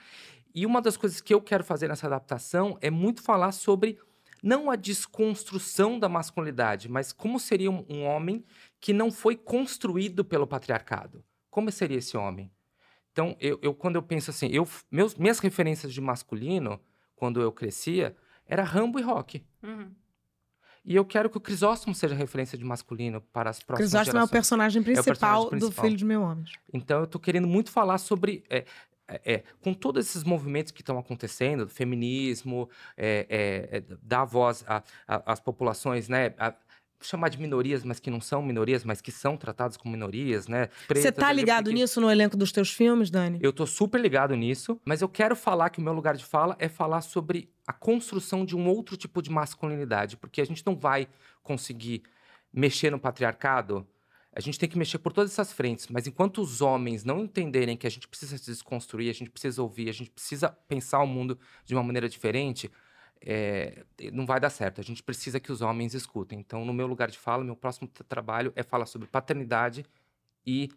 E 0.54 0.66
uma 0.66 0.82
das 0.82 0.98
coisas 0.98 1.22
que 1.22 1.32
eu 1.32 1.40
quero 1.40 1.64
fazer 1.64 1.88
nessa 1.88 2.06
adaptação 2.06 2.76
é 2.82 2.90
muito 2.90 3.22
falar 3.22 3.52
sobre 3.52 3.96
não 4.42 4.70
a 4.70 4.76
desconstrução 4.76 5.98
da 5.98 6.08
masculinidade, 6.08 6.88
mas 6.88 7.12
como 7.12 7.38
seria 7.38 7.70
um, 7.70 7.84
um 7.88 8.02
homem 8.04 8.44
que 8.80 8.92
não 8.92 9.10
foi 9.10 9.36
construído 9.36 10.24
pelo 10.24 10.46
patriarcado. 10.46 11.24
Como 11.50 11.70
seria 11.70 11.98
esse 11.98 12.16
homem? 12.16 12.50
Então, 13.12 13.36
eu, 13.38 13.58
eu- 13.62 13.74
quando 13.74 13.96
eu 13.96 14.02
penso 14.02 14.30
assim, 14.30 14.48
eu, 14.48 14.66
meus, 14.90 15.14
minhas 15.14 15.38
referências 15.38 15.92
de 15.92 16.00
masculino, 16.00 16.80
quando 17.14 17.40
eu 17.40 17.52
crescia, 17.52 18.16
era 18.46 18.64
Rambo 18.64 18.98
e 18.98 19.02
Rock. 19.02 19.44
Uhum. 19.62 19.92
E 20.84 20.96
eu 20.96 21.04
quero 21.04 21.30
que 21.30 21.36
o 21.36 21.40
Crisóstomo 21.40 21.94
seja 21.94 22.12
referência 22.14 22.58
de 22.58 22.64
masculino 22.64 23.20
para 23.20 23.50
as 23.50 23.62
próximas 23.62 23.90
Crisóstomo 23.92 24.08
é 24.08 24.10
o 24.10 24.26
gerações. 24.26 24.30
personagem 24.32 24.82
principal, 24.82 25.04
personagem 25.12 25.44
do 25.44 25.50
principal. 25.66 25.84
Filho 25.84 25.96
de 25.96 26.04
Mil 26.04 26.22
Homens. 26.22 26.50
Então 26.72 26.98
eu 27.00 27.06
tô 27.06 27.20
querendo 27.20 27.46
muito 27.46 27.70
falar 27.70 27.98
sobre. 27.98 28.42
é, 28.50 28.64
é, 29.24 29.42
com 29.60 29.74
todos 29.74 30.06
esses 30.06 30.24
movimentos 30.24 30.72
que 30.72 30.82
estão 30.82 30.98
acontecendo, 30.98 31.64
do 31.64 31.70
feminismo, 31.70 32.68
é, 32.96 33.26
é, 33.28 33.76
é, 33.78 33.82
dar 34.02 34.24
voz 34.24 34.64
às 35.06 35.40
populações, 35.40 36.08
né? 36.08 36.34
a- 36.38 36.54
chamar 37.04 37.30
de 37.30 37.38
minorias, 37.40 37.82
mas 37.82 37.98
que 37.98 38.10
não 38.10 38.20
são 38.20 38.40
minorias, 38.40 38.84
mas 38.84 39.00
que 39.00 39.10
são 39.10 39.36
tratadas 39.36 39.76
como 39.76 39.90
minorias, 39.92 40.46
né? 40.46 40.68
Você 40.88 41.10
tá 41.10 41.32
ligado 41.32 41.66
LGBT. 41.68 41.74
nisso 41.82 42.00
no 42.00 42.08
elenco 42.08 42.36
dos 42.36 42.52
teus 42.52 42.70
filmes, 42.70 43.10
Dani? 43.10 43.40
Eu 43.42 43.52
tô 43.52 43.66
super 43.66 44.00
ligado 44.00 44.36
nisso, 44.36 44.80
mas 44.84 45.02
eu 45.02 45.08
quero 45.08 45.34
falar 45.34 45.70
que 45.70 45.80
o 45.80 45.82
meu 45.82 45.92
lugar 45.92 46.16
de 46.16 46.24
fala 46.24 46.54
é 46.60 46.68
falar 46.68 47.00
sobre 47.00 47.50
a 47.66 47.72
construção 47.72 48.44
de 48.44 48.56
um 48.56 48.68
outro 48.68 48.96
tipo 48.96 49.20
de 49.20 49.30
masculinidade, 49.30 50.16
porque 50.16 50.40
a 50.40 50.44
gente 50.44 50.64
não 50.64 50.76
vai 50.76 51.08
conseguir 51.42 52.02
mexer 52.52 52.90
no 52.90 53.00
patriarcado. 53.00 53.84
A 54.34 54.40
gente 54.40 54.58
tem 54.58 54.68
que 54.68 54.78
mexer 54.78 54.98
por 54.98 55.12
todas 55.12 55.30
essas 55.30 55.52
frentes, 55.52 55.88
mas 55.88 56.06
enquanto 56.06 56.40
os 56.40 56.62
homens 56.62 57.04
não 57.04 57.20
entenderem 57.22 57.76
que 57.76 57.86
a 57.86 57.90
gente 57.90 58.08
precisa 58.08 58.38
se 58.38 58.46
desconstruir, 58.50 59.10
a 59.10 59.12
gente 59.12 59.30
precisa 59.30 59.62
ouvir, 59.62 59.88
a 59.90 59.92
gente 59.92 60.10
precisa 60.10 60.48
pensar 60.66 61.00
o 61.02 61.06
mundo 61.06 61.38
de 61.66 61.74
uma 61.74 61.82
maneira 61.82 62.08
diferente, 62.08 62.70
é, 63.20 63.84
não 64.12 64.24
vai 64.26 64.40
dar 64.40 64.50
certo. 64.50 64.80
A 64.80 64.84
gente 64.84 65.02
precisa 65.02 65.38
que 65.38 65.52
os 65.52 65.60
homens 65.60 65.94
escutem. 65.94 66.40
Então, 66.40 66.64
no 66.64 66.72
meu 66.72 66.86
lugar 66.86 67.10
de 67.10 67.18
fala, 67.18 67.44
meu 67.44 67.54
próximo 67.54 67.86
tra- 67.88 68.04
trabalho 68.08 68.52
é 68.56 68.62
falar 68.62 68.86
sobre 68.86 69.06
paternidade 69.06 69.84
e 70.46 70.70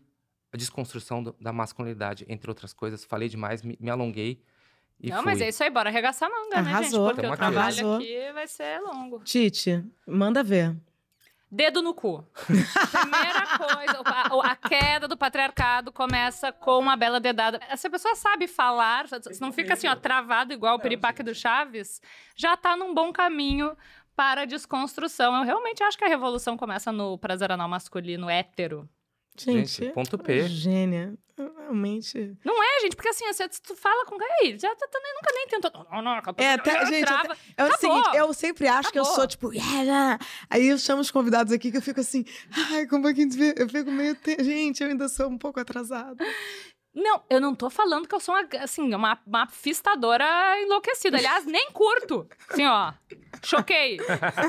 a 0.51 0.57
desconstrução 0.57 1.23
do- 1.23 1.35
da 1.39 1.51
masculinidade, 1.53 2.25
entre 2.29 2.49
outras 2.51 2.73
coisas. 2.73 3.03
Falei 3.05 3.29
demais, 3.29 3.61
me, 3.63 3.77
me 3.79 3.89
alonguei 3.89 4.41
e 4.99 5.09
Não, 5.09 5.17
fui. 5.23 5.25
mas 5.25 5.41
é 5.41 5.49
isso 5.49 5.63
aí, 5.63 5.69
bora 5.69 5.89
arregaçar 5.89 6.29
a 6.29 6.33
manga, 6.33 6.57
né, 6.57 6.63
gente? 6.65 6.73
Arrasou. 6.73 7.05
Porque 7.07 7.21
Tamo 7.21 7.33
o 7.33 7.37
trabalho 7.37 7.59
Arrasou. 7.59 7.95
aqui 7.95 8.31
vai 8.33 8.47
ser 8.47 8.79
longo. 8.81 9.19
Tite, 9.23 9.83
manda 10.05 10.43
ver. 10.43 10.75
Dedo 11.49 11.81
no 11.81 11.93
cu. 11.93 12.25
Primeira 12.45 13.57
coisa, 13.57 14.01
a, 14.03 14.51
a 14.51 14.55
queda 14.55 15.07
do 15.07 15.15
patriarcado 15.15 15.91
começa 15.91 16.51
com 16.51 16.79
uma 16.79 16.97
bela 16.97 17.19
dedada. 17.19 17.59
Se 17.77 17.87
a 17.87 17.89
pessoa 17.89 18.15
sabe 18.15 18.47
falar, 18.47 19.07
se 19.07 19.39
não 19.39 19.51
fica 19.51 19.73
assim, 19.73 19.87
ó, 19.87 19.95
travado 19.95 20.53
igual 20.53 20.75
o 20.75 20.79
piripaque 20.79 21.23
do 21.23 21.35
Chaves, 21.35 22.01
já 22.35 22.57
tá 22.57 22.75
num 22.75 22.93
bom 22.93 23.13
caminho 23.13 23.77
para 24.15 24.41
a 24.41 24.45
desconstrução. 24.45 25.35
Eu 25.35 25.43
realmente 25.43 25.83
acho 25.83 25.97
que 25.97 26.05
a 26.05 26.09
revolução 26.09 26.57
começa 26.57 26.91
no 26.91 27.17
prazer 27.17 27.51
anal 27.51 27.69
masculino 27.69 28.29
hétero. 28.29 28.89
Gente, 29.37 29.67
Gente, 29.83 29.93
ponto 29.93 30.17
P. 30.17 30.47
Gênia. 30.47 31.13
realmente. 31.57 32.37
Não 32.45 32.63
é, 32.63 32.79
gente, 32.81 32.95
porque 32.95 33.09
assim, 33.09 33.25
você, 33.25 33.47
tu 33.49 33.75
fala 33.75 34.05
com. 34.05 34.17
Ei, 34.41 34.57
já 34.57 34.73
tá, 34.75 34.87
também 34.87 35.13
nunca 35.13 35.31
nem 35.33 35.47
tentou. 35.47 35.87
Não, 35.91 36.01
não, 36.01 36.21
É, 36.37 36.53
até, 36.53 36.85
gente, 36.85 37.05
trava. 37.05 37.35
É 37.57 37.63
o 37.63 37.67
Acabou. 37.67 37.77
seguinte, 37.97 38.17
eu 38.17 38.33
sempre 38.33 38.67
acho 38.67 38.91
que 38.91 38.97
eu 38.99 39.03
Acabou. 39.03 39.15
sou, 39.19 39.27
tipo, 39.27 39.53
yeah, 39.53 39.81
yeah. 39.81 40.19
aí 40.49 40.67
eu 40.67 40.77
chamo 40.77 41.01
os 41.01 41.11
convidados 41.11 41.51
aqui 41.51 41.71
que 41.71 41.77
eu 41.77 41.81
fico 41.81 41.99
assim, 41.99 42.23
ai, 42.71 42.85
como 42.87 43.07
é 43.07 43.13
que 43.13 43.19
a 43.19 43.23
gente 43.23 43.37
vê? 43.37 43.53
Eu 43.57 43.67
fico 43.67 43.91
meio. 43.91 44.15
te- 44.15 44.41
Gente, 44.43 44.81
eu 44.83 44.89
ainda 44.89 45.09
sou 45.09 45.27
um 45.27 45.37
pouco 45.37 45.59
atrasada. 45.59 46.23
Não, 46.95 47.21
eu 47.29 47.41
não 47.41 47.53
tô 47.53 47.69
falando 47.69 48.07
que 48.07 48.15
eu 48.15 48.19
sou 48.21 48.33
uma, 48.33 48.47
assim, 48.61 48.93
uma, 48.95 49.19
uma 49.27 49.47
fistadora 49.47 50.25
enlouquecida. 50.61 51.17
Aliás, 51.17 51.45
nem 51.45 51.69
curto. 51.71 52.27
Assim, 52.49 52.65
ó. 52.65 52.93
Choquei. 53.43 53.97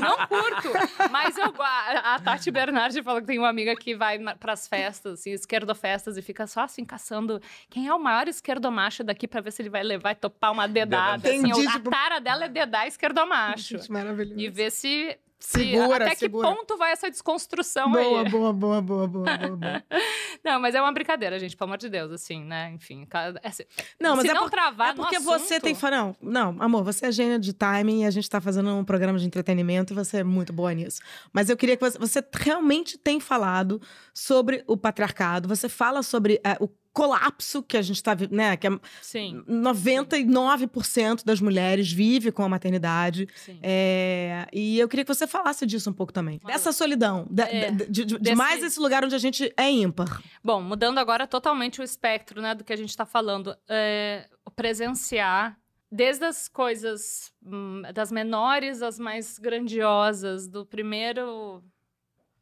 Não 0.00 0.26
curto. 0.28 0.70
Mas 1.10 1.36
eu. 1.36 1.52
A, 1.60 2.14
a 2.14 2.18
Tati 2.20 2.50
Bernardi 2.50 3.02
falou 3.02 3.20
que 3.20 3.26
tem 3.26 3.38
uma 3.38 3.48
amiga 3.48 3.74
que 3.74 3.94
vai 3.96 4.18
pras 4.36 4.68
festas, 4.68 5.14
assim, 5.20 5.32
esquerdofestas, 5.32 6.16
e 6.16 6.22
fica 6.22 6.46
só 6.46 6.60
assim, 6.60 6.84
caçando 6.84 7.40
quem 7.68 7.88
é 7.88 7.92
o 7.94 7.98
maior 7.98 8.28
esquerdomacho 8.28 9.02
daqui 9.02 9.26
pra 9.26 9.40
ver 9.40 9.50
se 9.50 9.60
ele 9.62 9.68
vai 9.68 9.82
levar 9.82 10.12
e 10.12 10.14
topar 10.14 10.52
uma 10.52 10.68
dedada. 10.68 11.28
Assim, 11.28 11.38
Entendi, 11.38 11.66
o- 11.66 11.70
tipo- 11.72 11.88
a 11.88 11.92
tara 11.92 12.20
dela 12.20 12.44
é 12.44 12.48
dedar 12.48 12.86
esquerdomacho. 12.86 13.76
Gente, 13.78 13.90
maravilhoso. 13.90 14.38
E 14.40 14.48
ver 14.48 14.70
se. 14.70 15.18
Se- 15.46 15.60
Segura, 15.60 16.04
até 16.06 16.14
segura. 16.16 16.48
que 16.48 16.54
ponto 16.56 16.76
vai 16.76 16.90
essa 16.90 17.08
desconstrução 17.08 17.90
Boa, 17.92 18.22
aí. 18.22 18.28
boa, 18.30 18.52
boa, 18.52 18.82
boa, 18.82 19.06
boa, 19.08 19.36
boa, 19.38 19.56
boa. 19.56 19.84
Não, 20.44 20.58
mas 20.60 20.74
é 20.74 20.80
uma 20.80 20.90
brincadeira, 20.92 21.38
gente, 21.38 21.56
pelo 21.56 21.68
amor 21.68 21.78
de 21.78 21.88
Deus, 21.88 22.10
assim, 22.10 22.42
né? 22.44 22.72
Enfim. 22.74 23.06
é 23.42 23.48
assim, 23.48 23.62
Não, 24.00 24.16
mas 24.16 24.24
é 24.28 24.34
não 24.34 24.42
por- 24.42 24.50
travar 24.50 24.88
É 24.90 24.94
porque 24.94 25.18
você 25.20 25.60
tem. 25.60 25.76
Não, 25.90 26.16
não, 26.20 26.56
amor, 26.60 26.82
você 26.82 27.06
é 27.06 27.12
gênia 27.12 27.38
de 27.38 27.52
timing 27.52 28.02
e 28.02 28.06
a 28.06 28.10
gente 28.10 28.28
tá 28.28 28.40
fazendo 28.40 28.70
um 28.74 28.84
programa 28.84 29.18
de 29.18 29.26
entretenimento 29.26 29.92
e 29.92 29.96
você 29.96 30.18
é 30.18 30.24
muito 30.24 30.52
boa 30.52 30.72
nisso. 30.74 31.00
Mas 31.32 31.48
eu 31.48 31.56
queria 31.56 31.76
que 31.76 31.84
você. 31.88 31.96
Você 31.98 32.24
realmente 32.34 32.98
tem 32.98 33.20
falado 33.20 33.80
sobre 34.12 34.64
o 34.66 34.76
patriarcado, 34.76 35.48
você 35.48 35.68
fala 35.68 36.02
sobre 36.02 36.40
é, 36.44 36.56
o 36.60 36.68
colapso 36.96 37.62
que 37.62 37.76
a 37.76 37.82
gente 37.82 38.02
tá 38.02 38.14
vivendo, 38.14 38.36
né? 38.38 38.56
Que 38.56 38.66
é 38.68 38.70
Sim, 39.02 39.44
99% 39.46 41.24
das 41.24 41.40
mulheres 41.40 41.92
vive 41.92 42.32
com 42.32 42.42
a 42.42 42.48
maternidade. 42.48 43.28
É, 43.62 44.46
e 44.52 44.78
eu 44.78 44.88
queria 44.88 45.04
que 45.04 45.14
você 45.14 45.26
falasse 45.26 45.66
disso 45.66 45.90
um 45.90 45.92
pouco 45.92 46.10
também. 46.12 46.38
Claro. 46.38 46.56
Dessa 46.56 46.72
solidão. 46.72 47.26
de- 47.30 47.42
É, 47.42 47.70
de, 47.70 47.86
de- 47.86 48.04
de 48.06 48.18
desse- 48.18 48.34
mais 48.36 48.62
esse 48.62 48.80
lugar 48.80 49.04
onde 49.04 49.14
a 49.14 49.18
gente 49.18 49.52
é 49.56 49.70
ímpar. 49.70 50.22
Bom, 50.42 50.62
mudando 50.62 50.98
agora 50.98 51.26
totalmente 51.26 51.80
o 51.80 51.84
espectro, 51.84 52.40
né, 52.40 52.54
do 52.54 52.64
que 52.64 52.72
a 52.72 52.76
gente 52.76 52.96
tá 52.96 53.04
falando. 53.04 53.54
É, 53.68 54.26
o 54.44 54.50
presenciar, 54.50 55.58
desde 55.92 56.24
as 56.24 56.48
coisas 56.48 57.32
hum, 57.44 57.82
das 57.94 58.10
menores 58.10 58.80
às 58.82 58.98
mais 58.98 59.38
grandiosas, 59.38 60.48
do 60.48 60.64
primeiro, 60.64 61.62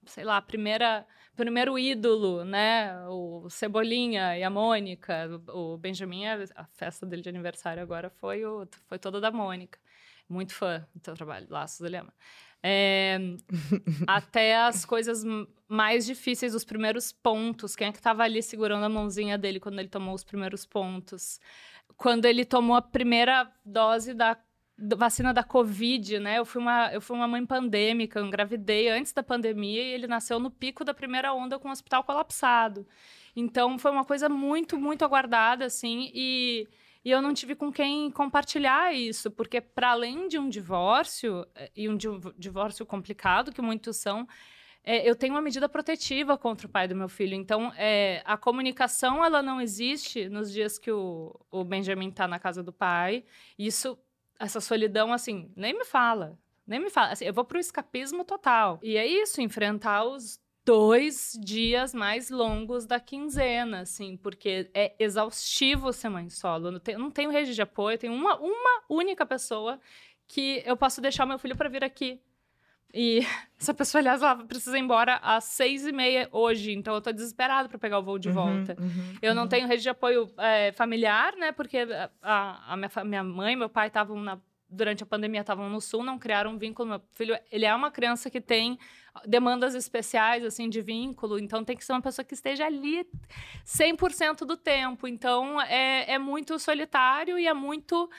sei 0.07 0.25
lá, 0.25 0.41
primeira, 0.41 1.05
primeiro 1.37 1.79
ídolo, 1.79 2.45
né, 2.45 3.07
o 3.09 3.49
Cebolinha 3.51 4.39
e 4.39 4.43
a 4.43 4.51
Mônica, 4.51 5.29
o, 5.49 5.77
Benjamin, 5.77 6.27
a, 6.27 6.65
festa 6.73 7.05
dele 7.05 7.23
de 7.23 7.29
aniversário 7.29 7.83
agora 7.83 8.11
foi, 8.11 8.45
o, 8.45 8.67
foi 8.87 8.99
toda 8.99 9.21
da 9.21 9.31
Mônica. 9.31 9.79
Muito 10.29 10.55
fã 10.55 10.87
do 10.95 11.01
teu 11.01 11.15
trabalho, 11.15 11.47
Laços 11.51 11.81
do 11.81 11.89
Lema. 11.89 12.13
É, 12.63 13.19
até 14.07 14.57
as 14.57 14.85
coisas 14.85 15.23
mais 15.69 16.07
difíceis, 16.07 16.55
os 16.55 16.65
primeiros 16.65 17.13
pontos. 17.13 17.77
Quem 17.77 17.89
é 17.89 17.93
que 17.93 17.99
estava 17.99 18.23
ali 18.23 18.43
segurando 18.43 18.85
a 18.85 18.89
mãozinha 18.89 19.37
dele 19.37 19.61
quando 19.61 19.79
ele 19.79 19.89
tomou 19.89 20.15
os 20.15 20.25
primeiros 20.25 20.65
pontos? 20.65 21.39
Quando 21.97 22.25
ele 22.25 22.45
tomou 22.45 22.75
a 22.75 22.83
primeira 22.83 23.53
dose 23.65 24.15
da 24.15 24.37
vacina 24.77 25.33
da 25.33 25.45
Covid, 25.45 26.19
né? 26.19 26.39
Eu 26.39 26.45
fui, 26.45 26.61
uma, 26.61 26.93
eu 26.93 27.01
fui 27.01 27.17
uma 27.17 27.29
mãe 27.29 27.45
pandêmica, 27.47 28.19
eu 28.19 28.27
engravidei 28.27 28.89
antes 28.89 29.13
da 29.13 29.23
pandemia 29.23 29.83
e 29.83 29.93
ele 29.93 30.07
nasceu 30.07 30.39
no 30.39 30.51
pico 30.51 30.85
da 30.85 30.93
primeira 30.93 31.33
onda 31.33 31.59
com 31.59 31.69
o 31.69 31.73
hospital 31.73 32.03
colapsado. 32.05 32.87
Então, 33.37 33.79
foi 33.79 33.91
uma 33.91 34.05
coisa 34.05 34.29
muito, 34.29 34.79
muito 34.79 35.05
aguardada, 35.05 35.65
assim, 35.67 36.11
e, 36.15 36.69
e 37.05 37.11
eu 37.11 37.23
não 37.23 37.35
tive 37.35 37.55
com 37.55 37.73
quem 37.73 38.11
compartilhar 38.11 38.93
isso, 38.95 39.31
porque 39.31 39.61
para 39.61 39.91
além 39.91 40.29
de 40.29 40.39
um 40.39 40.49
divórcio, 40.49 41.47
eh, 41.55 41.71
e 41.77 41.89
um 41.89 41.97
div- 41.97 42.33
divórcio 42.39 42.87
complicado, 42.87 43.53
que 43.53 43.63
muitos 43.63 43.97
são, 43.97 44.27
é, 44.85 45.09
eu 45.09 45.17
tenho 45.17 45.35
uma 45.35 45.41
medida 45.41 45.69
protetiva 45.69 46.37
contra 46.37 46.67
o 46.67 46.71
pai 46.71 46.87
do 46.87 46.95
meu 46.95 47.09
filho. 47.09 47.35
Então, 47.35 47.73
é, 47.77 48.23
a 48.25 48.37
comunicação, 48.37 49.25
ela 49.25 49.43
não 49.43 49.61
existe 49.61 50.29
nos 50.29 50.53
dias 50.53 50.79
que 50.79 50.91
o, 50.93 51.35
o 51.51 51.65
Benjamin 51.65 52.09
está 52.11 52.29
na 52.29 52.39
casa 52.39 52.63
do 52.63 52.73
pai. 52.73 53.25
Isso, 53.59 53.99
essa 54.39 54.61
solidão, 54.61 55.13
assim, 55.13 55.51
nem 55.57 55.77
me 55.77 55.85
fala. 55.85 56.39
Nem 56.67 56.81
me 56.81 56.91
fala. 56.91 57.13
Assim, 57.13 57.25
eu 57.25 57.35
vou 57.35 57.45
pro 57.45 57.59
escapismo 57.59 58.25
total. 58.25 58.79
E 58.83 58.97
é 58.97 59.07
isso, 59.07 59.41
enfrentar 59.41 60.05
os 60.05 60.41
dois 60.65 61.39
dias 61.39 61.93
mais 61.93 62.31
longos 62.31 62.87
da 62.87 62.99
quinzena, 62.99 63.81
assim, 63.81 64.17
porque 64.17 64.71
é 64.73 64.95
exaustivo 64.99 65.93
ser 65.93 66.09
mãe 66.09 66.31
solo. 66.31 66.69
Eu 66.69 66.73
não 66.73 66.81
tenho, 66.81 66.99
não 66.99 67.11
tenho 67.11 67.31
rede 67.31 67.55
de 67.55 67.63
apoio, 67.63 67.99
tenho 67.99 68.15
uma, 68.15 68.37
uma 68.39 68.83
única 68.89 69.27
pessoa 69.27 69.79
que 70.27 70.63
eu 70.65 70.77
posso 70.77 71.01
deixar 71.01 71.27
meu 71.27 71.39
filho 71.39 71.57
para 71.57 71.69
vir 71.69 71.85
aqui. 71.85 72.21
E 72.97 73.21
essa 73.61 73.75
pessoa, 73.75 74.01
aliás, 74.01 74.23
ela 74.23 74.37
precisa 74.45 74.79
ir 74.79 74.81
embora 74.83 75.17
às 75.17 75.45
seis 75.45 75.85
e 75.87 75.91
meia 75.93 76.29
hoje, 76.31 76.73
então 76.73 76.95
eu 76.95 77.01
tô 77.01 77.11
desesperada 77.13 77.69
para 77.69 77.79
pegar 77.79 77.99
o 77.99 78.03
voo 78.03 78.19
de 78.19 78.29
Uhum, 78.29 78.35
volta. 78.35 78.77
uhum, 78.81 79.15
Eu 79.21 79.35
não 79.35 79.43
uhum. 79.43 79.49
tenho 79.49 79.67
rede 79.67 79.83
de 79.83 79.89
apoio 79.89 80.31
é, 80.39 80.71
familiar, 80.73 81.35
né? 81.37 81.51
Porque 81.51 81.79
a, 82.23 82.73
a- 82.73 82.77
minha, 82.77 82.91
minha 83.05 83.25
mãe 83.25 83.53
e 83.55 83.57
meu 83.57 83.69
pai 83.69 83.89
estavam 83.89 84.17
na 84.21 84.39
durante 84.67 85.05
a 85.05 85.07
pandemia 85.07 85.43
estavam 85.43 85.69
no 85.71 85.81
sul, 85.81 86.03
não 86.03 86.19
criaram 86.19 86.51
um 86.53 86.59
vínculo. 86.59 86.89
Meu 86.89 87.01
filho, 87.13 87.39
ele 87.53 87.65
é 87.65 87.73
uma 87.73 87.93
criança 87.93 88.29
que 88.29 88.41
tem 88.41 88.77
demandas 89.25 89.73
especiais 89.73 90.45
assim 90.45 90.69
de 90.69 90.81
vínculo, 90.83 91.39
então 91.39 91.63
tem 91.65 91.77
que 91.77 91.85
ser 91.85 91.93
uma 91.93 92.03
pessoa 92.03 92.25
que 92.25 92.35
esteja 92.35 92.67
ali 92.67 93.07
100% 93.65 94.45
do 94.45 94.57
tempo. 94.57 95.07
Então 95.07 95.61
é, 95.61 96.13
é 96.15 96.19
muito 96.19 96.59
solitário 96.59 97.39
e 97.39 97.47
é 97.47 97.55
muito 97.55 98.11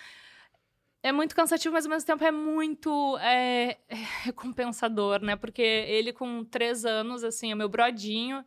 é 1.05 1.11
muito 1.11 1.35
cansativo, 1.35 1.73
mas 1.73 1.85
ao 1.85 1.91
mesmo 1.91 2.07
tempo 2.07 2.23
é 2.23 2.31
muito 2.31 3.15
é, 3.19 3.77
é 3.87 3.95
recompensador, 4.23 5.21
né? 5.21 5.35
Porque 5.35 5.61
ele 5.61 6.11
com 6.11 6.43
três 6.43 6.83
anos, 6.83 7.23
assim, 7.23 7.51
é 7.51 7.55
meu 7.55 7.69
brodinho. 7.69 8.43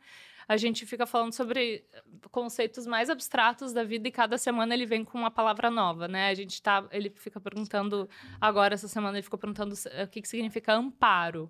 A 0.49 0.57
gente 0.57 0.85
fica 0.85 1.07
falando 1.07 1.33
sobre 1.33 1.85
conceitos 2.33 2.85
mais 2.85 3.09
abstratos 3.09 3.73
da 3.73 3.85
vida 3.85 4.09
e 4.09 4.11
cada 4.11 4.37
semana 4.37 4.75
ele 4.75 4.87
vem 4.87 5.05
com 5.05 5.16
uma 5.16 5.31
palavra 5.31 5.71
nova, 5.71 6.09
né? 6.09 6.31
A 6.31 6.35
gente 6.35 6.61
tá, 6.61 6.85
ele 6.90 7.11
fica 7.11 7.38
perguntando 7.38 8.09
agora 8.40 8.75
essa 8.75 8.88
semana 8.88 9.18
ele 9.18 9.23
ficou 9.23 9.38
perguntando 9.38 9.77
o 9.77 10.09
que, 10.09 10.21
que 10.21 10.29
significa 10.29 10.75
amparo. 10.75 11.49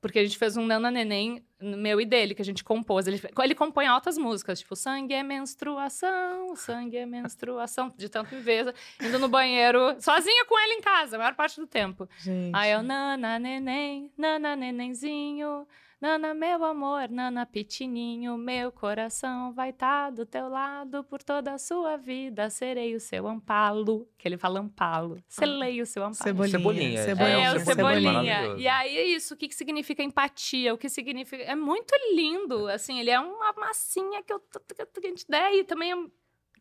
Porque 0.00 0.18
a 0.18 0.22
gente 0.22 0.38
fez 0.38 0.56
um 0.56 0.66
Nana 0.66 0.90
Neném 0.90 1.44
meu 1.60 2.00
e 2.00 2.06
dele, 2.06 2.34
que 2.34 2.42
a 2.42 2.44
gente 2.44 2.64
compôs. 2.64 3.06
Ele, 3.06 3.20
ele 3.42 3.54
compõe 3.54 3.86
altas 3.86 4.16
músicas, 4.16 4.60
tipo, 4.60 4.74
sangue 4.74 5.14
é 5.14 5.22
menstruação, 5.22 6.56
sangue 6.56 6.96
é 6.96 7.06
menstruação, 7.06 7.92
de 7.96 8.08
tanto 8.08 8.34
me 8.34 8.40
ver, 8.40 8.74
indo 9.00 9.18
no 9.18 9.28
banheiro, 9.28 9.96
sozinha 10.00 10.44
com 10.46 10.58
ele 10.58 10.74
em 10.74 10.80
casa, 10.80 11.16
a 11.16 11.18
maior 11.18 11.34
parte 11.34 11.60
do 11.60 11.66
tempo. 11.66 12.08
Gente. 12.18 12.54
Aí 12.54 12.72
eu, 12.72 12.82
nana 12.82 13.38
neném, 13.38 14.10
nana 14.16 14.56
nenenzinho, 14.56 15.66
nana 16.00 16.32
meu 16.32 16.64
amor, 16.64 17.08
nana 17.10 17.44
pitininho, 17.44 18.38
meu 18.38 18.72
coração 18.72 19.52
vai 19.52 19.70
estar 19.70 20.10
do 20.10 20.24
teu 20.24 20.48
lado 20.48 21.04
por 21.04 21.22
toda 21.22 21.52
a 21.52 21.58
sua 21.58 21.96
vida, 21.96 22.48
serei 22.48 22.94
o 22.94 23.00
seu 23.00 23.28
ampalo, 23.28 24.08
que 24.16 24.26
ele 24.26 24.38
fala 24.38 24.60
ampalo, 24.60 25.22
selei 25.28 25.82
o 25.82 25.86
seu 25.86 26.02
ampalo. 26.02 26.14
Cebolinha. 26.24 26.58
Cebolinha, 26.58 27.02
Cebolinha. 27.04 27.46
É, 27.46 27.52
o 27.52 27.56
o 27.56 27.60
Cebolinha 27.60 27.60
é 27.60 27.64
Cebolinha. 27.64 28.12
maravilhoso. 28.12 28.60
E 28.62 28.68
aí 28.68 28.96
é 28.96 29.04
isso. 29.06 29.34
O 29.34 29.36
que, 29.36 29.48
que 29.48 29.54
significa 29.54 30.02
empatia? 30.02 30.72
O 30.74 30.78
que 30.78 30.88
significa. 30.88 31.42
É 31.42 31.54
muito 31.54 31.94
lindo. 32.14 32.66
Assim, 32.68 32.98
ele 32.98 33.10
é 33.10 33.20
uma 33.20 33.52
massinha 33.52 34.22
que 34.22 34.32
eu 34.32 34.40
que 34.40 35.06
a 35.06 35.10
gente 35.10 35.26
der 35.28 35.52
e 35.54 35.64
também 35.64 35.92
é- 35.92 36.06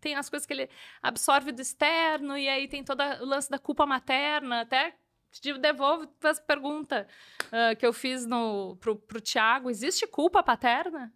tem 0.01 0.15
as 0.15 0.29
coisas 0.29 0.45
que 0.45 0.53
ele 0.53 0.69
absorve 1.01 1.51
do 1.51 1.61
externo, 1.61 2.37
e 2.37 2.47
aí 2.47 2.67
tem 2.69 2.83
todo 2.83 3.01
o 3.21 3.25
lance 3.25 3.49
da 3.49 3.59
culpa 3.59 3.85
materna, 3.85 4.61
até. 4.61 4.93
Te 5.31 5.53
devolvo 5.57 6.07
essa 6.23 6.41
pergunta 6.41 7.07
ah, 7.51 7.75
que 7.75 7.85
eu 7.85 7.93
fiz 7.93 8.25
no, 8.25 8.75
pro, 8.77 8.95
pro 8.95 9.21
Tiago. 9.21 9.69
Existe 9.69 10.07
culpa 10.07 10.41
paterna? 10.43 11.13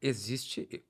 Existe. 0.00 0.84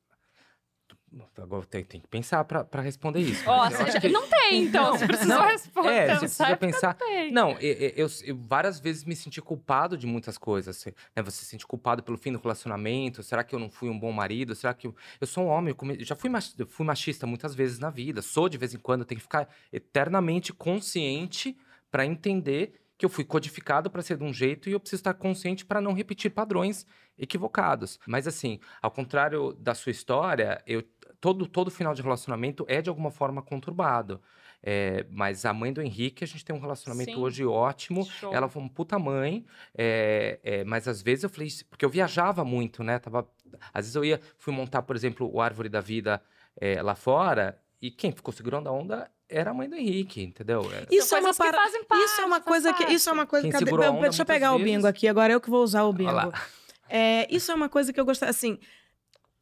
Agora 1.37 1.67
tem, 1.67 1.83
tem 1.85 2.01
que 2.01 2.07
pensar 2.07 2.45
pra 2.45 2.81
responder 2.81 3.19
isso. 3.19 3.43
Eu 3.49 3.87
já- 3.93 4.01
que- 4.01 4.09
não 4.09 4.29
tem, 4.29 4.63
então. 4.63 4.93
Você 4.97 5.07
precisa 5.09 5.29
Não, 5.35 5.45
responder. 5.45 5.89
é, 5.89 6.15
você 6.15 6.19
precisa 6.21 6.57
pensar. 6.57 6.97
Não, 7.33 7.59
e- 7.61 7.67
e- 7.67 7.95
eu, 7.97 8.07
eu 8.23 8.37
várias 8.47 8.79
vezes 8.79 9.03
me 9.05 9.17
senti 9.17 9.43
culpado 9.43 9.99
de 9.99 10.07
muitas 10.07 10.39
coisas. 10.39 10.77
Você, 10.77 10.95
né, 11.17 11.21
você 11.21 11.39
se 11.39 11.47
sente 11.47 11.67
culpado 11.67 12.01
pelo 12.01 12.17
fim 12.17 12.31
do 12.33 12.39
relacionamento? 12.39 13.25
Será 13.25 13.43
que 13.43 13.53
eu 13.53 13.59
não 13.59 13.69
fui 13.69 13.89
um 13.89 13.99
bom 13.99 14.13
marido? 14.13 14.55
Será 14.55 14.73
que 14.73 14.87
eu, 14.87 14.95
eu 15.21 15.27
sou 15.27 15.47
um 15.47 15.49
homem? 15.49 15.71
Eu 15.71 15.75
come- 15.75 16.05
já 16.05 16.15
fui, 16.15 16.31
mach- 16.31 16.55
eu 16.57 16.67
fui 16.69 16.87
machista 16.87 17.27
muitas 17.27 17.57
vezes 17.57 17.81
na 17.81 17.91
vida. 17.91 18.23
Sou 18.23 18.49
de 18.49 18.57
vez 18.57 18.73
em 18.73 18.79
quando. 18.79 19.01
Eu 19.01 19.07
tenho 19.07 19.19
que 19.19 19.25
ficar 19.25 19.49
eternamente 19.73 20.53
consciente 20.53 21.59
para 21.91 22.07
entender 22.07 22.81
que 22.97 23.07
eu 23.07 23.09
fui 23.09 23.25
codificado 23.25 23.91
para 23.91 24.03
ser 24.03 24.19
de 24.19 24.25
um 24.25 24.33
jeito 24.33 24.69
e 24.69 24.73
eu 24.73 24.81
preciso 24.81 25.01
estar 25.01 25.15
consciente 25.15 25.65
para 25.65 25.81
não 25.81 25.95
repetir 25.95 26.31
padrões 26.31 26.87
equivocados. 27.17 27.99
Mas 28.07 28.27
assim, 28.27 28.61
ao 28.83 28.91
contrário 28.91 29.55
da 29.55 29.75
sua 29.75 29.91
história, 29.91 30.63
eu 30.67 30.83
todo 31.19 31.47
todo 31.47 31.71
final 31.71 31.95
de 31.95 32.03
relacionamento 32.03 32.65
é 32.69 32.83
de 32.83 32.89
alguma 32.89 33.11
forma 33.11 33.43
conturbado. 33.43 34.21
É, 34.63 35.07
mas 35.11 35.47
a 35.47 35.55
mãe 35.55 35.73
do 35.73 35.81
Henrique, 35.81 36.23
a 36.23 36.27
gente 36.27 36.45
tem 36.45 36.55
um 36.55 36.61
relacionamento 36.61 37.13
Sim. 37.13 37.19
hoje 37.19 37.45
ótimo. 37.47 38.05
Show. 38.05 38.35
Ela 38.35 38.49
foi 38.49 38.61
uma 38.61 38.71
puta 38.71 38.99
mãe, 38.99 39.47
é, 39.75 40.39
é, 40.43 40.65
mas 40.65 40.87
às 40.87 41.01
vezes 41.01 41.25
eu 41.25 41.31
falei, 41.31 41.49
porque 41.71 41.85
eu 41.85 41.89
viajava 41.89 42.45
muito, 42.45 42.85
né? 42.85 42.99
Tava 42.99 43.27
Às 43.73 43.87
vezes 43.87 43.95
eu 43.95 44.05
ia, 44.05 44.21
fui 44.37 44.53
montar, 44.53 44.83
por 44.83 44.95
exemplo, 44.95 45.31
o 45.33 45.41
Árvore 45.41 45.71
da 45.71 45.81
Vida 45.81 46.23
é, 46.61 46.83
lá 46.83 46.95
fora, 46.95 47.59
e 47.81 47.91
quem 47.91 48.13
ficou 48.13 48.33
segurando 48.33 48.69
a 48.69 48.73
onda 48.73 49.11
era 49.31 49.51
a 49.51 49.55
mãe 49.55 49.69
do 49.69 49.77
Henrique, 49.77 50.23
entendeu? 50.23 50.63
É, 50.73 50.87
Isso 50.95 51.15
é 51.15 51.21
uma 51.21 51.33
para... 51.33 51.53
para... 51.53 52.05
isso 52.05 52.21
é 52.21 52.25
uma 52.25 52.41
coisa 52.41 52.73
que 52.73 52.85
isso 52.93 53.09
é 53.09 53.13
uma 53.13 53.27
coisa 53.27 53.43
Quem 53.49 53.53
que 53.53 53.59
segurou 53.65 54.01
deixa 54.01 54.23
eu 54.23 54.27
pegar 54.27 54.49
muitas 54.51 54.63
o 54.63 54.65
bingo 54.65 54.77
vezes- 54.83 54.85
aqui 54.85 55.09
agora 55.09 55.33
eu 55.33 55.41
que 55.41 55.49
vou 55.51 55.63
usar 55.63 55.85
o 55.85 55.93
bingo. 55.93 56.11
Olha 56.11 56.27
lá. 56.27 56.43
É, 56.89 57.27
isso 57.35 57.51
é 57.53 57.55
uma 57.55 57.69
coisa 57.69 57.93
que 57.93 58.01
eu 58.01 58.05
gosto 58.05 58.25
assim. 58.25 58.59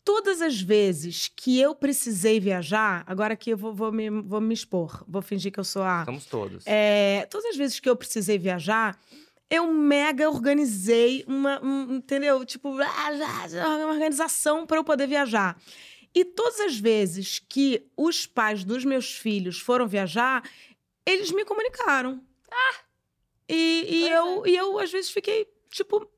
Todas 0.04 0.40
as 0.40 0.60
vezes 0.60 1.28
que 1.34 1.58
eu 1.60 1.74
precisei 1.74 2.40
viajar, 2.40 3.04
agora 3.06 3.34
aqui 3.34 3.50
eu 3.50 3.56
vou, 3.58 3.74
vou 3.74 3.92
me, 3.92 4.08
vou 4.08 4.40
me 4.40 4.54
expor, 4.54 5.04
vou 5.06 5.20
fingir 5.20 5.52
que 5.52 5.60
eu 5.60 5.64
sou 5.64 5.82
a. 5.82 6.04
Somos 6.04 6.24
todos. 6.24 6.64
É, 6.66 7.26
todas 7.30 7.46
as 7.50 7.56
vezes 7.56 7.78
que 7.78 7.88
eu 7.88 7.94
precisei 7.96 8.38
viajar, 8.38 8.98
eu 9.50 9.66
mega 9.72 10.28
organizei 10.30 11.24
uma, 11.26 11.62
um, 11.62 11.96
entendeu? 11.96 12.42
Tipo, 12.44 12.78
ah, 12.80 13.14
já- 13.16 13.48
já, 13.48 13.68
uma 13.68 13.92
organização 13.92 14.66
para 14.66 14.78
eu 14.78 14.84
poder 14.84 15.06
viajar. 15.06 15.58
E 16.18 16.24
todas 16.24 16.58
as 16.58 16.76
vezes 16.76 17.38
que 17.48 17.86
os 17.96 18.26
pais 18.26 18.64
dos 18.64 18.84
meus 18.84 19.12
filhos 19.12 19.60
foram 19.60 19.86
viajar, 19.86 20.42
eles 21.06 21.30
me 21.30 21.44
comunicaram. 21.44 22.20
E, 23.48 23.84
e 23.88 24.00
Pois 24.00 24.12
eu, 24.12 24.46
e 24.48 24.56
eu, 24.56 24.78
às 24.80 24.90
vezes, 24.90 25.12
fiquei, 25.12 25.46
tipo, 25.70 26.10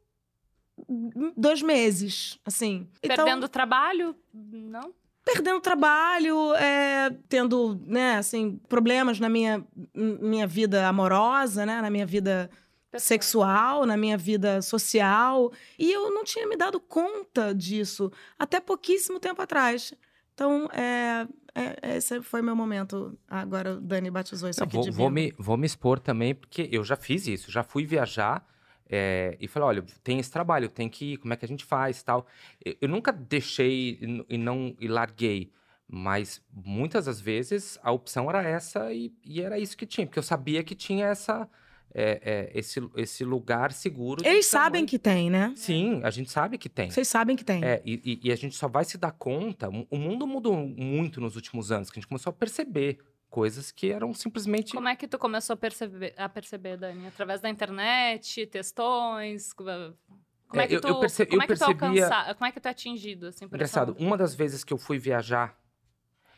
dois 1.36 1.60
meses, 1.60 2.38
assim. 2.46 2.88
Então, 3.02 3.26
Perdendo 3.26 3.46
trabalho? 3.46 4.16
Não? 4.32 4.94
perdendo 5.22 5.60
trabalho, 5.60 6.54
é, 6.54 7.14
tendo, 7.28 7.78
né, 7.86 8.16
assim, 8.16 8.58
problemas 8.70 9.20
na 9.20 9.28
minha, 9.28 9.62
minha 9.94 10.46
vida 10.46 10.88
amorosa, 10.88 11.66
né, 11.66 11.82
na 11.82 11.90
minha 11.90 12.06
vida 12.06 12.50
sexual, 12.98 13.86
na 13.86 13.96
minha 13.96 14.16
vida 14.16 14.60
social, 14.62 15.52
e 15.78 15.92
eu 15.92 16.10
não 16.12 16.24
tinha 16.24 16.46
me 16.46 16.56
dado 16.56 16.80
conta 16.80 17.54
disso 17.54 18.10
até 18.38 18.60
pouquíssimo 18.60 19.20
tempo 19.20 19.40
atrás. 19.40 19.92
Então, 20.34 20.68
é, 20.72 21.26
é- 21.54 21.96
esse 21.96 22.20
foi 22.22 22.42
meu 22.42 22.56
momento. 22.56 23.16
Agora 23.28 23.74
o 23.74 23.80
Dani 23.80 24.10
batizou 24.10 24.48
isso 24.48 24.60
Não, 24.60 24.66
aqui 24.66 24.76
vou, 24.76 24.84
de 24.84 24.90
vou 24.90 25.10
me, 25.10 25.34
vou 25.38 25.56
me 25.56 25.66
expor 25.66 25.98
também, 25.98 26.34
porque 26.34 26.68
eu 26.72 26.82
já 26.82 26.96
fiz 26.96 27.26
isso, 27.26 27.50
já 27.50 27.62
fui 27.62 27.84
viajar 27.84 28.46
é, 28.88 29.36
e 29.40 29.46
falei, 29.46 29.68
olha, 29.68 29.84
tem 30.02 30.18
esse 30.18 30.30
trabalho, 30.30 30.68
tem 30.68 30.88
que 30.88 31.12
ir, 31.12 31.16
como 31.18 31.32
é 31.32 31.36
que 31.36 31.44
a 31.44 31.48
gente 31.48 31.64
faz 31.64 32.02
tal. 32.02 32.26
Eu, 32.64 32.76
eu 32.80 32.88
nunca 32.88 33.12
deixei 33.12 33.98
e 34.00 34.24
e 34.30 34.38
não 34.38 34.74
e 34.80 34.88
larguei, 34.88 35.52
mas 35.86 36.42
muitas 36.52 37.04
das 37.04 37.20
vezes 37.20 37.78
a 37.82 37.92
opção 37.92 38.28
era 38.28 38.42
essa 38.42 38.92
e, 38.92 39.12
e 39.24 39.40
era 39.40 39.58
isso 39.58 39.76
que 39.76 39.86
tinha, 39.86 40.06
porque 40.06 40.18
eu 40.18 40.22
sabia 40.24 40.64
que 40.64 40.74
tinha 40.74 41.06
essa, 41.06 41.48
é, 41.94 42.20
é, 42.54 42.58
esse, 42.58 42.80
esse 42.96 43.24
lugar 43.24 43.72
seguro. 43.72 44.24
Eles 44.26 44.46
sabem 44.46 44.86
que 44.86 44.98
tem, 44.98 45.28
né? 45.30 45.52
Sim, 45.56 46.00
a 46.04 46.10
gente 46.10 46.30
sabe 46.30 46.56
que 46.58 46.68
tem. 46.68 46.90
Vocês 46.90 47.08
sabem 47.08 47.34
que 47.36 47.44
tem. 47.44 47.64
É, 47.64 47.82
e, 47.84 48.00
e- 48.22 48.28
e 48.28 48.32
a 48.32 48.36
gente 48.36 48.54
só 48.56 48.68
vai 48.68 48.84
se 48.84 48.96
dar 48.96 49.12
conta. 49.12 49.68
O 49.90 49.96
mundo 49.98 50.26
mudou 50.26 50.56
muito 50.56 51.20
nos 51.20 51.34
últimos 51.36 51.70
anos, 51.72 51.90
que 51.90 51.98
a 51.98 52.00
gente 52.00 52.08
começou 52.08 52.30
a 52.30 52.32
perceber 52.34 52.98
coisas 53.28 53.70
que 53.70 53.90
eram 53.92 54.12
simplesmente. 54.12 54.72
Como 54.72 54.88
é 54.88 54.96
que 54.96 55.06
tu 55.08 55.18
começou 55.18 55.54
a 55.54 55.56
perceber, 55.56 56.14
a 56.16 56.28
perceber 56.28 56.76
Dani? 56.76 57.06
Através 57.06 57.40
da 57.40 57.48
internet, 57.48 58.46
textões? 58.46 59.52
Como 59.52 59.70
é 59.70 60.64
É, 60.64 60.66
que 60.66 60.74
eu- 60.74 60.80
tu, 60.80 60.88
eu 60.88 61.00
perce- 61.00 61.26
como 61.26 61.42
é 61.42 61.46
que 61.46 61.54
tu 61.54 61.58
percebia- 61.58 62.04
alcança, 62.06 62.34
como 62.34 62.46
é 62.46 62.52
que 62.52 62.60
tu 62.60 62.66
é 62.66 62.70
atingido, 62.70 63.26
assim, 63.28 63.44
Engraçado, 63.44 63.94
uma 64.00 64.16
das 64.16 64.34
vezes 64.34 64.64
que 64.64 64.72
eu 64.72 64.78
fui 64.78 64.98
viajar 64.98 65.56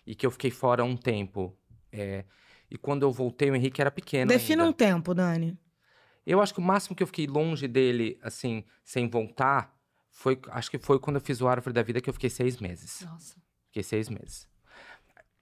e 0.06 0.14
que 0.14 0.26
eu 0.26 0.30
fiquei 0.30 0.50
fora 0.50 0.84
um 0.84 0.96
tempo, 0.96 1.56
é, 1.90 2.24
e 2.72 2.78
quando 2.78 3.02
eu 3.02 3.12
voltei, 3.12 3.50
o 3.50 3.54
Henrique 3.54 3.82
era 3.82 3.90
pequeno. 3.90 4.30
Defina 4.30 4.64
um 4.64 4.72
tempo, 4.72 5.12
Dani. 5.12 5.58
Eu 6.26 6.40
acho 6.40 6.54
que 6.54 6.58
o 6.58 6.62
máximo 6.62 6.96
que 6.96 7.02
eu 7.02 7.06
fiquei 7.06 7.26
longe 7.26 7.68
dele, 7.68 8.18
assim, 8.22 8.64
sem 8.82 9.06
voltar, 9.10 9.76
foi. 10.10 10.40
Acho 10.48 10.70
que 10.70 10.78
foi 10.78 10.98
quando 10.98 11.16
eu 11.16 11.20
fiz 11.20 11.42
o 11.42 11.48
Árvore 11.48 11.74
da 11.74 11.82
Vida, 11.82 12.00
que 12.00 12.08
eu 12.08 12.14
fiquei 12.14 12.30
seis 12.30 12.56
meses. 12.58 13.02
Nossa. 13.02 13.36
Fiquei 13.66 13.82
seis 13.82 14.08
meses. 14.08 14.48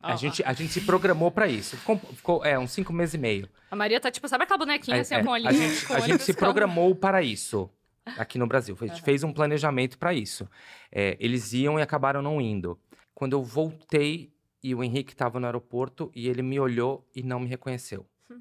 A, 0.02 0.16
gente, 0.16 0.42
a 0.42 0.52
gente 0.52 0.72
se 0.72 0.80
programou 0.80 1.30
pra 1.30 1.46
isso. 1.46 1.76
Ficou, 1.76 1.98
ficou, 1.98 2.44
é, 2.44 2.58
uns 2.58 2.72
cinco 2.72 2.92
meses 2.92 3.14
e 3.14 3.18
meio. 3.18 3.48
A 3.70 3.76
Maria 3.76 4.00
tá 4.00 4.10
tipo, 4.10 4.26
sabe 4.26 4.42
aquela 4.42 4.58
bonequinha 4.58 4.96
É, 4.96 5.00
assim, 5.00 5.14
é, 5.14 5.22
com 5.22 5.30
olhinho? 5.30 5.50
a 5.50 5.52
gente, 5.52 5.86
com 5.86 5.94
a 5.94 6.00
gente 6.00 6.24
se 6.24 6.34
programou 6.34 6.96
para 6.96 7.22
isso 7.22 7.70
aqui 8.18 8.38
no 8.38 8.46
Brasil. 8.48 8.76
A 8.80 8.86
gente 8.86 8.96
Aham. 8.96 9.04
fez 9.04 9.22
um 9.22 9.32
planejamento 9.32 9.98
para 9.98 10.12
isso. 10.12 10.50
É, 10.90 11.16
eles 11.20 11.52
iam 11.52 11.78
e 11.78 11.82
acabaram 11.82 12.22
não 12.22 12.40
indo. 12.40 12.76
Quando 13.14 13.34
eu 13.34 13.44
voltei 13.44 14.32
e 14.62 14.74
o 14.74 14.82
Henrique 14.84 15.12
estava 15.12 15.40
no 15.40 15.46
aeroporto 15.46 16.10
e 16.14 16.28
ele 16.28 16.42
me 16.42 16.58
olhou 16.60 17.08
e 17.14 17.22
não 17.22 17.40
me 17.40 17.46
reconheceu. 17.48 18.06
Hum. 18.30 18.40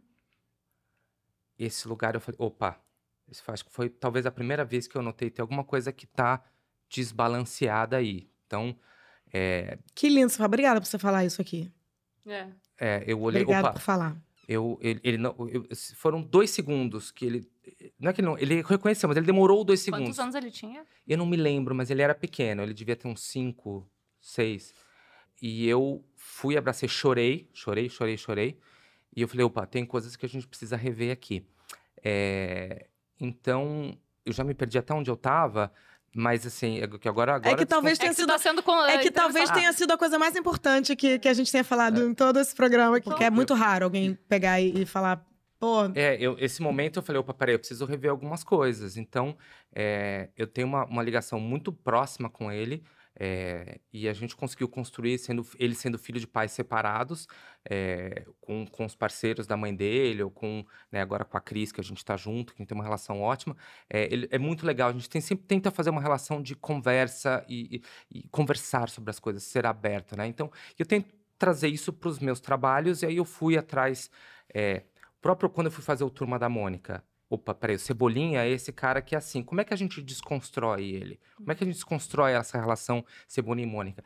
Esse 1.58 1.88
lugar 1.88 2.16
eu 2.16 2.22
falei, 2.22 2.38
opa, 2.40 2.80
esse 3.30 3.42
foi, 3.44 3.54
acho 3.54 3.66
que 3.66 3.72
foi 3.72 3.90
talvez 3.90 4.26
a 4.26 4.32
primeira 4.32 4.64
vez 4.66 4.88
que 4.88 4.96
eu 4.96 5.02
notei 5.02 5.30
tem 5.30 5.42
alguma 5.42 5.64
coisa 5.64 5.92
que 5.92 6.06
tá 6.08 6.44
desbalanceada 6.90 7.98
aí. 7.98 8.30
Então, 8.48 8.76
é, 9.32 9.78
Que 9.94 10.10
lindo. 10.10 10.32
Obrigada 10.44 10.80
por 10.82 10.88
você 10.88 10.98
falar 10.98 11.26
isso 11.26 11.42
aqui. 11.42 11.72
É. 12.26 12.48
é, 12.80 13.04
eu 13.08 13.20
olhei, 13.22 13.42
Obrigada 13.42 13.68
opa, 13.70 13.74
por 13.74 13.82
falar. 13.82 14.18
eu, 14.48 14.78
ele, 14.82 15.00
ele 15.04 15.18
não, 15.18 15.36
eu- 15.50 15.68
foram 15.96 16.22
dois 16.22 16.50
segundos 16.52 17.12
que 17.12 17.26
ele, 17.26 17.52
não 18.00 18.10
é 18.10 18.14
que 18.14 18.22
ele 18.22 18.28
não, 18.28 18.38
ele 18.38 18.62
reconheceu, 18.62 19.08
mas 19.08 19.18
ele 19.18 19.26
demorou 19.26 19.64
dois 19.64 19.80
segundos. 19.80 20.08
Quantos 20.10 20.20
anos 20.20 20.36
ele 20.36 20.52
tinha? 20.52 20.86
Eu 21.08 21.18
não 21.18 21.26
me 21.26 21.38
lembro, 21.38 21.74
mas 21.74 21.90
ele 21.90 22.02
era 22.02 22.14
pequeno, 22.14 22.62
ele 22.62 22.74
devia 22.74 22.96
ter 22.96 23.08
uns 23.08 23.22
cinco, 23.24 23.90
seis. 24.22 24.74
E 25.42 25.68
eu 25.68 26.04
fui, 26.16 26.58
abracei, 26.58 26.90
chorei, 26.90 27.50
chorei, 27.54 27.90
chorei, 27.90 28.18
chorei. 28.18 28.60
E 29.16 29.22
eu 29.22 29.28
falei, 29.28 29.46
opa, 29.46 29.66
tem 29.66 29.86
coisas 29.86 30.16
que 30.16 30.26
a 30.26 30.30
gente 30.30 30.48
precisa 30.48 30.76
rever 30.76 31.12
aqui. 31.12 31.46
É, 32.04 32.88
então, 33.20 33.98
eu 34.26 34.32
já 34.32 34.44
me 34.44 34.54
perdi 34.54 34.78
até 34.78 34.94
onde 34.94 35.10
eu 35.10 35.18
tava, 35.18 35.72
mas 36.14 36.46
assim, 36.46 36.80
é 36.80 36.88
que 36.88 37.08
agora... 37.08 37.36
agora 37.36 37.54
É 37.54 37.58
que 37.58 37.66
talvez 37.66 37.98
É 37.98 38.02
tenha 38.02 38.12
que 38.12 38.16
tu 38.18 38.22
sido 38.22 38.32
tá 38.32 38.40
sendo 38.40 38.64
com, 38.64 38.72
É 38.86 38.98
que 38.98 39.12
talvez 39.12 39.50
entrevistado. 39.50 39.60
tenha 39.60 39.74
sido 39.74 39.92
a 39.92 39.98
coisa 39.98 40.18
mais 40.18 40.36
importante 40.36 40.96
que, 40.96 41.20
que 41.20 41.28
a 41.28 41.34
gente 41.34 41.52
tenha 41.52 41.64
falado 41.64 42.04
em 42.06 42.14
todo 42.14 42.40
esse 42.40 42.56
programa 42.56 42.98
aqui, 42.98 43.10
porque 43.10 43.24
é 43.24 43.30
muito 43.30 43.54
raro 43.54 43.86
alguém 43.86 44.16
pegar 44.28 44.62
e, 44.62 44.82
e 44.82 44.86
falar, 44.86 45.26
pô, 45.60 45.86
É, 45.96 46.18
eu, 46.20 46.38
esse 46.40 46.62
momento 46.62 47.00
eu 47.00 47.04
falei, 47.04 47.20
opa, 47.20 47.34
peraí, 47.34 47.56
eu 47.56 47.60
preciso 47.60 47.86
rever 47.86 48.12
algumas 48.12 48.44
coisas. 48.44 48.98
Então, 48.98 49.38
é, 49.74 50.30
eu 50.38 50.48
tenho 50.48 50.68
uma, 50.68 50.86
uma 50.86 51.04
ligação 51.04 51.40
muito 51.40 51.72
próxima 51.72 52.30
com 52.30 52.52
ele. 52.52 52.84
É, 53.20 53.80
e 53.92 54.08
a 54.08 54.14
gente 54.14 54.36
conseguiu 54.36 54.70
construir, 54.70 55.18
sendo, 55.20 55.46
ele 55.60 55.76
sendo 55.76 55.98
filho 56.00 56.20
de 56.20 56.28
pais 56.28 56.52
separados, 56.52 57.28
é, 57.70 58.26
com, 58.40 58.66
com 58.66 58.86
os 58.86 58.96
parceiros 58.96 59.46
da 59.46 59.58
mãe 59.58 59.76
dele, 59.76 60.24
ou 60.24 60.32
com, 60.32 60.66
né, 60.92 61.02
agora 61.02 61.26
com 61.26 61.38
a 61.38 61.42
Cris, 61.42 61.72
que 61.72 61.82
a 61.82 61.84
gente 61.84 62.04
tá 62.04 62.16
junto, 62.16 62.54
que 62.54 62.62
a 62.62 62.64
gente 62.64 62.70
tem 62.70 62.78
uma 62.78 62.84
relação 62.84 63.22
ótima. 63.22 63.56
É, 63.90 64.12
ele- 64.12 64.28
é 64.32 64.38
muito 64.40 64.66
legal, 64.66 64.90
a 64.90 64.94
gente 64.94 65.10
tem, 65.10 65.22
sempre 65.22 65.46
tenta 65.46 65.70
fazer 65.72 65.90
uma 65.90 66.02
relação 66.02 66.42
de 66.42 66.56
conversa 66.56 67.46
e, 67.48 67.82
e- 68.12 68.20
e 68.20 68.28
conversar 68.30 68.90
sobre 68.90 69.10
as 69.12 69.20
coisas, 69.20 69.44
ser 69.44 69.66
aberto, 69.66 70.16
né? 70.18 70.26
Então, 70.28 70.50
eu 70.78 70.86
tento 70.86 71.14
trazer 71.38 71.68
isso 71.70 71.92
para 71.94 72.10
os 72.10 72.20
meus 72.20 72.40
trabalhos, 72.40 73.02
e 73.02 73.06
aí 73.06 73.18
eu 73.18 73.26
fui 73.26 73.58
atrás. 73.58 74.10
é, 74.54 74.84
próprio 75.22 75.50
quando 75.50 75.68
eu 75.68 75.72
fui 75.72 75.84
fazer 75.84 76.04
o 76.04 76.10
Turma 76.10 76.40
da 76.40 76.50
Mônica. 76.50 77.04
Opa, 77.30 77.54
peraí, 77.54 77.76
o 77.76 77.80
Cebolinha 77.80 78.44
é 78.44 78.50
esse 78.50 78.72
cara 78.72 79.02
que 79.02 79.14
é 79.14 79.18
assim. 79.18 79.44
Como 79.44 79.62
é 79.62 79.64
que 79.64 79.74
a 79.74 79.78
gente 79.78 80.02
desconstrói 80.02 80.86
ele? 80.86 81.20
Como 81.38 81.52
é 81.52 81.56
que 81.56 81.64
a 81.64 81.68
gente 81.68 81.76
desconstrói 81.76 82.32
essa 82.32 82.60
relação 82.60 83.06
Cebolinha 83.28 83.68
e 83.68 83.72
Mônica? 83.72 84.04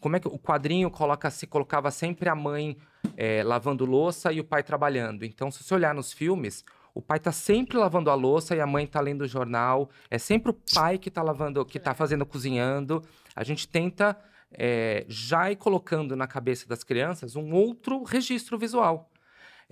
Como 0.00 0.16
é 0.16 0.20
que 0.20 0.28
o 0.28 0.38
quadrinho 0.38 0.90
coloca, 0.90 1.28
se 1.30 1.46
colocava 1.46 1.90
sempre 1.90 2.28
a 2.28 2.34
mãe 2.34 2.76
é, 3.16 3.42
lavando 3.42 3.84
louça 3.84 4.32
e 4.32 4.40
o 4.40 4.44
pai 4.44 4.62
trabalhando? 4.62 5.24
Então, 5.24 5.50
se 5.50 5.64
você 5.64 5.74
olhar 5.74 5.92
nos 5.92 6.12
filmes, 6.12 6.64
o 6.94 7.02
pai 7.02 7.18
tá 7.18 7.32
sempre 7.32 7.76
lavando 7.76 8.10
a 8.10 8.14
louça 8.14 8.54
e 8.54 8.60
a 8.60 8.66
mãe 8.66 8.86
tá 8.86 9.00
lendo 9.00 9.22
o 9.22 9.28
jornal. 9.28 9.90
É 10.08 10.16
sempre 10.16 10.50
o 10.50 10.56
pai 10.74 10.98
que 10.98 11.10
tá 11.10 11.22
lavando, 11.22 11.64
que 11.64 11.80
tá 11.80 11.94
fazendo 11.94 12.24
cozinhando. 12.24 13.02
A 13.34 13.42
gente 13.42 13.68
tenta 13.68 14.16
é, 14.52 15.04
já 15.08 15.50
ir 15.50 15.56
colocando 15.56 16.14
na 16.16 16.26
cabeça 16.26 16.68
das 16.68 16.84
crianças 16.84 17.36
um 17.36 17.52
outro 17.52 18.02
registro 18.04 18.56
visual. 18.56 19.10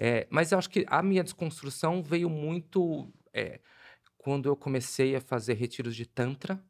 É, 0.01 0.28
mas 0.30 0.53
eu 0.53 0.59
acho 0.59 0.70
que 0.70 0.86
a 0.88 1.03
minha 1.03 1.24
desconstrução 1.24 2.01
veio 2.01 2.30
muito 2.30 3.12
é, 3.34 3.59
quando 4.16 4.49
eu 4.49 4.55
comecei 4.55 5.16
a 5.16 5.20
fazer 5.20 5.55
retiros 5.55 5.96
de 5.96 6.07
Tantra. 6.07 6.62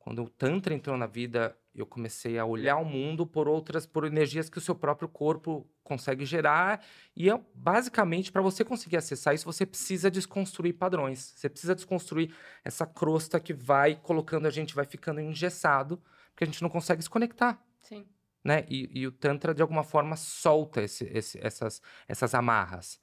Quando 0.00 0.24
o 0.24 0.28
Tantra 0.28 0.74
entrou 0.74 0.96
na 0.96 1.06
vida, 1.06 1.56
eu 1.72 1.86
comecei 1.86 2.36
a 2.40 2.44
olhar 2.44 2.76
o 2.78 2.84
mundo 2.84 3.24
por 3.24 3.46
outras, 3.46 3.86
por 3.86 4.04
energias 4.04 4.50
que 4.50 4.58
o 4.58 4.60
seu 4.60 4.74
próprio 4.74 5.08
corpo 5.08 5.64
consegue 5.84 6.24
gerar. 6.24 6.84
E 7.14 7.30
é, 7.30 7.40
basicamente, 7.54 8.32
para 8.32 8.42
você 8.42 8.64
conseguir 8.64 8.96
acessar 8.96 9.32
isso, 9.32 9.44
você 9.44 9.64
precisa 9.64 10.10
desconstruir 10.10 10.72
padrões. 10.72 11.34
Você 11.36 11.48
precisa 11.48 11.76
desconstruir 11.76 12.34
essa 12.64 12.84
crosta 12.84 13.38
que 13.38 13.54
vai 13.54 13.94
colocando 13.94 14.46
a 14.46 14.50
gente, 14.50 14.74
vai 14.74 14.84
ficando 14.84 15.20
engessado, 15.20 16.02
porque 16.30 16.42
a 16.42 16.46
gente 16.48 16.62
não 16.62 16.68
consegue 16.68 17.00
se 17.00 17.08
conectar 17.08 17.64
Sim. 17.82 18.06
Né? 18.44 18.64
E, 18.68 18.88
e 19.00 19.06
o 19.06 19.12
Tantra, 19.12 19.54
de 19.54 19.62
alguma 19.62 19.84
forma, 19.84 20.16
solta 20.16 20.82
esse- 20.82 21.04
esse- 21.12 21.38
essas, 21.42 21.80
essas 22.08 22.34
amarras. 22.34 23.00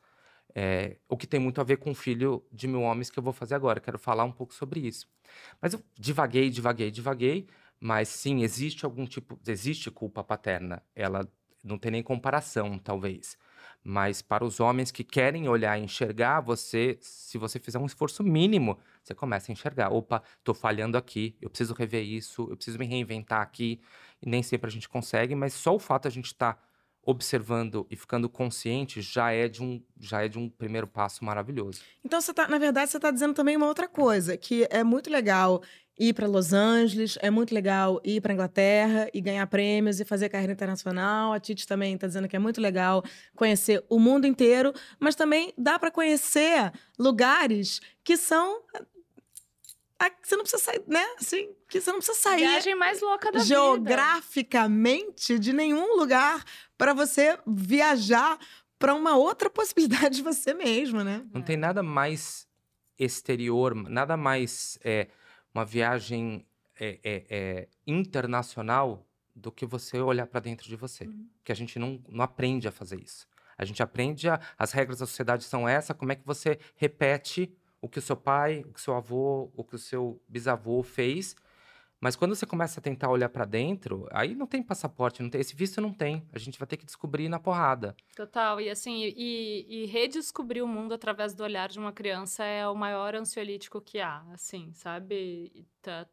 É, 0.55 0.97
o 1.07 1.15
que 1.17 1.27
tem 1.27 1.39
muito 1.39 1.61
a 1.61 1.63
ver 1.63 1.77
com 1.77 1.91
o 1.91 1.95
filho 1.95 2.43
de 2.51 2.67
mil 2.67 2.81
homens 2.81 3.09
que 3.11 3.19
eu 3.19 3.23
vou 3.23 3.33
fazer 3.33 3.55
agora. 3.55 3.79
Quero 3.79 3.99
falar 3.99 4.23
um 4.23 4.31
pouco 4.31 4.53
sobre 4.53 4.79
isso. 4.81 5.07
Mas 5.61 5.73
eu 5.73 5.81
divaguei, 5.97 6.49
divaguei, 6.49 6.91
divaguei. 6.91 7.47
Mas 7.79 8.09
sim, 8.09 8.41
existe 8.43 8.83
algum 8.85 9.05
tipo. 9.05 9.39
Existe 9.47 9.91
culpa 9.91 10.23
paterna. 10.23 10.83
Ela 10.95 11.27
não 11.63 11.77
tem 11.77 11.91
nem 11.91 12.03
comparação, 12.03 12.77
talvez. 12.79 13.37
Mas 13.83 14.21
para 14.21 14.43
os 14.43 14.59
homens 14.59 14.91
que 14.91 15.03
querem 15.03 15.47
olhar 15.47 15.79
e 15.79 15.83
enxergar, 15.83 16.41
você, 16.41 16.97
se 17.01 17.37
você 17.37 17.59
fizer 17.59 17.79
um 17.79 17.85
esforço 17.85 18.23
mínimo, 18.23 18.77
você 19.03 19.13
começa 19.15 19.51
a 19.51 19.53
enxergar. 19.53 19.91
Opa, 19.91 20.21
tô 20.43 20.53
falhando 20.53 20.97
aqui, 20.97 21.35
eu 21.41 21.49
preciso 21.49 21.73
rever 21.73 22.03
isso, 22.03 22.47
eu 22.49 22.55
preciso 22.55 22.77
me 22.77 22.85
reinventar 22.85 23.41
aqui. 23.41 23.81
E 24.21 24.29
nem 24.29 24.43
sempre 24.43 24.67
a 24.67 24.71
gente 24.71 24.89
consegue, 24.89 25.35
mas 25.35 25.53
só 25.53 25.75
o 25.75 25.79
fato 25.79 26.03
de 26.03 26.07
a 26.09 26.11
gente 26.11 26.27
estar 26.27 26.53
tá 26.53 26.61
observando 27.03 27.87
e 27.89 27.95
ficando 27.95 28.29
consciente 28.29 29.01
já 29.01 29.31
é 29.31 29.47
de 29.47 29.63
um 29.63 29.81
já 29.99 30.23
é 30.23 30.27
de 30.27 30.37
um 30.37 30.49
primeiro 30.49 30.85
passo 30.85 31.23
maravilhoso. 31.23 31.81
Então 32.03 32.21
você 32.21 32.33
tá, 32.33 32.47
na 32.47 32.57
verdade, 32.57 32.91
você 32.91 32.97
está 32.97 33.09
dizendo 33.09 33.33
também 33.33 33.57
uma 33.57 33.67
outra 33.67 33.87
coisa, 33.87 34.37
que 34.37 34.67
é 34.69 34.83
muito 34.83 35.09
legal 35.09 35.61
ir 35.99 36.13
para 36.13 36.25
Los 36.27 36.53
Angeles, 36.53 37.17
é 37.21 37.29
muito 37.29 37.53
legal 37.53 37.99
ir 38.05 38.21
para 38.21 38.33
Inglaterra 38.33 39.09
e 39.13 39.19
ganhar 39.19 39.45
prêmios 39.47 39.99
e 39.99 40.05
fazer 40.05 40.29
carreira 40.29 40.53
internacional. 40.53 41.33
A 41.33 41.39
Titi 41.39 41.67
também 41.67 41.93
está 41.95 42.07
dizendo 42.07 42.27
que 42.27 42.35
é 42.35 42.39
muito 42.39 42.61
legal 42.61 43.03
conhecer 43.35 43.83
o 43.89 43.99
mundo 43.99 44.25
inteiro, 44.25 44.73
mas 44.97 45.13
também 45.13 45.53
dá 45.57 45.77
para 45.77 45.91
conhecer 45.91 46.71
lugares 46.97 47.81
que 48.03 48.15
são 48.15 48.61
você 50.23 50.35
não 50.37 50.43
precisa 50.43 50.63
sair, 50.63 50.81
né? 50.87 51.05
Assim, 51.19 51.49
que 51.67 51.81
você 51.81 51.91
não 51.91 51.99
precisa 51.99 52.17
sair. 52.17 52.47
Viagem 52.47 52.73
mais 52.73 53.01
louca 53.01 53.29
da 53.33 53.39
geograficamente 53.39 55.33
vida. 55.33 55.43
de 55.43 55.51
nenhum 55.51 55.97
lugar 55.97 56.41
para 56.77 56.93
você 56.93 57.37
viajar 57.45 58.39
para 58.77 58.95
uma 58.95 59.17
outra 59.17 59.49
possibilidade 59.51 60.15
de 60.15 60.23
você 60.23 60.53
mesmo, 60.53 61.03
né? 61.03 61.25
Não 61.33 61.41
é. 61.41 61.43
tem 61.43 61.57
nada 61.57 61.83
mais 61.83 62.47
exterior, 62.97 63.75
nada 63.75 64.15
mais 64.15 64.79
é, 64.83 65.09
uma 65.53 65.65
viagem 65.65 66.45
é, 66.79 66.99
é, 67.03 67.25
é 67.29 67.67
internacional 67.85 69.05
do 69.35 69.51
que 69.51 69.65
você 69.65 69.99
olhar 69.99 70.27
para 70.27 70.39
dentro 70.39 70.67
de 70.67 70.75
você. 70.75 71.05
Uhum. 71.05 71.27
Que 71.43 71.51
a 71.51 71.55
gente 71.55 71.79
não, 71.79 72.01
não 72.07 72.23
aprende 72.23 72.67
a 72.67 72.71
fazer 72.71 72.99
isso. 73.01 73.27
A 73.57 73.65
gente 73.65 73.81
aprende, 73.83 74.29
a, 74.29 74.39
as 74.57 74.71
regras 74.71 74.99
da 74.99 75.05
sociedade 75.05 75.43
são 75.43 75.67
essa, 75.67 75.93
como 75.93 76.11
é 76.11 76.15
que 76.15 76.25
você 76.25 76.59
repete 76.75 77.53
o 77.81 77.87
que 77.87 77.99
o 77.99 78.01
seu 78.01 78.15
pai, 78.15 78.61
o 78.65 78.73
que 78.73 78.79
o 78.79 78.81
seu 78.81 78.95
avô, 78.95 79.51
o 79.55 79.63
que 79.63 79.75
o 79.75 79.79
seu 79.79 80.21
bisavô 80.27 80.83
fez 80.83 81.35
mas 82.01 82.15
quando 82.15 82.35
você 82.35 82.45
começa 82.45 82.79
a 82.79 82.83
tentar 82.83 83.09
olhar 83.09 83.29
para 83.29 83.45
dentro, 83.45 84.07
aí 84.11 84.33
não 84.33 84.47
tem 84.47 84.63
passaporte, 84.63 85.21
não 85.21 85.29
tem, 85.29 85.41
esse 85.41 85.55
visto 85.55 85.81
não 85.81 85.93
tem. 85.93 86.25
A 86.31 86.39
gente 86.39 86.57
vai 86.57 86.67
ter 86.67 86.77
que 86.77 86.85
descobrir 86.85 87.27
na 87.27 87.39
porrada. 87.39 87.95
Total. 88.15 88.61
E 88.61 88.69
assim, 88.69 89.03
e, 89.15 89.65
e 89.67 89.85
redescobrir 89.85 90.63
o 90.63 90.67
mundo 90.67 90.93
através 90.93 91.33
do 91.33 91.43
olhar 91.43 91.69
de 91.69 91.79
uma 91.79 91.91
criança 91.91 92.43
é 92.43 92.67
o 92.67 92.75
maior 92.75 93.15
ansiolítico 93.15 93.81
que 93.81 93.99
há, 93.99 94.23
assim, 94.31 94.71
sabe? 94.73 95.65
Tá, 95.81 96.07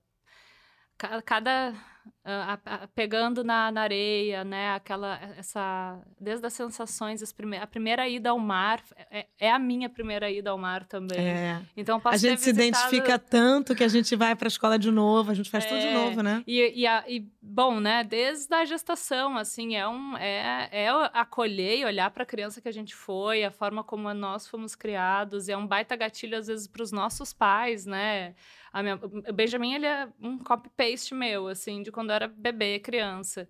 cada 1.24 1.74
uh, 2.06 2.88
pegando 2.94 3.44
na, 3.44 3.70
na, 3.70 3.82
areia, 3.82 4.44
né? 4.44 4.74
Aquela 4.74 5.18
essa 5.36 6.00
desde 6.20 6.46
as 6.46 6.52
sensações, 6.52 7.22
as 7.22 7.32
prime 7.32 7.56
a 7.56 7.66
primeira 7.66 8.08
ida 8.08 8.30
ao 8.30 8.38
mar 8.38 8.82
é, 9.10 9.26
é, 9.38 9.50
a 9.50 9.58
minha 9.58 9.88
primeira 9.88 10.30
ida 10.30 10.50
ao 10.50 10.58
mar 10.58 10.84
também. 10.84 11.18
É. 11.18 11.60
Então 11.76 12.00
a 12.04 12.16
gente 12.16 12.40
se 12.40 12.50
identifica 12.50 13.18
tanto 13.18 13.74
que 13.74 13.84
a 13.84 13.88
gente 13.88 14.14
vai 14.16 14.34
para 14.34 14.46
a 14.46 14.48
escola 14.48 14.78
de 14.78 14.90
novo, 14.90 15.30
a 15.30 15.34
gente 15.34 15.50
faz 15.50 15.64
é. 15.64 15.68
tudo 15.68 15.80
de 15.80 15.86
é. 15.86 15.94
novo, 15.94 16.22
né? 16.22 16.42
E, 16.46 16.80
e, 16.80 16.86
a, 16.86 17.04
e, 17.06 17.26
bom, 17.40 17.80
né? 17.80 18.04
Desde 18.04 18.54
a 18.54 18.64
gestação, 18.64 19.36
assim, 19.36 19.76
é 19.76 19.86
um 19.86 20.16
é, 20.16 20.68
é 20.72 20.88
acolher 21.12 21.78
e 21.78 21.84
olhar 21.84 22.10
para 22.10 22.22
a 22.22 22.26
criança 22.26 22.60
que 22.60 22.68
a 22.68 22.72
gente 22.72 22.94
foi, 22.94 23.44
a 23.44 23.50
forma 23.50 23.84
como 23.84 24.12
nós 24.14 24.46
fomos 24.48 24.74
criados, 24.74 25.48
e 25.48 25.52
é 25.52 25.56
um 25.56 25.66
baita 25.66 25.96
gatilho 25.96 26.38
às 26.38 26.46
vezes 26.46 26.66
para 26.66 26.82
os 26.82 26.92
nossos 26.92 27.32
pais, 27.32 27.86
né? 27.86 28.34
A 28.76 28.82
minha, 28.82 28.96
o 28.96 29.32
Benjamin, 29.32 29.72
ele 29.72 29.86
é 29.86 30.06
um 30.20 30.36
copy-paste 30.36 31.14
meu, 31.14 31.48
assim, 31.48 31.82
de 31.82 31.90
quando 31.90 32.10
eu 32.10 32.16
era 32.16 32.28
bebê, 32.28 32.78
criança. 32.78 33.48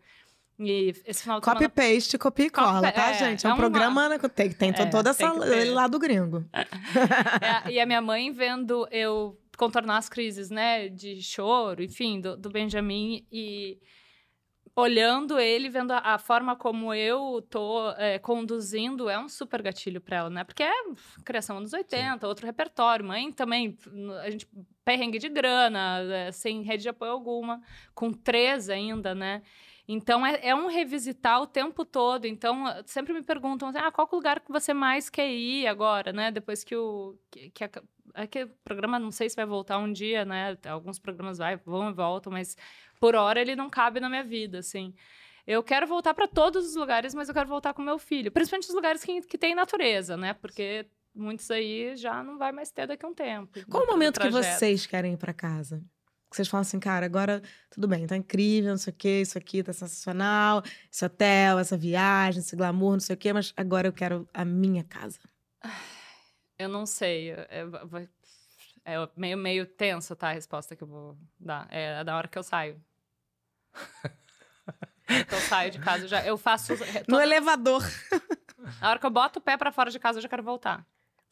E 0.57 0.95
esse 1.05 1.25
final 1.25 1.41
de 1.41 1.45
Copy 1.45 1.65
semana... 1.65 1.75
paste, 1.75 2.17
copia 2.17 2.47
e 2.47 2.51
cola, 2.51 2.93
tá, 2.93 3.11
é, 3.11 3.15
gente? 3.15 3.45
É, 3.45 3.51
é 3.51 3.53
um 3.53 3.57
programa 3.57 4.09
né, 4.09 4.19
tem, 4.33 4.53
tem 4.53 4.69
é, 4.71 4.87
toda 4.87 5.11
essa 5.11 5.33
lá 5.73 5.89
do 5.89 5.99
gringo. 5.99 6.45
É, 7.67 7.73
e 7.73 7.81
a 7.81 7.85
minha 7.85 8.01
mãe 8.01 8.31
vendo 8.31 8.87
eu 8.93 9.37
contornar 9.59 9.97
as 9.97 10.09
crises, 10.09 10.49
né, 10.49 10.89
de 10.89 11.21
choro, 11.21 11.83
enfim, 11.83 12.21
do, 12.21 12.37
do 12.37 12.49
Benjamin 12.49 13.27
e 13.33 13.81
olhando 14.77 15.41
ele, 15.41 15.71
vendo 15.71 15.93
a, 15.93 15.99
a, 15.99 16.19
forma 16.19 16.55
como 16.55 16.93
eu 16.93 17.43
tô 17.49 17.91
é, 17.93 18.19
conduzindo, 18.19 19.09
é 19.09 19.19
um 19.19 19.27
super 19.27 19.63
gatilho 19.63 20.03
para 20.03 20.19
ela, 20.19 20.31
né? 20.31 20.45
Porque 20.45 20.63
é 20.63 20.73
criação 21.25 21.63
dos 21.63 21.73
80, 21.73 22.21
Sim. 22.21 22.27
outro 22.27 22.45
repertório. 22.45 23.03
Mãe 23.03 23.33
também, 23.33 23.77
a 24.23 24.31
gente 24.31 24.47
perrengue 24.85 25.19
de 25.19 25.31
grana, 25.31 26.01
é, 26.13 26.31
sem 26.31 26.63
rede 26.63 26.83
de 26.83 26.91
apoio 26.91 27.11
alguma, 27.11 27.63
com 27.95 28.13
três 28.13 28.69
ainda, 28.69 29.15
né? 29.15 29.43
Então, 29.89 30.27
é, 30.27 30.41
é, 30.49 30.55
um 30.55 30.67
revisitar 30.67 31.41
o 31.41 31.47
tempo 31.47 31.85
todo. 31.85 32.27
Então, 32.27 32.65
sempre 32.87 33.13
me 33.13 33.23
perguntam, 33.23 33.69
assim, 33.69 33.79
ah, 33.79 33.93
qual 33.93 34.09
lugar 34.13 34.41
que 34.41 34.51
você 34.51 34.75
mais 34.75 35.09
quer 35.09 35.31
ir 35.31 35.67
agora, 35.67 36.13
né? 36.13 36.31
Depois 36.31 36.65
que 36.65 36.75
o... 36.75 37.17
Que, 37.31 37.51
que 37.51 37.65
a, 37.65 37.71
é 38.15 38.27
que 38.27 38.45
o 38.45 38.51
programa, 38.65 38.99
não 38.99 39.11
sei 39.11 39.29
se 39.29 39.37
vai 39.37 39.47
voltar 39.47 39.79
um 39.79 39.93
dia, 39.93 40.25
né? 40.25 40.57
Alguns 40.67 40.99
programas 40.99 41.39
vai, 41.39 41.57
vão 41.57 41.91
e 41.91 41.93
voltam, 41.93 42.33
mas 42.33 42.57
por 42.99 43.15
hora 43.15 43.41
ele 43.41 43.55
não 43.55 43.69
cabe 43.69 44.01
na 44.01 44.09
minha 44.09 44.25
vida, 44.25 44.59
assim. 44.59 44.95
Eu 45.47 45.63
quero 45.63 45.87
voltar 45.87 46.15
para 46.15 46.27
todos 46.27 46.67
os 46.67 46.75
lugares, 46.75 47.15
mas 47.15 47.29
eu 47.29 47.35
quero 47.35 47.49
voltar 47.49 47.73
com 47.75 47.83
meu 47.83 47.99
filho. 47.99 48.33
Principalmente 48.33 48.69
os 48.69 48.75
lugares 48.75 49.05
que, 49.05 49.21
que 49.23 49.39
tem 49.39 49.55
natureza, 49.55 50.17
né? 50.17 50.33
Porque 50.35 50.87
muitos 51.15 51.51
aí 51.51 51.95
já 51.97 52.23
não 52.23 52.37
vai 52.37 52.51
mais 52.53 52.71
ter 52.71 52.87
daqui 52.87 53.05
a 53.05 53.09
um 53.09 53.15
tempo. 53.15 53.59
Qual 53.71 53.85
o 53.85 53.87
momento 53.87 54.21
que 54.21 54.31
vocês 54.31 54.87
querem 54.87 55.13
ir 55.13 55.17
para 55.17 55.33
casa? 55.33 55.83
Vocês 56.37 56.49
falam 56.49 56.61
assim, 56.61 56.79
cara, 56.79 57.07
agora 57.07 57.43
tudo 57.71 57.89
bem, 57.89 58.07
tá 58.07 58.15
incrível, 58.15 58.71
não 58.71 58.77
sei 58.77 58.93
o 58.93 58.97
quê, 58.97 59.23
isso 59.23 59.39
aqui 59.39 59.63
tá 59.63 59.73
sensacional, 59.73 60.63
esse 60.93 61.03
hotel, 61.03 61.59
essa 61.59 61.79
viagem, 61.79 62.41
esse 62.41 62.55
glamour, 62.55 62.93
não 62.93 63.01
sei 63.01 63.15
o 63.15 63.17
quê, 63.17 63.33
mas 63.33 63.55
agora 63.57 63.89
eu 63.89 63.93
quero 63.93 64.29
a 64.35 64.45
minha 64.45 64.85
casa. 64.85 65.19
Eu 66.59 66.69
não 66.69 66.85
sei. 66.85 67.31
É, 67.31 67.67
é 68.85 69.09
meio, 69.17 69.39
meio 69.39 69.67
tenso, 69.67 70.15
tá? 70.15 70.29
A 70.29 70.33
resposta 70.33 70.77
que 70.77 70.83
eu 70.83 70.89
vou 70.89 71.17
dar. 71.41 71.67
É 71.71 72.05
da 72.05 72.15
hora 72.15 72.29
que 72.29 72.37
eu 72.37 72.43
saio. 72.43 72.79
eu 75.09 75.41
saio 75.49 75.71
de 75.71 75.79
casa, 75.79 76.05
eu 76.05 76.09
já, 76.09 76.27
eu 76.27 76.37
faço... 76.37 76.75
No 77.09 77.19
elevador. 77.19 77.83
Na 78.81 78.91
hora 78.91 78.99
que 78.99 79.07
eu 79.07 79.11
boto 79.11 79.39
o 79.39 79.43
pé 79.43 79.57
para 79.57 79.73
fora 79.73 79.91
de 79.91 79.99
casa, 79.99 80.19
eu 80.19 80.23
já 80.23 80.29
quero 80.29 80.43
voltar. 80.43 80.87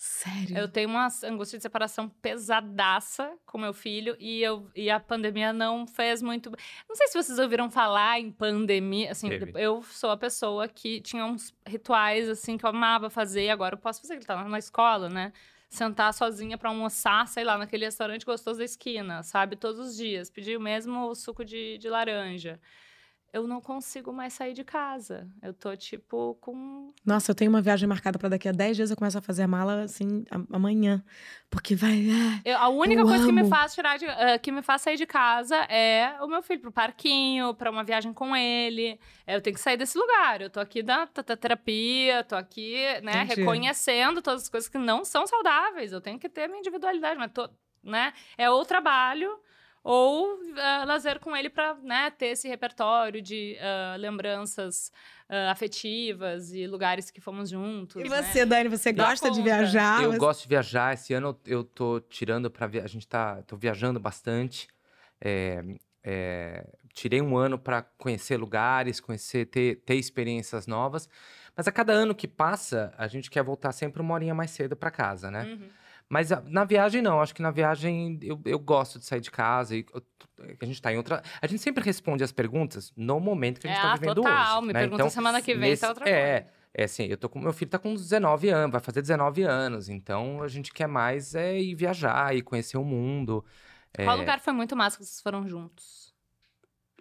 Sério? 0.06 0.58
Eu 0.58 0.68
tenho 0.68 0.90
uma 0.90 1.08
angústia 1.24 1.58
de 1.58 1.62
separação 1.62 2.10
pesadaça 2.10 3.32
com 3.46 3.56
meu 3.56 3.72
filho 3.72 4.14
e, 4.20 4.42
eu, 4.42 4.70
e 4.76 4.90
a 4.90 5.00
pandemia 5.00 5.50
não 5.50 5.86
fez 5.86 6.20
muito. 6.20 6.50
Não 6.86 6.94
sei 6.94 7.06
se 7.08 7.14
vocês 7.14 7.38
ouviram 7.38 7.70
falar 7.70 8.20
em 8.20 8.30
pandemia. 8.30 9.12
Assim, 9.12 9.30
Teve. 9.30 9.52
eu 9.54 9.82
sou 9.82 10.10
a 10.10 10.16
pessoa 10.18 10.68
que 10.68 11.00
tinha 11.00 11.24
uns 11.24 11.54
rituais 11.66 12.28
assim 12.28 12.58
que 12.58 12.66
eu 12.66 12.68
amava 12.68 13.08
fazer. 13.08 13.48
Agora 13.48 13.76
eu 13.76 13.78
posso 13.78 14.02
fazer, 14.02 14.16
ele 14.16 14.26
tá 14.26 14.44
na 14.44 14.58
escola, 14.58 15.08
né? 15.08 15.32
Sentar 15.70 16.12
sozinha 16.12 16.58
para 16.58 16.68
almoçar, 16.68 17.26
sei 17.26 17.42
lá, 17.42 17.56
naquele 17.56 17.86
restaurante 17.86 18.26
gostoso 18.26 18.58
da 18.58 18.64
esquina, 18.66 19.22
sabe? 19.22 19.56
Todos 19.56 19.88
os 19.88 19.96
dias. 19.96 20.28
Pedir 20.28 20.58
o 20.58 20.60
mesmo 20.60 21.14
suco 21.14 21.42
de, 21.42 21.78
de 21.78 21.88
laranja 21.88 22.60
eu 23.34 23.48
não 23.48 23.60
consigo 23.60 24.12
mais 24.12 24.32
sair 24.32 24.52
de 24.52 24.62
casa. 24.62 25.28
Eu 25.42 25.52
tô, 25.52 25.76
tipo, 25.76 26.38
com. 26.40 26.94
Nossa, 27.04 27.32
eu 27.32 27.34
tenho 27.34 27.50
uma 27.50 27.60
viagem 27.60 27.88
marcada 27.88 28.16
para 28.16 28.28
daqui 28.28 28.48
a 28.48 28.52
10 28.52 28.76
dias, 28.76 28.90
eu 28.92 28.96
começo 28.96 29.18
a 29.18 29.20
fazer 29.20 29.42
a 29.42 29.48
mala, 29.48 29.82
assim, 29.82 30.24
amanhã. 30.52 31.04
Porque 31.50 31.74
vai. 31.74 32.06
Ah, 32.08 32.40
eu, 32.44 32.56
a 32.56 32.68
única 32.68 33.02
coisa 33.02 33.24
amo. 33.24 33.26
que 33.26 33.32
me 33.32 33.48
faz 33.48 33.74
tirar 33.74 33.98
de, 33.98 34.06
uh, 34.06 34.38
que 34.40 34.52
me 34.52 34.62
faz 34.62 34.82
sair 34.82 34.96
de 34.96 35.04
casa 35.04 35.56
é 35.64 36.16
o 36.22 36.28
meu 36.28 36.44
filho 36.44 36.60
pro 36.60 36.70
parquinho, 36.70 37.52
para 37.54 37.72
uma 37.72 37.82
viagem 37.82 38.12
com 38.12 38.36
ele. 38.36 39.00
Eu 39.26 39.40
tenho 39.40 39.54
que 39.54 39.60
sair 39.60 39.76
desse 39.76 39.98
lugar. 39.98 40.40
Eu 40.40 40.48
tô 40.48 40.60
aqui 40.60 40.80
da, 40.80 41.04
da 41.06 41.36
terapia, 41.36 42.22
tô 42.22 42.36
aqui, 42.36 42.84
né, 43.02 43.24
Entendi. 43.24 43.40
reconhecendo 43.40 44.22
todas 44.22 44.44
as 44.44 44.48
coisas 44.48 44.68
que 44.68 44.78
não 44.78 45.04
são 45.04 45.26
saudáveis. 45.26 45.92
Eu 45.92 46.00
tenho 46.00 46.20
que 46.20 46.28
ter 46.28 46.46
minha 46.46 46.60
individualidade, 46.60 47.18
mas 47.18 47.32
tô, 47.32 47.50
né? 47.82 48.12
É 48.38 48.48
o 48.48 48.64
trabalho 48.64 49.40
ou 49.84 50.36
uh, 50.36 50.86
lazer 50.86 51.20
com 51.20 51.36
ele 51.36 51.50
para 51.50 51.74
né, 51.74 52.10
ter 52.10 52.28
esse 52.28 52.48
repertório 52.48 53.20
de 53.20 53.58
uh, 53.60 53.98
lembranças 53.98 54.90
uh, 55.28 55.50
afetivas 55.50 56.54
e 56.54 56.66
lugares 56.66 57.10
que 57.10 57.20
fomos 57.20 57.50
juntos. 57.50 58.02
E 58.02 58.08
né? 58.08 58.22
você, 58.22 58.46
Dani, 58.46 58.70
você 58.70 58.92
gosta 58.92 59.30
de 59.30 59.42
viajar? 59.42 60.02
Eu 60.02 60.08
mas... 60.12 60.18
gosto 60.18 60.42
de 60.44 60.48
viajar. 60.48 60.94
Esse 60.94 61.12
ano 61.12 61.38
eu 61.46 61.62
tô 61.62 62.00
tirando 62.00 62.50
para 62.50 62.64
a 62.66 62.86
gente 62.86 63.06
tá, 63.06 63.42
tô 63.42 63.58
viajando 63.58 64.00
bastante. 64.00 64.68
É, 65.20 65.62
é, 66.02 66.66
tirei 66.94 67.20
um 67.20 67.36
ano 67.36 67.58
para 67.58 67.82
conhecer 67.82 68.38
lugares, 68.38 69.00
conhecer, 69.00 69.44
ter, 69.46 69.82
ter 69.84 69.96
experiências 69.96 70.66
novas. 70.66 71.10
Mas 71.54 71.68
a 71.68 71.72
cada 71.72 71.92
ano 71.92 72.14
que 72.14 72.26
passa, 72.26 72.92
a 72.96 73.06
gente 73.06 73.30
quer 73.30 73.42
voltar 73.42 73.70
sempre 73.72 74.00
uma 74.00 74.14
horinha 74.14 74.34
mais 74.34 74.50
cedo 74.50 74.74
para 74.74 74.90
casa, 74.90 75.30
né? 75.30 75.44
Uhum. 75.44 75.68
Mas 76.08 76.30
a, 76.30 76.42
na 76.42 76.64
viagem, 76.64 77.02
não. 77.02 77.20
Acho 77.20 77.34
que 77.34 77.42
na 77.42 77.50
viagem 77.50 78.18
eu, 78.22 78.40
eu 78.44 78.58
gosto 78.58 78.98
de 78.98 79.04
sair 79.04 79.20
de 79.20 79.30
casa. 79.30 79.76
E, 79.76 79.84
a 80.60 80.64
gente 80.64 80.80
tá 80.80 80.92
em 80.92 80.96
outra. 80.96 81.22
A 81.40 81.46
gente 81.46 81.62
sempre 81.62 81.82
responde 81.82 82.22
as 82.22 82.32
perguntas 82.32 82.92
no 82.96 83.18
momento 83.18 83.60
que 83.60 83.66
a 83.66 83.70
gente 83.70 83.78
é, 83.78 83.82
tá 83.82 83.94
vivendo 83.94 84.14
total. 84.16 84.58
hoje. 84.58 84.66
Me 84.66 84.72
né? 84.72 84.80
pergunta 84.80 85.02
então, 85.02 85.10
semana 85.10 85.40
que 85.40 85.54
vem, 85.54 85.70
nesse, 85.70 85.82
tá 85.82 85.88
outra 85.88 86.08
é, 86.08 86.40
coisa. 86.40 86.54
É, 86.74 86.84
assim, 86.84 87.06
eu 87.06 87.16
tô 87.16 87.28
com. 87.28 87.40
Meu 87.40 87.52
filho 87.52 87.70
tá 87.70 87.78
com 87.78 87.94
19 87.94 88.48
anos, 88.48 88.72
vai 88.72 88.80
fazer 88.80 89.00
19 89.00 89.42
anos. 89.42 89.88
Então 89.88 90.42
a 90.42 90.48
gente 90.48 90.72
quer 90.72 90.88
mais 90.88 91.34
é 91.34 91.58
ir 91.58 91.74
viajar 91.74 92.34
e 92.34 92.42
conhecer 92.42 92.76
o 92.76 92.84
mundo. 92.84 93.44
Qual 93.94 94.16
é... 94.16 94.20
lugar 94.20 94.40
foi 94.40 94.52
muito 94.52 94.74
massa 94.76 94.98
que 94.98 95.04
vocês 95.04 95.20
foram 95.20 95.46
juntos? 95.48 96.12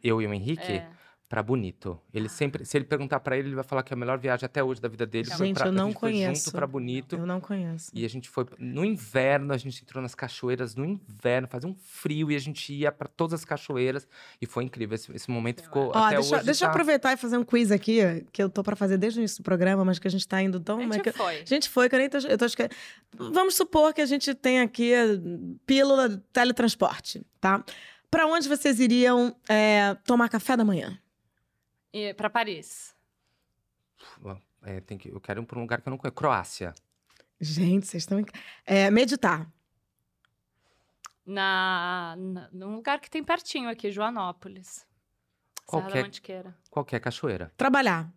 Eu 0.01 0.21
e 0.21 0.27
o 0.27 0.33
Henrique? 0.33 0.73
É. 0.73 0.89
Pra 1.33 1.41
Bonito. 1.41 1.99
Ele 2.13 2.29
sempre, 2.29 2.63
se 2.63 2.77
ele 2.77 2.85
perguntar 2.85 3.19
pra 3.19 3.35
ele, 3.35 3.47
ele 3.47 3.55
vai 3.55 3.63
falar 3.63 3.81
que 3.81 3.91
a 3.91 3.97
melhor 3.97 4.19
viagem 4.19 4.45
até 4.45 4.63
hoje 4.63 4.79
da 4.79 4.87
vida 4.87 5.03
dele 5.03 5.31
foi 5.31 5.47
Gente, 5.47 5.55
pra, 5.57 5.65
eu 5.65 5.71
não 5.71 5.85
a 5.85 5.87
gente 5.89 5.99
foi 5.99 6.11
conheço. 6.11 6.45
junto 6.45 6.55
pra 6.55 6.67
Bonito. 6.67 7.15
Eu 7.15 7.25
não 7.25 7.41
conheço. 7.41 7.89
E 7.91 8.05
a 8.05 8.07
gente 8.07 8.29
foi 8.29 8.45
no 8.59 8.85
inverno, 8.85 9.51
a 9.51 9.57
gente 9.57 9.81
entrou 9.81 9.99
nas 9.99 10.13
cachoeiras 10.13 10.75
no 10.75 10.85
inverno, 10.85 11.47
fazia 11.47 11.67
um 11.67 11.73
frio 11.73 12.31
e 12.31 12.35
a 12.35 12.39
gente 12.39 12.71
ia 12.71 12.91
pra 12.91 13.07
todas 13.07 13.39
as 13.39 13.45
cachoeiras 13.45 14.07
e 14.39 14.45
foi 14.45 14.63
incrível. 14.63 14.93
Esse, 14.93 15.11
esse 15.11 15.31
momento 15.31 15.63
ficou 15.63 15.87
Ó, 15.87 15.97
até 16.05 16.17
deixa, 16.17 16.35
hoje. 16.35 16.45
deixa 16.45 16.65
eu 16.65 16.67
tá- 16.67 16.71
aproveitar 16.71 17.13
e 17.13 17.17
fazer 17.17 17.35
um 17.39 17.43
quiz 17.43 17.71
aqui, 17.71 18.23
que 18.31 18.43
eu 18.43 18.47
tô 18.47 18.61
pra 18.61 18.75
fazer 18.75 18.99
desde 18.99 19.17
o 19.17 19.21
início 19.21 19.39
do 19.41 19.43
programa, 19.43 19.83
mas 19.83 19.97
que 19.97 20.07
a 20.07 20.11
gente 20.11 20.27
tá 20.27 20.39
indo 20.39 20.59
tão. 20.59 20.77
A 20.77 20.83
gente 20.83 20.99
que- 21.01 21.11
foi. 21.13 21.41
A 21.41 21.45
gente 21.45 21.67
foi, 21.67 21.89
que 21.89 21.95
eu 21.95 21.99
nem 21.99 22.09
tô, 22.11 22.19
eu 22.19 22.37
tô 22.37 22.45
esque- 22.45 22.69
Vamos 23.17 23.55
supor 23.55 23.91
que 23.91 24.01
a 24.01 24.05
gente 24.05 24.35
tem 24.35 24.61
aqui 24.61 24.93
a 24.93 25.05
pílula 25.65 26.09
de 26.09 26.17
teletransporte, 26.31 27.25
tá? 27.41 27.63
Pra 28.11 28.27
onde 28.27 28.47
vocês 28.47 28.79
iriam 28.79 29.35
é, 29.49 29.95
tomar 30.05 30.29
café 30.29 30.55
da 30.55 30.63
manhã? 30.63 30.95
Pra 32.17 32.29
Paris. 32.29 32.95
É, 34.63 34.79
tem 34.81 34.97
que, 34.97 35.09
eu 35.09 35.19
quero 35.21 35.41
ir 35.41 35.45
pra 35.45 35.57
um 35.59 35.61
lugar 35.61 35.81
que 35.81 35.87
eu 35.87 35.91
não 35.91 35.97
conheço. 35.97 36.15
Croácia. 36.15 36.73
Gente, 37.39 37.85
vocês 37.87 38.03
estão. 38.03 38.23
É, 38.65 38.89
meditar. 38.89 39.49
Na, 41.25 42.15
na, 42.17 42.49
num 42.51 42.75
lugar 42.75 42.99
que 42.99 43.09
tem 43.09 43.23
pertinho 43.23 43.69
aqui, 43.69 43.91
Joanópolis. 43.91 44.67
Serra 45.69 45.83
Qualquer- 45.83 45.93
da 45.93 46.01
Mantiqueira. 46.03 46.57
Qualquer 46.69 46.99
cachoeira. 46.99 47.53
Trabalhar. 47.55 48.11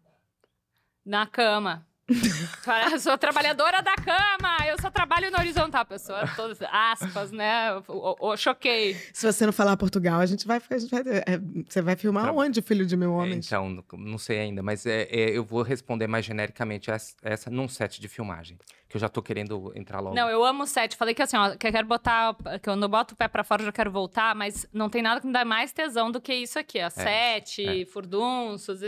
Na 1.04 1.26
cama. 1.26 1.86
Eu 2.08 2.98
sou 3.00 3.18
trabalhadora 3.18 3.82
da 3.82 3.94
cama! 3.96 4.58
Eu 4.68 4.80
só 4.80 4.90
trabalho 4.90 5.30
no 5.30 5.38
horizontal, 5.38 5.84
pessoa. 5.84 6.22
Todas 6.36 6.58
aspas, 6.70 7.32
né? 7.32 7.74
O, 7.88 8.16
o- 8.20 8.28
o- 8.32 8.36
choquei. 8.36 8.94
Se 9.12 9.30
você 9.30 9.44
não 9.44 9.52
falar 9.52 9.76
Portugal, 9.76 10.20
a 10.20 10.26
gente 10.26 10.46
vai. 10.46 10.60
A 10.70 10.78
gente 10.78 10.90
vai 10.90 11.02
é, 11.26 11.38
você 11.68 11.82
vai 11.82 11.96
filmar 11.96 12.24
Tra- 12.24 12.32
onde, 12.32 12.62
filho 12.62 12.86
de 12.86 12.96
mil 12.96 13.10
É, 13.10 13.22
homens? 13.22 13.46
então, 13.46 13.68
não- 13.68 13.84
não 13.98 14.18
sei 14.18 14.38
ainda, 14.38 14.62
mas 14.62 14.86
é, 14.86 15.02
é, 15.10 15.30
eu 15.36 15.44
vou 15.44 15.62
responder 15.62 16.06
mais 16.06 16.24
genericamente 16.24 16.90
essa, 16.90 17.14
essa 17.22 17.50
num 17.50 17.66
set 17.68 18.00
de 18.00 18.08
filmagem. 18.08 18.56
Que 18.88 18.96
eu 18.96 19.00
já 19.00 19.08
tô 19.08 19.20
querendo 19.20 19.72
entrar 19.74 19.98
logo. 19.98 20.14
Não, 20.14 20.30
eu 20.30 20.44
amo 20.44 20.62
o 20.62 20.66
set. 20.66 20.96
Falei 20.96 21.12
que 21.12 21.20
assim, 21.20 21.36
ó, 21.36 21.56
que 21.56 21.66
eu 21.66 21.72
quero 21.72 21.88
botar. 21.88 22.36
Que 22.36 22.60
quando 22.60 22.84
eu 22.84 22.88
boto 22.88 23.14
o 23.14 23.16
pé 23.16 23.26
pra 23.26 23.42
fora, 23.42 23.62
eu 23.62 23.66
já 23.66 23.72
quero 23.72 23.90
voltar, 23.90 24.32
mas 24.36 24.64
não 24.72 24.88
tem 24.88 25.02
nada 25.02 25.20
que 25.20 25.26
me 25.26 25.32
dá 25.32 25.44
mais 25.44 25.72
tesão 25.72 26.08
do 26.08 26.20
que 26.20 26.32
isso 26.32 26.56
aqui, 26.56 26.78
ó. 26.80 26.88
Set, 26.88 27.66
é. 27.82 27.84
furdunços. 27.84 28.78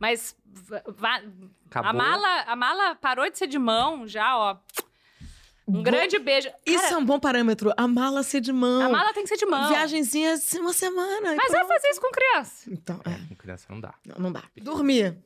Mas 0.00 0.34
Acabou. 1.66 1.90
a 1.90 1.92
mala, 1.92 2.40
a 2.42 2.56
mala 2.56 2.94
parou 2.96 3.28
de 3.30 3.36
ser 3.38 3.46
de 3.46 3.58
mão 3.58 4.06
já, 4.06 4.36
ó. 4.36 4.56
Um 5.66 5.72
Bo- 5.74 5.82
grande 5.82 6.18
beijo. 6.18 6.50
Isso 6.66 6.82
Cara, 6.82 6.94
é 6.94 6.98
um 6.98 7.04
bom 7.04 7.18
parâmetro. 7.18 7.72
A 7.76 7.88
mala 7.88 8.22
ser 8.22 8.40
de 8.40 8.52
mão. 8.52 8.82
a 8.82 8.88
mala 8.90 9.14
tem 9.14 9.22
que 9.22 9.28
ser 9.30 9.38
de 9.38 9.46
mão. 9.46 9.68
Viagenzinha 9.68 10.34
assim, 10.34 10.58
uma 10.60 10.74
semana. 10.74 11.34
Mas 11.34 11.50
vai 11.50 11.64
pronto. 11.64 11.68
fazer 11.68 11.88
isso 11.88 12.00
com 12.02 12.10
criança. 12.10 12.70
Então, 12.70 13.00
é. 13.06 13.28
Com 13.28 13.34
criança 13.34 13.66
não 13.70 13.80
dá. 13.80 13.94
Não, 14.06 14.16
não 14.24 14.32
dá. 14.32 14.42
Dormir. 14.58 15.16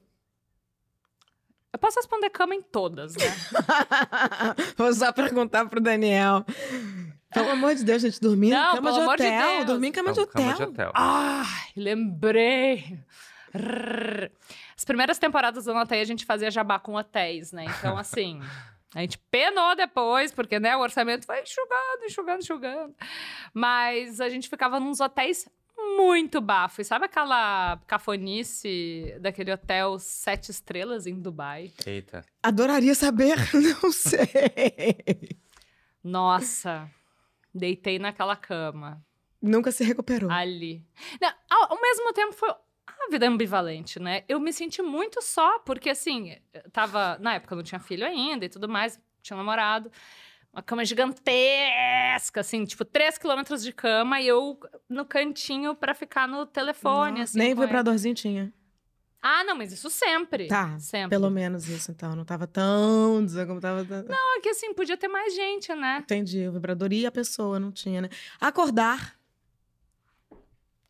Eu 1.72 1.78
posso 1.78 1.96
responder 1.98 2.30
cama 2.30 2.54
em 2.54 2.62
todas, 2.62 3.14
né? 3.16 3.24
Vou 4.78 4.92
só 4.94 5.12
perguntar 5.12 5.66
pro 5.66 5.80
Daniel. 5.80 6.44
Pelo 7.34 7.50
amor 7.50 7.74
de 7.74 7.84
Deus, 7.84 8.00
gente, 8.00 8.20
dormir 8.20 8.50
Não, 8.50 8.72
em 8.72 8.76
cama 8.76 8.90
de 8.90 8.96
pelo 8.96 9.02
amor 9.02 9.16
de 9.18 9.22
hotel. 9.26 9.48
Deus. 9.56 9.66
dormir 9.66 9.88
em 9.88 9.92
cama 9.92 10.12
de 10.12 10.18
Não, 10.18 10.24
hotel. 10.24 10.42
Cama 10.44 10.56
de 10.56 10.62
hotel. 10.62 10.92
Ai, 10.94 11.46
lembrei. 11.76 12.98
Rrr. 13.54 14.30
As 14.88 14.90
primeiras 14.90 15.18
temporadas 15.18 15.66
do 15.66 15.74
Notei 15.74 16.00
a 16.00 16.04
gente 16.04 16.24
fazia 16.24 16.50
jabá 16.50 16.78
com 16.78 16.94
hotéis, 16.94 17.52
né? 17.52 17.66
Então, 17.78 17.98
assim, 18.00 18.40
a 18.94 19.02
gente 19.02 19.18
penou 19.30 19.76
depois, 19.76 20.32
porque 20.32 20.58
né, 20.58 20.74
o 20.78 20.80
orçamento 20.80 21.26
vai 21.26 21.42
enxugando, 21.42 22.04
enxugando, 22.06 22.40
enxugando. 22.40 22.94
Mas 23.52 24.18
a 24.18 24.30
gente 24.30 24.48
ficava 24.48 24.80
nos 24.80 24.98
hotéis 24.98 25.46
muito 25.76 26.40
bafo. 26.40 26.80
E 26.80 26.84
sabe 26.86 27.04
aquela 27.04 27.78
cafonice 27.86 29.14
daquele 29.20 29.52
hotel 29.52 29.98
sete 29.98 30.50
estrelas 30.50 31.06
em 31.06 31.20
Dubai? 31.20 31.70
Eita. 31.84 32.24
Adoraria 32.42 32.94
saber, 32.94 33.36
não 33.52 33.92
sei. 33.92 35.36
Nossa, 36.02 36.90
deitei 37.54 37.98
naquela 37.98 38.36
cama. 38.36 39.04
Nunca 39.40 39.70
se 39.70 39.84
recuperou. 39.84 40.30
ali. 40.30 40.82
Não, 41.20 41.30
ao, 41.50 41.72
ao 41.74 41.80
mesmo 41.82 42.10
tempo 42.14 42.32
foi 42.32 42.54
vida 43.10 43.26
ambivalente, 43.26 43.98
né? 44.00 44.24
Eu 44.28 44.40
me 44.40 44.52
senti 44.52 44.82
muito 44.82 45.22
só, 45.22 45.58
porque 45.60 45.90
assim, 45.90 46.36
tava. 46.72 47.18
Na 47.20 47.34
época 47.34 47.54
eu 47.54 47.56
não 47.56 47.62
tinha 47.62 47.78
filho 47.78 48.06
ainda 48.06 48.44
e 48.44 48.48
tudo 48.48 48.68
mais, 48.68 49.00
tinha 49.22 49.36
um 49.36 49.40
namorado. 49.40 49.90
Uma 50.52 50.62
cama 50.62 50.84
gigantesca, 50.84 52.40
assim, 52.40 52.64
tipo, 52.64 52.84
3 52.84 53.18
quilômetros 53.18 53.62
de 53.62 53.70
cama 53.72 54.20
e 54.20 54.26
eu 54.26 54.58
no 54.88 55.04
cantinho 55.04 55.74
pra 55.74 55.94
ficar 55.94 56.26
no 56.26 56.46
telefone, 56.46 57.20
Nossa, 57.20 57.24
assim. 57.24 57.38
Nem 57.38 57.54
vibradorzinho 57.54 58.14
tinha. 58.14 58.52
Ah, 59.20 59.42
não, 59.44 59.56
mas 59.56 59.72
isso 59.72 59.90
sempre. 59.90 60.46
Tá, 60.46 60.78
Sempre. 60.78 61.10
Pelo 61.10 61.28
menos 61.28 61.68
isso, 61.68 61.90
então. 61.90 62.14
Não 62.14 62.24
tava 62.24 62.46
tão... 62.46 63.26
Como 63.46 63.60
tava... 63.60 63.84
Não, 63.84 64.36
é 64.36 64.40
que 64.40 64.48
assim, 64.48 64.72
podia 64.72 64.96
ter 64.96 65.08
mais 65.08 65.34
gente, 65.34 65.74
né? 65.74 65.98
Entendi. 66.02 66.46
O 66.46 66.52
vibrador 66.52 66.92
e 66.92 67.04
a 67.04 67.10
pessoa 67.10 67.58
não 67.58 67.72
tinha, 67.72 68.00
né? 68.00 68.08
Acordar. 68.40 69.17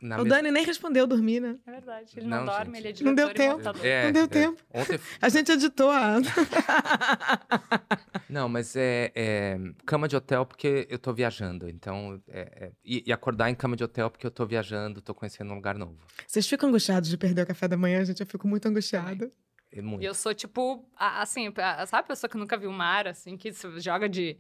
Na 0.01 0.17
o 0.17 0.23
mesma- 0.23 0.37
Dani 0.37 0.51
nem 0.53 0.65
respondeu 0.65 1.07
dormir, 1.09 1.41
né? 1.41 1.57
É 1.67 1.71
verdade. 1.73 2.13
Ele 2.17 2.27
não, 2.29 2.39
Não, 2.39 2.47
dorme, 2.47 2.77
gente. 2.77 2.79
ele 2.79 2.89
é 2.89 2.93
diretor 2.93 3.05
Não 3.09 3.15
deu 3.15 3.35
tempo. 3.35 3.87
É, 3.87 4.05
Não 4.05 4.13
deu 4.13 4.25
é. 4.25 4.27
tempo. 4.29 4.63
Ontem. 4.73 5.01
A 5.21 5.29
gente 5.29 5.51
editou 5.53 5.91
a... 5.91 6.17
Não, 8.29 8.49
mas 8.49 8.77
é, 8.77 9.11
é 9.15 9.59
cama 9.87 10.07
de 10.09 10.17
hotel 10.17 10.45
porque 10.47 10.87
eu 10.91 10.99
tô 10.99 11.13
viajando. 11.13 11.69
Então, 11.69 12.21
é- 12.29 12.41
é- 12.67 12.73
e, 12.85 13.05
e 13.07 13.13
acordar 13.13 13.51
em 13.51 13.55
cama 13.55 13.77
de 13.77 13.85
hotel 13.85 14.11
porque 14.11 14.27
eu 14.27 14.31
tô 14.31 14.47
viajando, 14.47 15.01
tô 15.01 15.15
conhecendo 15.15 15.51
um 15.53 15.57
lugar 15.57 15.77
novo. 15.77 15.97
Vocês 16.27 16.47
ficam 16.47 16.69
angustiados 16.69 17.09
de 17.09 17.17
perder 17.17 17.43
o 17.43 17.47
café 17.47 17.67
da 17.67 17.77
manhã? 17.77 18.05
Gente, 18.05 18.21
eu 18.21 18.27
fico 18.27 18.47
muito 18.47 18.67
angustiada. 18.69 19.31
É 19.73 19.83
muito. 19.83 20.03
E 20.03 20.07
eu 20.07 20.15
sou, 20.15 20.35
tipo, 20.35 20.89
assim, 20.97 21.53
a- 21.57 21.87
sabe 21.87 22.05
a 22.05 22.09
pessoa 22.09 22.31
que 22.31 22.37
nunca 22.39 22.57
viu 22.57 22.71
o 22.71 22.73
mar, 22.73 23.07
assim, 23.07 23.37
que 23.37 23.53
se 23.53 23.81
joga 23.81 24.09
de, 24.09 24.39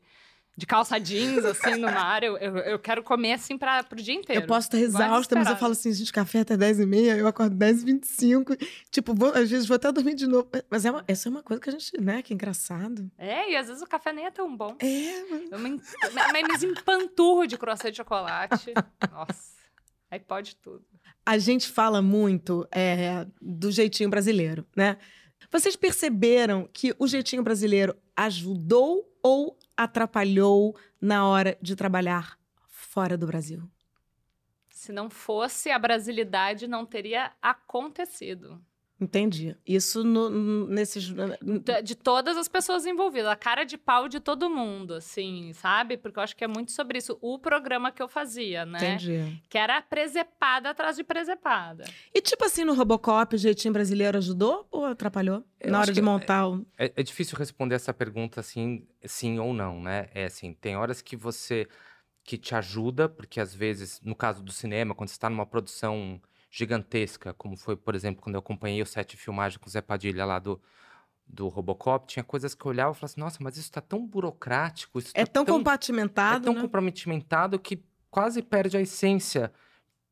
de 0.56 0.66
calça 0.66 0.98
jeans, 0.98 1.44
assim, 1.44 1.76
no 1.76 1.86
mar? 1.90 2.22
Eu, 2.24 2.36
eu, 2.38 2.56
eu 2.58 2.78
quero 2.78 3.02
comer, 3.02 3.34
assim, 3.34 3.56
pra, 3.56 3.84
pro 3.84 4.00
dia 4.02 4.14
inteiro. 4.14 4.42
Eu 4.42 4.46
posso 4.46 4.66
estar 4.66 4.78
exausta, 4.78 5.36
mas 5.36 5.48
eu 5.48 5.56
falo 5.56 5.72
assim, 5.72 5.92
gente, 5.92 6.12
café 6.12 6.40
até 6.40 6.56
10h30, 6.56 7.16
eu 7.16 7.26
acordo 7.28 7.54
10h25. 7.56 8.56
Tipo, 8.90 9.14
vou- 9.14 9.32
às 9.34 9.48
vezes 9.50 9.66
vou 9.68 9.76
até 9.76 9.90
dormir 9.92 10.14
de 10.14 10.26
novo. 10.26 10.48
Mas 10.70 10.84
é 10.84 10.90
uma, 10.90 11.04
essa 11.06 11.28
é 11.28 11.30
uma 11.30 11.42
coisa 11.42 11.60
que 11.62 11.68
a 11.68 11.72
gente, 11.72 12.00
né, 12.00 12.22
que 12.22 12.32
é 12.32 12.34
engraçado. 12.34 13.10
É, 13.16 13.52
e 13.52 13.56
às 13.56 13.68
vezes 13.68 13.82
o 13.82 13.86
café 13.86 14.12
nem 14.12 14.26
é 14.26 14.30
tão 14.30 14.56
bom. 14.56 14.76
É, 14.80 15.24
mas... 15.30 15.50
Eu 15.52 15.58
me, 15.60 15.70
me, 15.70 16.42
me 16.66 16.72
empanturro 16.72 17.46
de 17.46 17.56
croissant 17.56 17.90
de 17.90 17.96
chocolate. 17.98 18.72
Nossa, 19.12 19.52
aí 20.10 20.18
pode 20.20 20.56
tudo. 20.56 20.84
A 21.24 21.36
gente 21.38 21.68
fala 21.68 22.00
muito 22.00 22.66
é, 22.72 23.26
do 23.40 23.70
jeitinho 23.70 24.08
brasileiro, 24.08 24.66
né? 24.74 24.96
Vocês 25.52 25.76
perceberam 25.76 26.68
que 26.72 26.94
o 26.98 27.06
jeitinho 27.06 27.42
brasileiro 27.42 27.94
ajudou 28.16 29.04
ou 29.22 29.57
atrapalhou 29.78 30.76
na 31.00 31.24
hora 31.24 31.56
de 31.62 31.76
trabalhar 31.76 32.36
fora 32.66 33.16
do 33.16 33.26
Brasil? 33.26 33.62
Se 34.68 34.92
não 34.92 35.08
fosse 35.08 35.70
a 35.70 35.78
brasilidade, 35.78 36.66
não 36.66 36.84
teria 36.84 37.32
acontecido. 37.40 38.60
Entendi. 39.00 39.56
Isso 39.66 40.02
no- 40.02 40.66
nesses. 40.66 41.04
De, 41.08 41.82
de 41.82 41.94
todas 41.94 42.36
as 42.36 42.48
pessoas 42.48 42.84
envolvidas, 42.84 43.28
a 43.28 43.36
cara 43.36 43.62
de 43.64 43.78
pau 43.78 44.08
de 44.08 44.18
todo 44.18 44.50
mundo, 44.50 44.94
assim, 44.94 45.52
sabe? 45.52 45.96
Porque 45.96 46.18
eu 46.18 46.22
acho 46.22 46.34
que 46.36 46.42
é 46.42 46.48
muito 46.48 46.72
sobre 46.72 46.98
isso. 46.98 47.16
O 47.20 47.38
programa 47.38 47.92
que 47.92 48.02
eu 48.02 48.08
fazia, 48.08 48.66
né? 48.66 48.78
Entendi. 48.78 49.40
Que 49.48 49.56
era 49.56 49.80
presepada 49.80 50.70
atrás 50.70 50.96
de 50.96 51.04
presepada. 51.04 51.84
E 52.12 52.20
tipo 52.20 52.44
assim, 52.44 52.64
no 52.64 52.74
Robocop, 52.74 53.34
o 53.34 53.38
jeitinho 53.38 53.72
brasileiro 53.72 54.18
ajudou 54.18 54.66
ou 54.70 54.84
atrapalhou? 54.86 55.44
Eu 55.60 55.70
na 55.70 55.78
hora 55.78 55.92
de 55.92 56.00
que- 56.00 56.04
montar 56.04 56.48
o. 56.48 56.66
É, 56.76 56.92
é 56.96 57.02
difícil 57.02 57.38
responder 57.38 57.76
essa 57.76 57.94
pergunta 57.94 58.40
assim, 58.40 58.84
sim 59.04 59.38
ou 59.38 59.52
não, 59.54 59.80
né? 59.80 60.08
É 60.12 60.24
assim, 60.24 60.52
tem 60.54 60.76
horas 60.76 61.00
que 61.00 61.16
você 61.16 61.68
que 62.24 62.36
te 62.36 62.54
ajuda, 62.54 63.08
porque 63.08 63.40
às 63.40 63.54
vezes, 63.54 64.00
no 64.02 64.14
caso 64.14 64.42
do 64.42 64.52
cinema, 64.52 64.94
quando 64.94 65.08
você 65.08 65.14
está 65.14 65.30
numa 65.30 65.46
produção 65.46 66.20
gigantesca, 66.50 67.32
como 67.34 67.56
foi, 67.56 67.76
por 67.76 67.94
exemplo, 67.94 68.22
quando 68.22 68.34
eu 68.36 68.40
acompanhei 68.40 68.80
o 68.82 68.86
set 68.86 69.10
de 69.10 69.16
filmagem 69.16 69.58
com 69.58 69.66
o 69.66 69.70
Zé 69.70 69.80
Padilha 69.80 70.24
lá 70.24 70.38
do, 70.38 70.60
do 71.26 71.48
Robocop, 71.48 72.06
tinha 72.06 72.24
coisas 72.24 72.54
que 72.54 72.64
eu 72.64 72.70
olhava 72.70 72.92
e 72.92 72.94
falava 72.94 73.06
assim, 73.06 73.20
nossa, 73.20 73.38
mas 73.40 73.56
isso 73.56 73.70
tá 73.70 73.80
tão 73.80 74.06
burocrático, 74.06 74.98
isso 74.98 75.12
É 75.14 75.26
tá 75.26 75.32
tão, 75.32 75.42
é 75.42 75.46
compartimentado. 75.46 76.44
tão 76.44 76.54
né? 76.54 76.60
comprometimentado 76.60 77.58
que 77.58 77.82
quase 78.10 78.42
perde 78.42 78.76
a 78.76 78.80
essência 78.80 79.52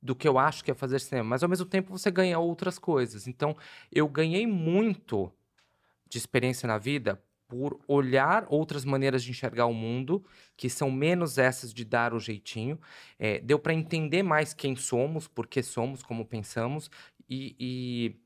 do 0.03 0.15
que 0.15 0.29
eu 0.29 0.39
acho 0.39 0.63
que 0.63 0.71
é 0.71 0.75
fazer 0.75 1.01
cinema. 1.01 1.31
Mas 1.31 1.43
ao 1.43 1.49
mesmo 1.49 1.65
tempo 1.67 1.91
você 1.91 2.11
ganha 2.11 2.39
outras 2.39 2.79
coisas. 2.79 3.27
Então 3.27 3.57
eu 3.91 4.07
ganhei 4.09 4.47
muito 4.47 5.33
de 6.09 6.19
experiência 6.19 6.67
na 6.67 6.79
vida 6.79 7.21
por 7.49 7.79
olhar 7.87 8.45
outras 8.49 8.85
maneiras 8.85 9.23
de 9.23 9.31
enxergar 9.31 9.67
o 9.67 9.75
mundo, 9.75 10.25
que 10.57 10.69
são 10.69 10.91
menos 10.91 11.39
essas 11.39 11.73
de 11.73 11.85
dar 11.85 12.13
o 12.13 12.19
jeitinho. 12.21 12.79
É, 13.19 13.39
deu 13.41 13.59
para 13.59 13.73
entender 13.73 14.23
mais 14.23 14.53
quem 14.53 14.75
somos, 14.77 15.29
por 15.29 15.47
que 15.47 15.63
somos, 15.63 16.03
como 16.03 16.25
pensamos. 16.27 16.91
E, 17.29 17.55
e- 17.59 18.17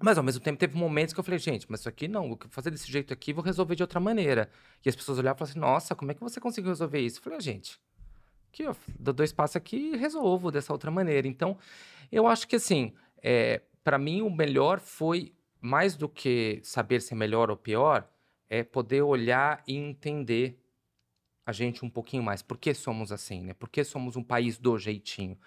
Mas 0.00 0.16
ao 0.18 0.24
mesmo 0.24 0.40
tempo 0.42 0.58
teve 0.58 0.76
momentos 0.76 1.12
que 1.12 1.20
eu 1.20 1.24
falei, 1.24 1.38
gente, 1.38 1.66
mas 1.68 1.80
isso 1.80 1.88
aqui 1.88 2.06
não, 2.06 2.28
vou 2.28 2.38
fazer 2.50 2.70
desse 2.70 2.90
jeito 2.90 3.12
aqui, 3.12 3.32
vou 3.32 3.42
resolver 3.42 3.74
de 3.74 3.82
outra 3.82 3.98
maneira. 3.98 4.48
E 4.84 4.88
as 4.88 4.94
pessoas 4.94 5.18
olhavam 5.18 5.36
e 5.36 5.38
falavam 5.38 5.50
assim, 5.50 5.60
nossa, 5.60 5.94
como 5.96 6.10
é 6.10 6.14
que 6.14 6.20
você 6.20 6.40
conseguiu 6.40 6.70
resolver 6.70 7.00
isso? 7.00 7.18
Eu 7.18 7.22
falei, 7.24 7.38
ah, 7.38 7.42
gente, 7.42 7.80
aqui, 8.52 8.66
ó, 8.66 8.74
dou 8.98 9.12
dois 9.14 9.32
passos 9.32 9.56
aqui 9.56 9.76
e 9.94 9.96
resolvo 9.96 10.50
dessa 10.52 10.72
outra 10.72 10.90
maneira. 10.90 11.26
Então, 11.26 11.56
eu 12.12 12.26
acho 12.26 12.46
que 12.46 12.56
assim, 12.56 12.92
é, 13.22 13.62
para 13.82 13.98
mim, 13.98 14.22
o 14.22 14.30
melhor 14.30 14.78
foi, 14.80 15.32
mais 15.60 15.96
do 15.96 16.08
que 16.08 16.60
saber 16.62 17.00
se 17.02 17.12
é 17.14 17.16
melhor 17.16 17.50
ou 17.50 17.56
pior, 17.56 18.08
é 18.48 18.62
poder 18.62 19.02
olhar 19.02 19.62
e 19.66 19.76
entender 19.76 20.62
a 21.44 21.52
gente 21.52 21.84
um 21.84 21.90
pouquinho 21.90 22.22
mais. 22.22 22.42
Por 22.42 22.58
que 22.58 22.74
somos 22.74 23.10
assim, 23.10 23.42
né? 23.42 23.54
Por 23.54 23.68
que 23.68 23.82
somos 23.82 24.16
um 24.16 24.22
país 24.22 24.58
do 24.58 24.78
jeitinho? 24.78 25.38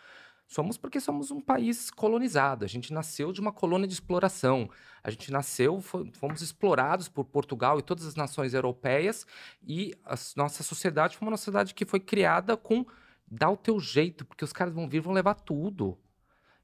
Somos 0.48 0.78
porque 0.78 1.00
somos 1.00 1.32
um 1.32 1.40
país 1.40 1.90
colonizado. 1.90 2.66
A 2.66 2.68
gente 2.68 2.92
nasceu 2.92 3.32
de 3.32 3.40
uma 3.40 3.54
colônia 3.54 3.88
de 3.88 3.94
exploração. 3.94 4.70
A 5.02 5.10
gente 5.10 5.32
nasceu, 5.32 5.80
fomos 5.80 6.42
explorados 6.42 7.08
por 7.08 7.24
Portugal 7.24 7.80
e 7.80 7.82
todas 7.82 8.06
as 8.06 8.16
nações 8.16 8.54
europeias. 8.54 9.26
E 9.64 9.96
a 10.04 10.16
nossa 10.36 10.62
sociedade 10.62 11.16
foi 11.16 11.26
uma 11.28 11.38
sociedade 11.38 11.74
que 11.74 11.86
foi 11.86 12.02
criada 12.02 12.58
com 12.58 12.86
dá 13.26 13.50
o 13.50 13.56
teu 13.56 13.80
jeito, 13.80 14.26
porque 14.26 14.44
os 14.44 14.52
caras 14.52 14.74
vão 14.74 14.90
vir 14.90 15.00
vão 15.00 15.14
levar 15.14 15.36
tudo. 15.36 15.98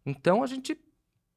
Então 0.06 0.44
a 0.44 0.48
gente 0.48 0.78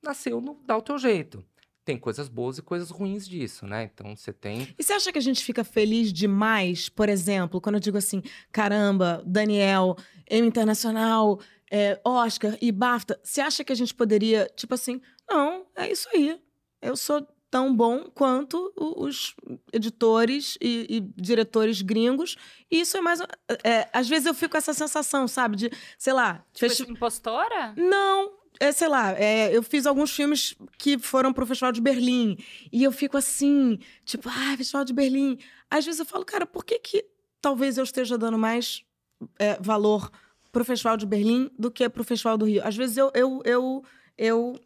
nasceu 0.02 0.40
no 0.40 0.54
dá 0.64 0.76
o 0.76 0.82
teu 0.82 0.98
jeito. 0.98 1.44
Tem 1.84 1.98
coisas 1.98 2.28
boas 2.28 2.58
e 2.58 2.62
coisas 2.62 2.90
ruins 2.90 3.26
disso, 3.26 3.66
né? 3.66 3.90
Então 3.92 4.14
você 4.14 4.32
tem. 4.32 4.74
E 4.78 4.82
você 4.82 4.92
acha 4.92 5.10
que 5.10 5.18
a 5.18 5.22
gente 5.22 5.42
fica 5.42 5.64
feliz 5.64 6.12
demais, 6.12 6.88
por 6.88 7.08
exemplo, 7.08 7.60
quando 7.60 7.76
eu 7.76 7.80
digo 7.80 7.96
assim, 7.96 8.22
caramba, 8.52 9.22
Daniel, 9.26 9.96
M 10.28 10.46
Internacional, 10.46 11.40
é, 11.70 12.00
Oscar 12.04 12.56
e 12.60 12.70
BAFTA, 12.70 13.18
você 13.22 13.40
acha 13.40 13.64
que 13.64 13.72
a 13.72 13.76
gente 13.76 13.94
poderia, 13.94 14.50
tipo 14.54 14.74
assim, 14.74 15.00
não, 15.28 15.66
é 15.74 15.90
isso 15.90 16.08
aí. 16.12 16.38
Eu 16.82 16.96
sou 16.96 17.26
tão 17.50 17.74
bom 17.74 18.04
quanto 18.14 18.72
os 18.76 19.34
editores 19.72 20.56
e, 20.60 20.86
e 20.88 21.00
diretores 21.20 21.82
gringos. 21.82 22.36
E 22.70 22.80
isso 22.80 22.96
é 22.96 23.00
mais. 23.00 23.20
É, 23.64 23.88
às 23.92 24.08
vezes 24.08 24.26
eu 24.26 24.34
fico 24.34 24.52
com 24.52 24.58
essa 24.58 24.72
sensação, 24.72 25.26
sabe? 25.26 25.56
De, 25.56 25.70
sei 25.98 26.12
lá. 26.12 26.44
Tipo, 26.52 26.68
festi... 26.68 26.90
impostora? 26.90 27.74
Não. 27.76 28.39
É, 28.62 28.70
sei 28.72 28.88
lá, 28.88 29.18
é, 29.18 29.56
eu 29.56 29.62
fiz 29.62 29.86
alguns 29.86 30.10
filmes 30.14 30.54
que 30.76 30.98
foram 30.98 31.32
pro 31.32 31.46
Festival 31.46 31.72
de 31.72 31.80
Berlim. 31.80 32.36
E 32.70 32.84
eu 32.84 32.92
fico 32.92 33.16
assim, 33.16 33.78
tipo, 34.04 34.28
ah, 34.28 34.54
Festival 34.54 34.84
de 34.84 34.92
Berlim. 34.92 35.38
Às 35.70 35.86
vezes 35.86 35.98
eu 35.98 36.04
falo, 36.04 36.26
cara, 36.26 36.44
por 36.44 36.62
que 36.62 36.78
que 36.78 37.06
talvez 37.40 37.78
eu 37.78 37.84
esteja 37.84 38.18
dando 38.18 38.36
mais 38.36 38.84
é, 39.38 39.58
valor 39.60 40.10
pro 40.52 40.64
Festival 40.64 40.98
de 40.98 41.06
Berlim 41.06 41.50
do 41.58 41.70
que 41.70 41.88
pro 41.88 42.04
Festival 42.04 42.36
do 42.36 42.44
Rio. 42.44 42.62
Às 42.62 42.76
vezes 42.76 42.98
eu, 42.98 43.10
eu, 43.14 43.40
eu, 43.44 43.84
eu 44.18 44.60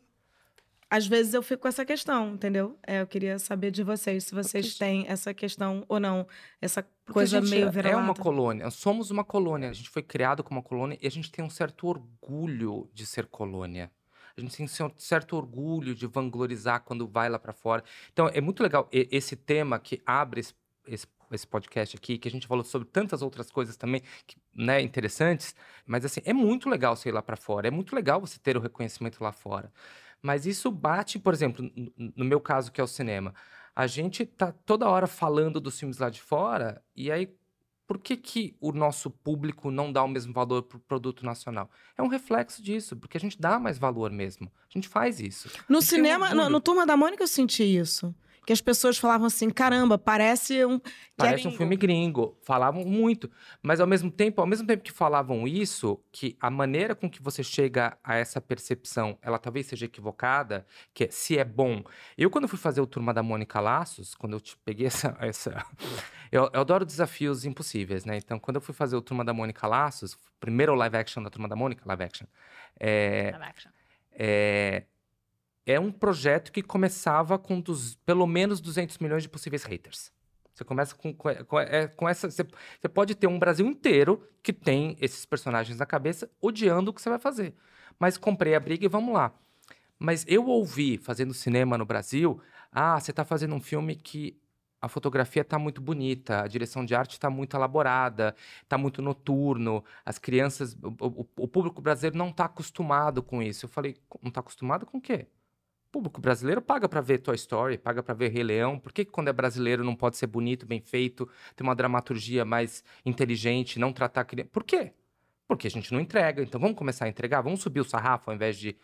às 0.94 1.08
vezes 1.08 1.34
eu 1.34 1.42
fico 1.42 1.62
com 1.62 1.68
essa 1.68 1.84
questão, 1.84 2.34
entendeu? 2.34 2.78
É, 2.86 3.00
eu 3.00 3.06
queria 3.06 3.36
saber 3.40 3.72
de 3.72 3.82
vocês 3.82 4.22
se 4.22 4.32
vocês 4.32 4.68
Porque... 4.68 4.84
têm 4.84 5.04
essa 5.08 5.34
questão 5.34 5.84
ou 5.88 5.98
não, 5.98 6.24
essa 6.62 6.84
Porque 6.84 7.12
coisa 7.14 7.40
meio 7.40 7.68
vira 7.68 7.88
É 7.88 7.96
uma 7.96 8.14
colônia, 8.14 8.70
somos 8.70 9.10
uma 9.10 9.24
colônia. 9.24 9.70
A 9.70 9.72
gente 9.72 9.90
foi 9.90 10.04
criado 10.04 10.44
como 10.44 10.60
uma 10.60 10.62
colônia 10.64 10.96
e 11.02 11.04
a 11.04 11.10
gente 11.10 11.32
tem 11.32 11.44
um 11.44 11.50
certo 11.50 11.88
orgulho 11.88 12.88
de 12.94 13.04
ser 13.06 13.26
colônia. 13.26 13.90
A 14.36 14.40
gente 14.40 14.56
tem 14.56 14.66
um 14.66 14.90
certo 14.96 15.36
orgulho 15.36 15.96
de 15.96 16.06
vanglorizar 16.06 16.78
quando 16.84 17.08
vai 17.08 17.28
lá 17.28 17.40
para 17.40 17.52
fora. 17.52 17.82
Então 18.12 18.28
é 18.32 18.40
muito 18.40 18.62
legal 18.62 18.88
esse 18.92 19.34
tema 19.34 19.80
que 19.80 20.00
abre 20.06 20.40
esse, 20.42 20.54
esse 20.86 21.08
esse 21.32 21.46
podcast 21.46 21.96
aqui, 21.96 22.16
que 22.18 22.28
a 22.28 22.30
gente 22.30 22.46
falou 22.46 22.62
sobre 22.62 22.86
tantas 22.86 23.20
outras 23.20 23.50
coisas 23.50 23.76
também, 23.76 24.02
que, 24.24 24.36
né, 24.54 24.80
interessantes. 24.80 25.56
Mas 25.84 26.04
assim, 26.04 26.20
é 26.24 26.32
muito 26.32 26.68
legal 26.68 26.94
você 26.94 27.08
ir 27.08 27.12
lá 27.12 27.22
para 27.22 27.34
fora, 27.34 27.66
é 27.66 27.70
muito 27.72 27.96
legal 27.96 28.20
você 28.20 28.38
ter 28.38 28.56
o 28.56 28.60
reconhecimento 28.60 29.24
lá 29.24 29.32
fora. 29.32 29.72
Mas 30.24 30.46
isso 30.46 30.70
bate, 30.70 31.18
por 31.18 31.34
exemplo, 31.34 31.70
no 32.16 32.24
meu 32.24 32.40
caso 32.40 32.72
que 32.72 32.80
é 32.80 32.84
o 32.84 32.86
cinema. 32.86 33.34
A 33.76 33.86
gente 33.86 34.24
tá 34.24 34.52
toda 34.52 34.88
hora 34.88 35.06
falando 35.06 35.60
dos 35.60 35.78
filmes 35.78 35.98
lá 35.98 36.08
de 36.08 36.22
fora 36.22 36.82
e 36.96 37.12
aí 37.12 37.36
por 37.86 37.98
que, 37.98 38.16
que 38.16 38.56
o 38.58 38.72
nosso 38.72 39.10
público 39.10 39.70
não 39.70 39.92
dá 39.92 40.02
o 40.02 40.08
mesmo 40.08 40.32
valor 40.32 40.62
para 40.62 40.78
o 40.78 40.80
produto 40.80 41.26
nacional? 41.26 41.68
É 41.98 42.02
um 42.02 42.08
reflexo 42.08 42.62
disso, 42.62 42.96
porque 42.96 43.18
a 43.18 43.20
gente 43.20 43.38
dá 43.38 43.58
mais 43.58 43.76
valor 43.76 44.10
mesmo. 44.10 44.50
A 44.62 44.72
gente 44.72 44.88
faz 44.88 45.20
isso. 45.20 45.50
No 45.68 45.82
cinema, 45.82 46.32
no, 46.32 46.48
no 46.48 46.58
Turma 46.58 46.86
da 46.86 46.96
Mônica, 46.96 47.22
eu 47.22 47.28
senti 47.28 47.62
isso 47.62 48.14
que 48.44 48.52
as 48.52 48.60
pessoas 48.60 48.98
falavam 48.98 49.26
assim: 49.26 49.50
caramba, 49.50 49.98
parece 49.98 50.64
um. 50.64 50.80
Parece 51.16 51.46
é 51.46 51.50
um 51.50 51.52
filme 51.52 51.76
gringo. 51.76 52.36
Falavam 52.42 52.84
muito. 52.84 53.30
Mas 53.62 53.80
ao 53.80 53.86
mesmo 53.86 54.10
tempo, 54.10 54.40
ao 54.40 54.46
mesmo 54.46 54.66
tempo 54.66 54.82
que 54.82 54.92
falavam 54.92 55.46
isso, 55.46 56.00
que 56.12 56.36
a 56.40 56.50
maneira 56.50 56.94
com 56.94 57.08
que 57.08 57.22
você 57.22 57.42
chega 57.42 57.96
a 58.02 58.16
essa 58.16 58.40
percepção, 58.40 59.18
ela 59.22 59.38
talvez 59.38 59.66
seja 59.66 59.86
equivocada, 59.86 60.66
que 60.92 61.04
é 61.04 61.08
se 61.10 61.38
é 61.38 61.44
bom. 61.44 61.82
Eu, 62.18 62.30
quando 62.30 62.48
fui 62.48 62.58
fazer 62.58 62.80
o 62.80 62.86
Turma 62.86 63.14
da 63.14 63.22
Mônica 63.22 63.60
Laços, 63.60 64.14
quando 64.14 64.34
eu 64.34 64.40
te 64.40 64.56
peguei 64.64 64.86
essa. 64.88 65.16
essa 65.20 65.64
eu, 66.30 66.50
eu 66.52 66.60
adoro 66.60 66.84
desafios 66.84 67.44
impossíveis, 67.44 68.04
né? 68.04 68.16
Então, 68.16 68.38
quando 68.38 68.56
eu 68.56 68.60
fui 68.60 68.74
fazer 68.74 68.96
o 68.96 69.02
Turma 69.02 69.24
da 69.24 69.32
Mônica 69.32 69.66
Laços, 69.66 70.18
primeiro 70.40 70.74
live 70.74 70.96
action 70.96 71.22
da 71.22 71.30
Turma 71.30 71.48
da 71.48 71.56
Mônica, 71.56 71.82
live 71.86 72.02
action. 72.02 72.26
É, 72.78 73.30
live 73.32 73.44
action. 73.44 73.70
É, 74.12 74.84
é 75.66 75.80
um 75.80 75.90
projeto 75.90 76.52
que 76.52 76.62
começava 76.62 77.38
com 77.38 77.60
dos, 77.60 77.94
pelo 78.04 78.26
menos 78.26 78.60
200 78.60 78.98
milhões 78.98 79.22
de 79.22 79.28
possíveis 79.28 79.64
haters. 79.64 80.12
Você 80.54 80.64
começa 80.64 80.94
com, 80.94 81.12
com, 81.12 81.28
é, 81.58 81.88
com 81.88 82.08
essa. 82.08 82.30
Você, 82.30 82.44
você, 82.44 82.88
pode 82.88 83.14
ter 83.14 83.26
um 83.26 83.38
Brasil 83.38 83.66
inteiro 83.66 84.22
que 84.42 84.52
tem 84.52 84.96
esses 85.00 85.24
personagens 85.26 85.78
na 85.78 85.86
cabeça 85.86 86.30
odiando 86.40 86.90
o 86.90 86.94
que 86.94 87.02
você 87.02 87.08
vai 87.08 87.18
fazer. 87.18 87.54
Mas 87.98 88.16
comprei 88.16 88.54
a 88.54 88.60
briga 88.60 88.84
e 88.84 88.88
vamos 88.88 89.14
lá. 89.14 89.32
Mas 89.98 90.24
eu 90.28 90.46
ouvi, 90.46 90.96
fazendo 90.96 91.34
cinema 91.34 91.76
no 91.76 91.84
Brasil, 91.84 92.40
ah, 92.70 93.00
você 93.00 93.10
está 93.10 93.24
fazendo 93.24 93.54
um 93.54 93.60
filme 93.60 93.96
que 93.96 94.38
a 94.80 94.88
fotografia 94.88 95.42
está 95.42 95.58
muito 95.58 95.80
bonita, 95.80 96.42
a 96.42 96.46
direção 96.46 96.84
de 96.84 96.94
arte 96.94 97.12
está 97.12 97.30
muito 97.30 97.56
elaborada, 97.56 98.36
está 98.62 98.76
muito 98.76 99.00
noturno, 99.00 99.82
as 100.04 100.18
crianças, 100.18 100.76
o, 101.00 101.22
o, 101.22 101.28
o 101.36 101.48
público 101.48 101.80
brasileiro 101.80 102.18
não 102.18 102.28
está 102.28 102.44
acostumado 102.44 103.22
com 103.22 103.42
isso. 103.42 103.64
Eu 103.64 103.70
falei, 103.70 103.96
não 104.22 104.28
está 104.28 104.40
acostumado 104.40 104.84
com 104.84 104.98
o 104.98 105.00
quê? 105.00 105.26
Público 105.94 106.20
brasileiro 106.20 106.60
paga 106.60 106.88
para 106.88 107.00
ver 107.00 107.18
Toy 107.18 107.36
Story, 107.36 107.78
paga 107.78 108.02
para 108.02 108.12
ver 108.14 108.28
Rei 108.32 108.42
Leão. 108.42 108.80
Por 108.80 108.92
que, 108.92 109.04
que 109.04 109.12
quando 109.12 109.28
é 109.28 109.32
brasileiro 109.32 109.84
não 109.84 109.94
pode 109.94 110.16
ser 110.16 110.26
bonito, 110.26 110.66
bem 110.66 110.80
feito, 110.80 111.28
ter 111.54 111.62
uma 111.62 111.74
dramaturgia 111.74 112.44
mais 112.44 112.82
inteligente, 113.06 113.78
não 113.78 113.92
tratar 113.92 114.24
criança? 114.24 114.50
Por 114.52 114.64
quê? 114.64 114.92
Porque 115.46 115.68
a 115.68 115.70
gente 115.70 115.92
não 115.92 116.00
entrega. 116.00 116.42
Então 116.42 116.60
vamos 116.60 116.76
começar 116.76 117.04
a 117.04 117.08
entregar, 117.08 117.42
vamos 117.42 117.60
subir 117.60 117.78
o 117.78 117.84
sarrafo 117.84 118.28
ao 118.28 118.34
invés 118.34 118.58
de, 118.58 118.76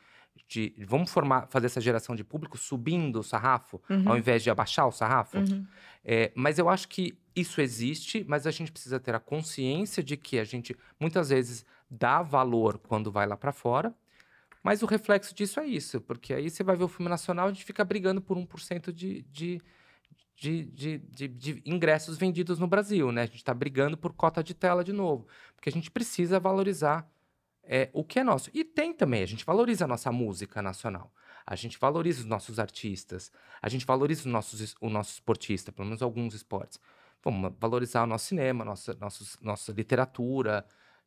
de 0.47 0.73
vamos 0.87 1.13
formar, 1.13 1.49
fazer 1.49 1.67
essa 1.67 1.81
geração 1.81 2.15
de 2.15 2.23
público 2.23 2.57
subindo 2.57 3.19
o 3.19 3.25
sarrafo, 3.25 3.83
uhum. 3.91 4.09
ao 4.09 4.17
invés 4.17 4.45
de 4.45 4.51
abaixar 4.51 4.87
o 4.87 4.93
sarrafo. 4.93 5.39
Uhum. 5.39 5.67
É, 6.05 6.31
mas 6.37 6.61
eu 6.61 6.69
acho 6.69 6.87
que 6.87 7.19
isso 7.35 7.61
existe, 7.61 8.25
mas 8.29 8.47
a 8.47 8.53
gente 8.53 8.71
precisa 8.71 9.01
ter 9.01 9.17
a 9.17 9.21
consciência 9.21 10.01
de 10.01 10.17
que 10.17 10.39
a 10.39 10.45
gente 10.45 10.77
muitas 11.01 11.31
vezes 11.31 11.67
dá 11.91 12.23
valor 12.23 12.79
quando 12.79 13.11
vai 13.11 13.27
lá 13.27 13.37
para 13.37 13.51
fora 13.51 13.93
mas 14.63 14.83
o 14.83 14.87
reflexo 14.87 15.35
disso 15.35 15.61
é 15.61 15.67
isso, 15.67 16.01
porque 16.01 16.35
aí 16.35 16.51
você 16.51 16.63
vai 16.63 16.77
ver 16.77 16.85
o 16.85 16.89
filme 16.89 17.09
nacional, 17.09 17.47
a 17.47 17.53
gente 17.53 17.65
fica 17.65 17.85
brigando 17.85 18.21
por 18.21 18.37
1% 18.37 18.93
de, 18.93 19.23
de, 19.23 19.61
de, 20.37 20.65
de, 20.65 20.99
de, 20.99 21.29
de 21.29 21.63
ingressos 21.65 22.19
vendidos 22.19 22.59
no 22.59 22.67
Brasil, 22.67 23.11
né? 23.11 23.23
A 23.23 23.27
gente 23.27 23.37
está 23.37 23.55
brigando 23.55 23.97
por 23.97 24.13
cota 24.13 24.43
de 24.43 24.55
tela 24.55 24.85
de 24.85 24.93
novo, 24.93 25.27
porque 25.55 25.69
a 25.69 25.73
gente 25.73 25.91
precisa 25.91 26.39
valorizar 26.39 27.11
é, 27.63 27.89
o 27.93 28.05
que 28.05 28.19
é 28.19 28.25
nosso. 28.25 28.51
E 28.53 28.65
tem 28.65 28.93
também, 28.93 29.23
a 29.23 29.27
gente 29.27 29.45
valoriza 29.45 29.85
a 29.85 29.89
nossa 29.89 30.13
música 30.13 30.61
nacional, 30.61 31.13
a 31.47 31.57
gente 31.57 31.79
valoriza 31.79 32.21
os 32.21 32.27
nossos 32.27 32.59
artistas, 32.59 33.33
a 33.63 33.69
gente 33.69 33.87
valoriza 33.87 34.21
os 34.21 34.27
nossos, 34.27 34.75
o 34.81 34.91
nosso 34.91 35.13
esportista, 35.13 35.73
pelo 35.73 35.87
menos 35.87 36.03
alguns 36.03 36.35
esportes. 36.35 36.79
Vamos 37.23 37.53
valorizar 37.59 38.03
o 38.03 38.07
nosso 38.07 38.27
cinema, 38.27 38.65
nossa, 38.65 38.95
nossos, 38.95 39.39
nossa 39.41 39.73
literatura, 39.73 40.67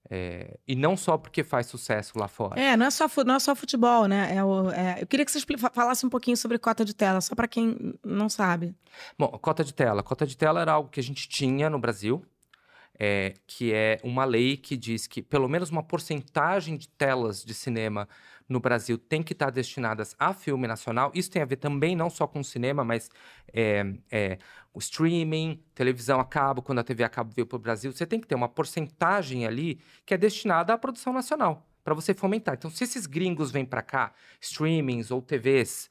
é, 0.09 0.57
e 0.67 0.75
não 0.75 0.97
só 0.97 1.17
porque 1.17 1.43
faz 1.43 1.67
sucesso 1.67 2.17
lá 2.17 2.27
fora. 2.27 2.59
É, 2.59 2.75
não 2.75 2.85
é 2.85 2.91
só, 2.91 3.07
não 3.25 3.35
é 3.35 3.39
só 3.39 3.55
futebol, 3.55 4.05
né? 4.05 4.35
É 4.35 4.43
o, 4.43 4.69
é, 4.71 5.01
eu 5.01 5.07
queria 5.07 5.25
que 5.25 5.31
você 5.31 5.39
falasse 5.73 6.05
um 6.05 6.09
pouquinho 6.09 6.35
sobre 6.35 6.59
cota 6.59 6.83
de 6.83 6.93
tela, 6.93 7.21
só 7.21 7.33
para 7.33 7.47
quem 7.47 7.95
não 8.03 8.27
sabe. 8.27 8.75
Bom, 9.17 9.27
cota 9.41 9.63
de 9.63 9.73
tela. 9.73 10.03
Cota 10.03 10.25
de 10.27 10.35
tela 10.35 10.61
era 10.61 10.73
algo 10.73 10.89
que 10.89 10.99
a 10.99 11.03
gente 11.03 11.27
tinha 11.29 11.69
no 11.69 11.79
Brasil, 11.79 12.23
é, 12.99 13.33
que 13.47 13.73
é 13.73 13.99
uma 14.03 14.25
lei 14.25 14.57
que 14.57 14.77
diz 14.77 15.07
que 15.07 15.21
pelo 15.21 15.47
menos 15.47 15.69
uma 15.69 15.83
porcentagem 15.83 16.77
de 16.77 16.87
telas 16.87 17.43
de 17.43 17.53
cinema 17.53 18.07
no 18.47 18.59
Brasil 18.59 18.97
tem 18.97 19.23
que 19.23 19.33
estar 19.33 19.49
destinadas 19.49 20.15
a 20.19 20.33
filme 20.33 20.67
nacional. 20.67 21.11
Isso 21.13 21.31
tem 21.31 21.41
a 21.41 21.45
ver 21.45 21.55
também 21.57 21.95
não 21.95 22.09
só 22.09 22.27
com 22.27 22.43
cinema, 22.43 22.83
mas 22.83 23.09
é, 23.51 23.93
é, 24.11 24.37
o 24.73 24.79
streaming, 24.79 25.63
televisão 25.73 26.19
a 26.19 26.25
cabo, 26.25 26.61
quando 26.61 26.79
a 26.79 26.83
TV 26.83 27.03
a 27.03 27.09
cabo 27.09 27.31
veio 27.35 27.47
para 27.47 27.55
o 27.55 27.59
Brasil, 27.59 27.91
você 27.91 28.05
tem 28.05 28.19
que 28.19 28.27
ter 28.27 28.35
uma 28.35 28.49
porcentagem 28.49 29.45
ali 29.45 29.79
que 30.05 30.13
é 30.13 30.17
destinada 30.17 30.73
à 30.73 30.77
produção 30.77 31.13
nacional, 31.13 31.67
para 31.83 31.93
você 31.93 32.13
fomentar. 32.13 32.55
Então, 32.55 32.69
se 32.69 32.83
esses 32.83 33.05
gringos 33.05 33.51
vêm 33.51 33.65
para 33.65 33.81
cá, 33.81 34.13
streamings 34.39 35.11
ou 35.11 35.21
TVs 35.21 35.89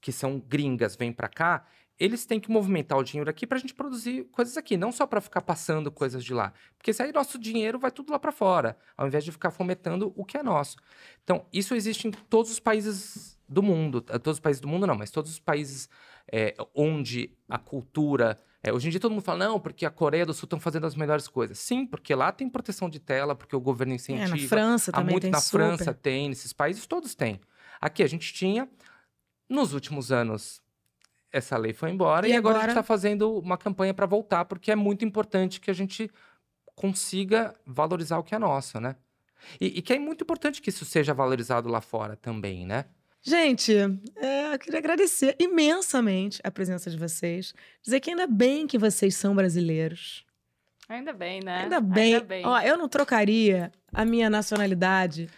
que 0.00 0.12
são 0.12 0.38
gringas 0.38 0.96
vêm 0.96 1.12
para 1.12 1.28
cá, 1.28 1.64
eles 1.98 2.26
têm 2.26 2.40
que 2.40 2.50
movimentar 2.50 2.98
o 2.98 3.04
dinheiro 3.04 3.30
aqui 3.30 3.46
para 3.46 3.58
a 3.58 3.60
gente 3.60 3.74
produzir 3.74 4.24
coisas 4.32 4.56
aqui, 4.56 4.76
não 4.76 4.90
só 4.90 5.06
para 5.06 5.20
ficar 5.20 5.40
passando 5.40 5.90
coisas 5.92 6.24
de 6.24 6.34
lá. 6.34 6.52
Porque 6.76 6.92
se 6.92 7.02
aí 7.02 7.12
nosso 7.12 7.38
dinheiro 7.38 7.78
vai 7.78 7.90
tudo 7.90 8.10
lá 8.12 8.18
para 8.18 8.32
fora, 8.32 8.76
ao 8.96 9.06
invés 9.06 9.24
de 9.24 9.30
ficar 9.30 9.50
fomentando 9.50 10.12
o 10.16 10.24
que 10.24 10.36
é 10.36 10.42
nosso. 10.42 10.76
Então, 11.22 11.46
isso 11.52 11.74
existe 11.74 12.08
em 12.08 12.10
todos 12.10 12.50
os 12.50 12.58
países 12.58 13.38
do 13.48 13.62
mundo. 13.62 14.00
Todos 14.00 14.34
os 14.34 14.40
países 14.40 14.60
do 14.60 14.66
mundo 14.68 14.86
não, 14.86 14.96
mas 14.96 15.10
todos 15.10 15.30
os 15.30 15.38
países 15.38 15.88
é, 16.32 16.54
onde 16.74 17.30
a 17.48 17.58
cultura. 17.58 18.40
É, 18.62 18.72
hoje 18.72 18.88
em 18.88 18.90
dia 18.90 18.98
todo 18.98 19.12
mundo 19.12 19.22
fala, 19.22 19.46
não, 19.46 19.60
porque 19.60 19.86
a 19.86 19.90
Coreia 19.90 20.24
do 20.26 20.32
Sul 20.32 20.46
estão 20.46 20.58
fazendo 20.58 20.86
as 20.86 20.96
melhores 20.96 21.28
coisas. 21.28 21.58
Sim, 21.58 21.86
porque 21.86 22.14
lá 22.14 22.32
tem 22.32 22.48
proteção 22.48 22.88
de 22.88 22.98
tela, 22.98 23.34
porque 23.34 23.54
o 23.54 23.60
governo 23.60 23.94
incentiva. 23.94 24.36
É, 24.36 24.40
na 24.40 24.48
França 24.48 24.90
também 24.90 25.12
muito 25.12 25.22
tem 25.22 25.30
na 25.30 25.40
super. 25.40 25.58
França 25.58 25.94
tem, 25.94 26.30
nesses 26.30 26.52
países 26.52 26.86
todos 26.86 27.14
têm. 27.14 27.40
Aqui 27.80 28.02
a 28.02 28.06
gente 28.06 28.32
tinha 28.32 28.68
Nos 29.48 29.74
últimos 29.74 30.10
anos, 30.10 30.63
essa 31.34 31.56
lei 31.56 31.72
foi 31.72 31.90
embora 31.90 32.26
E 32.28 32.30
e, 32.30 32.36
agora, 32.36 32.54
a 32.54 32.58
agora? 32.58 32.72
gente 32.72 32.78
está 32.78 32.82
fazendo 32.82 33.38
uma 33.38 33.58
campanha 33.58 33.92
para 33.92 34.06
voltar, 34.06 34.44
porque 34.44 34.70
é 34.70 34.76
muito 34.76 35.04
importante 35.04 35.60
que 35.60 35.70
a 35.70 35.74
gente 35.74 36.10
consiga 36.74 37.54
valorizar 37.66 38.18
o 38.18 38.22
que 38.22 38.34
é 38.34 38.38
nosso, 38.38 38.80
né? 38.80 38.96
E, 39.60 39.78
e 39.78 39.82
que 39.82 39.92
é 39.92 39.98
muito 39.98 40.22
importante 40.22 40.62
que 40.62 40.70
isso 40.70 40.84
seja 40.84 41.12
valorizado 41.12 41.68
lá 41.68 41.80
fora 41.80 42.16
também, 42.16 42.64
né? 42.64 42.86
Gente, 43.22 43.74
é, 44.16 44.54
eu 44.54 44.58
queria 44.58 44.78
agradecer 44.78 45.34
imensamente 45.38 46.40
a 46.44 46.50
presença 46.50 46.90
de 46.90 46.98
vocês. 46.98 47.54
Dizer 47.82 48.00
que 48.00 48.10
ainda 48.10 48.26
bem 48.26 48.66
que 48.66 48.78
vocês 48.78 49.16
são 49.16 49.34
brasileiros. 49.34 50.24
Ainda 50.88 51.12
bem, 51.12 51.40
né? 51.42 51.62
Ainda 51.62 51.80
bem. 51.80 52.14
Ainda 52.14 52.24
bem. 52.26 52.46
Ó, 52.46 52.60
eu 52.60 52.76
não 52.76 52.88
trocaria 52.88 53.72
a 53.92 54.04
minha 54.04 54.28
nacionalidade 54.28 55.28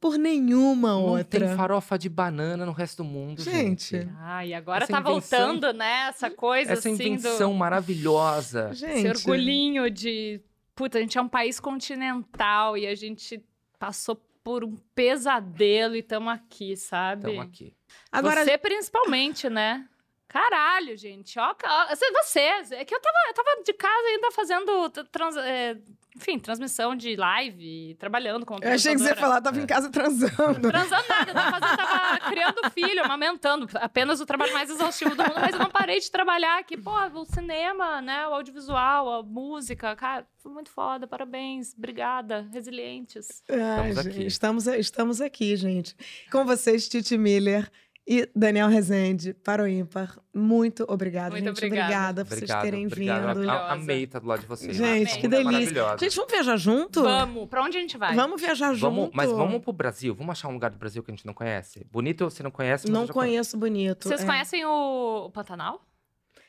por 0.00 0.16
nenhuma 0.16 0.88
Não 0.92 1.02
outra. 1.02 1.40
tem 1.46 1.56
farofa 1.56 1.98
de 1.98 2.08
banana 2.08 2.64
no 2.64 2.72
resto 2.72 3.02
do 3.02 3.04
mundo, 3.04 3.42
Gente. 3.42 3.98
gente. 3.98 4.08
Ah, 4.18 4.44
e 4.46 4.54
agora 4.54 4.84
Essa 4.84 4.92
tá 4.94 5.00
invenção- 5.00 5.38
voltando, 5.46 5.72
né? 5.76 6.06
Essa 6.08 6.30
coisa 6.30 6.72
Essa 6.72 6.88
assim 6.88 7.12
invenção 7.12 7.52
do... 7.52 7.58
maravilhosa. 7.58 8.72
Gente, 8.72 9.06
Esse 9.06 9.08
orgulhinho 9.28 9.90
de. 9.90 10.40
Puta, 10.74 10.96
a 10.98 11.00
gente 11.02 11.18
é 11.18 11.20
um 11.22 11.28
país 11.28 11.60
continental 11.60 12.76
e 12.78 12.86
a 12.86 12.94
gente 12.94 13.44
passou 13.78 14.16
por 14.42 14.64
um 14.64 14.76
pesadelo 14.94 15.94
e 15.94 15.98
estamos 15.98 16.32
aqui, 16.32 16.74
sabe? 16.76 17.28
Estamos 17.30 17.44
aqui. 17.46 17.74
agora 18.10 18.42
Você 18.44 18.56
principalmente, 18.56 19.50
né? 19.50 19.86
Caralho, 20.30 20.96
gente. 20.96 21.36
Ó, 21.40 21.52
ó, 21.64 21.86
vocês. 22.22 22.70
É 22.70 22.84
que 22.84 22.94
eu 22.94 23.00
tava, 23.00 23.16
eu 23.28 23.34
tava 23.34 23.62
de 23.64 23.72
casa 23.72 24.06
ainda 24.06 24.30
fazendo. 24.30 24.90
trans- 25.10 25.36
é, 25.36 25.76
enfim, 26.16 26.38
transmissão 26.38 26.94
de 26.94 27.16
live, 27.16 27.96
trabalhando 27.98 28.46
como 28.46 28.62
eu 28.62 28.72
achei 28.72 28.92
que 28.94 29.00
você 29.00 29.08
ia 29.08 29.16
falar, 29.16 29.40
tava 29.40 29.58
em 29.60 29.66
casa 29.66 29.90
transando. 29.90 30.68
Transando 30.70 31.04
nada, 31.08 31.30
eu 31.30 31.34
tava, 31.34 31.58
fazendo, 31.58 31.76
tava 31.76 32.18
criando 32.30 32.70
filho, 32.70 33.04
amamentando. 33.04 33.68
Apenas 33.74 34.20
o 34.20 34.26
trabalho 34.26 34.52
mais 34.52 34.70
exaustivo 34.70 35.16
do 35.16 35.22
mundo, 35.24 35.34
mas 35.40 35.52
eu 35.52 35.58
não 35.58 35.70
parei 35.70 35.98
de 35.98 36.08
trabalhar 36.08 36.60
aqui. 36.60 36.76
Pô, 36.76 36.92
o 36.92 37.24
cinema, 37.24 38.00
né? 38.00 38.28
O 38.28 38.34
audiovisual, 38.34 39.12
a 39.12 39.22
música, 39.24 39.96
cara, 39.96 40.24
foi 40.38 40.52
muito 40.52 40.70
foda. 40.70 41.08
Parabéns, 41.08 41.74
obrigada, 41.76 42.46
resilientes. 42.52 43.42
Ai, 43.48 43.56
Estamos 43.90 43.96
gente, 44.04 44.08
aqui. 44.14 44.26
Estamos, 44.26 44.66
estamos 44.68 45.20
aqui, 45.20 45.56
gente. 45.56 45.96
Com 46.30 46.44
vocês, 46.44 46.88
Titi 46.88 47.18
Miller 47.18 47.68
e 48.12 48.28
Daniel 48.34 48.66
Rezende, 48.68 49.32
para 49.32 49.62
o 49.62 49.68
ímpar. 49.68 50.18
Muito 50.34 50.84
obrigada, 50.88 51.30
Muito 51.30 51.44
gente. 51.44 51.64
obrigada. 51.64 52.24
por 52.24 52.30
vocês 52.30 52.42
Obrigado, 52.42 52.62
terem 52.64 52.86
obrigado. 52.88 53.38
vindo. 53.38 53.48
A- 53.50 53.72
Amei 53.72 54.02
estar 54.02 54.18
do 54.18 54.26
lado 54.26 54.40
de 54.40 54.46
vocês. 54.46 54.76
Gente, 54.76 55.16
que 55.20 55.28
delícia. 55.28 55.96
Gente, 55.96 56.16
vamos 56.16 56.32
viajar 56.32 56.56
junto? 56.56 57.02
Vamos, 57.04 57.48
pra 57.48 57.62
onde 57.62 57.78
a 57.78 57.80
gente 57.80 57.96
vai? 57.96 58.16
Vamos 58.16 58.40
viajar 58.40 58.74
Vamos, 58.74 59.04
junto. 59.04 59.16
mas 59.16 59.30
vamos 59.30 59.62
pro 59.62 59.72
Brasil. 59.72 60.12
Vamos 60.12 60.32
achar 60.32 60.48
um 60.48 60.52
lugar 60.54 60.70
do 60.72 60.76
Brasil 60.78 61.04
que 61.04 61.10
a 61.12 61.14
gente 61.14 61.24
não 61.24 61.32
conhece. 61.34 61.86
Bonito 61.88 62.24
você 62.24 62.42
não 62.42 62.50
conhece, 62.50 62.86
mas 62.88 62.92
Não 62.92 63.02
eu 63.02 63.08
conheço. 63.14 63.52
conheço 63.52 63.56
bonito. 63.58 64.08
Vocês 64.08 64.22
é. 64.22 64.26
conhecem 64.26 64.64
o, 64.64 65.26
o 65.26 65.30
Pantanal? 65.30 65.80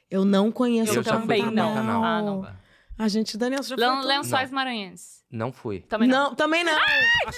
Eu 0.09 0.26
não 0.26 0.51
conheço 0.51 0.95
Eu 0.95 1.01
o 1.01 1.03
já 1.03 1.12
fui 1.12 1.22
também 1.22 1.45
não. 1.51 1.70
Pantanal. 1.76 2.03
Ah, 2.03 2.22
não. 2.24 2.47
A 2.97 3.07
gente, 3.07 3.38
Daniel, 3.38 3.62
você 3.62 3.70
já 3.70 3.76
foi 3.78 3.86
Len- 3.86 3.95
todo? 3.97 4.07
Lençóis 4.07 4.49
Maranhenses. 4.51 5.20
Não 5.32 5.52
fui. 5.52 5.80
Também 5.82 6.10
não. 6.10 6.30
Não, 6.30 6.36
também 6.36 6.62
não. 6.64 6.78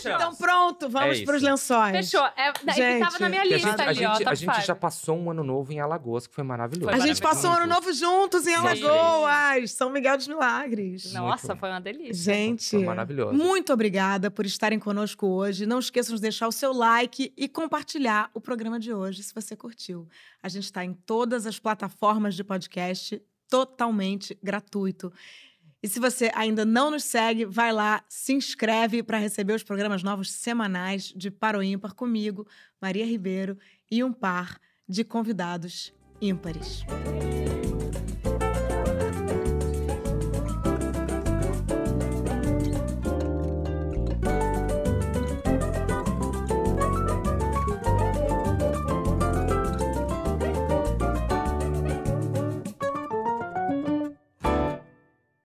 então 0.04 0.36
pronto, 0.36 0.90
vamos 0.90 1.20
É 1.20 1.24
para 1.26 1.36
os 1.38 1.44
lençóis. 1.44 1.92
Fechou. 2.10 2.26
É, 2.36 2.52
Gente, 2.74 3.04
tava 3.04 3.20
na 3.20 3.30
minha 3.30 3.42
Porque 3.42 3.54
a 3.54 3.58
lista 3.58 3.70
gente, 3.70 3.82
a 3.82 3.90
ali, 3.90 4.06
ó. 4.06 4.14
gente, 4.14 4.22
a 4.24 4.26
top 4.26 4.36
gente 4.38 4.66
já 4.66 4.76
passou 4.76 5.16
um 5.18 5.30
ano 5.30 5.44
novo 5.44 5.72
em 5.72 5.80
Alagoas, 5.80 6.26
que 6.26 6.34
foi 6.34 6.44
maravilhoso. 6.44 6.90
Foi 6.92 7.00
A 7.00 7.06
gente 7.06 7.22
passou 7.22 7.52
o 7.52 7.54
ano 7.54 7.68
novo 7.68 7.94
juntos 7.94 8.48
em 8.48 8.56
Alagoas, 8.56 9.72
São 9.72 9.92
Miguel 9.92 10.18
dos 10.18 10.28
Milagres. 10.28 11.14
Nossa, 11.14 11.48
Muito. 11.50 11.60
foi 11.60 11.70
uma 11.70 11.82
delícia. 11.82 12.34
Gente, 12.34 12.70
Foi 12.72 12.84
maravilhoso. 12.84 13.34
muito 13.38 13.72
obrigada 13.72 14.32
por 14.32 14.46
estarem 14.46 14.80
conosco 14.80 15.28
hoje. 15.28 15.66
Não 15.68 15.78
esqueçam 15.78 16.16
de 16.16 16.22
deixar 16.22 16.48
o 16.48 16.52
seu 16.52 16.74
like 16.74 17.32
e 17.38 17.48
compartilhar 17.48 18.32
o 18.34 18.42
programa 18.42 18.80
de 18.80 18.92
hoje, 18.92 19.22
se 19.22 19.36
você 19.36 19.56
curtiu. 19.56 20.08
A 20.42 20.50
gente 20.50 20.64
está 20.64 20.84
em 20.84 20.94
todas 20.94 21.46
as 21.46 21.60
plataformas 21.60 22.34
de 22.34 22.44
podcast, 22.44 23.22
totalmente 23.48 24.36
gratuito. 24.42 25.14
E 25.84 25.88
se 25.90 26.00
você 26.00 26.32
ainda 26.34 26.64
não 26.64 26.90
nos 26.90 27.04
segue, 27.04 27.44
vai 27.44 27.74
lá, 27.74 28.06
se 28.08 28.32
inscreve 28.32 29.04
para 29.04 29.18
receber 29.18 29.52
os 29.54 29.64
programas 29.64 30.02
novos 30.02 30.32
semanais 30.32 31.14
de 31.14 31.30
Paro 31.30 31.62
Ímpar 31.62 31.94
comigo, 31.94 32.48
Maria 32.82 33.06
Ribeiro, 33.06 33.58
e 33.92 34.02
um 34.02 34.14
par 34.14 34.58
de 34.88 35.04
convidados 35.04 35.94
ímpares. 36.22 36.86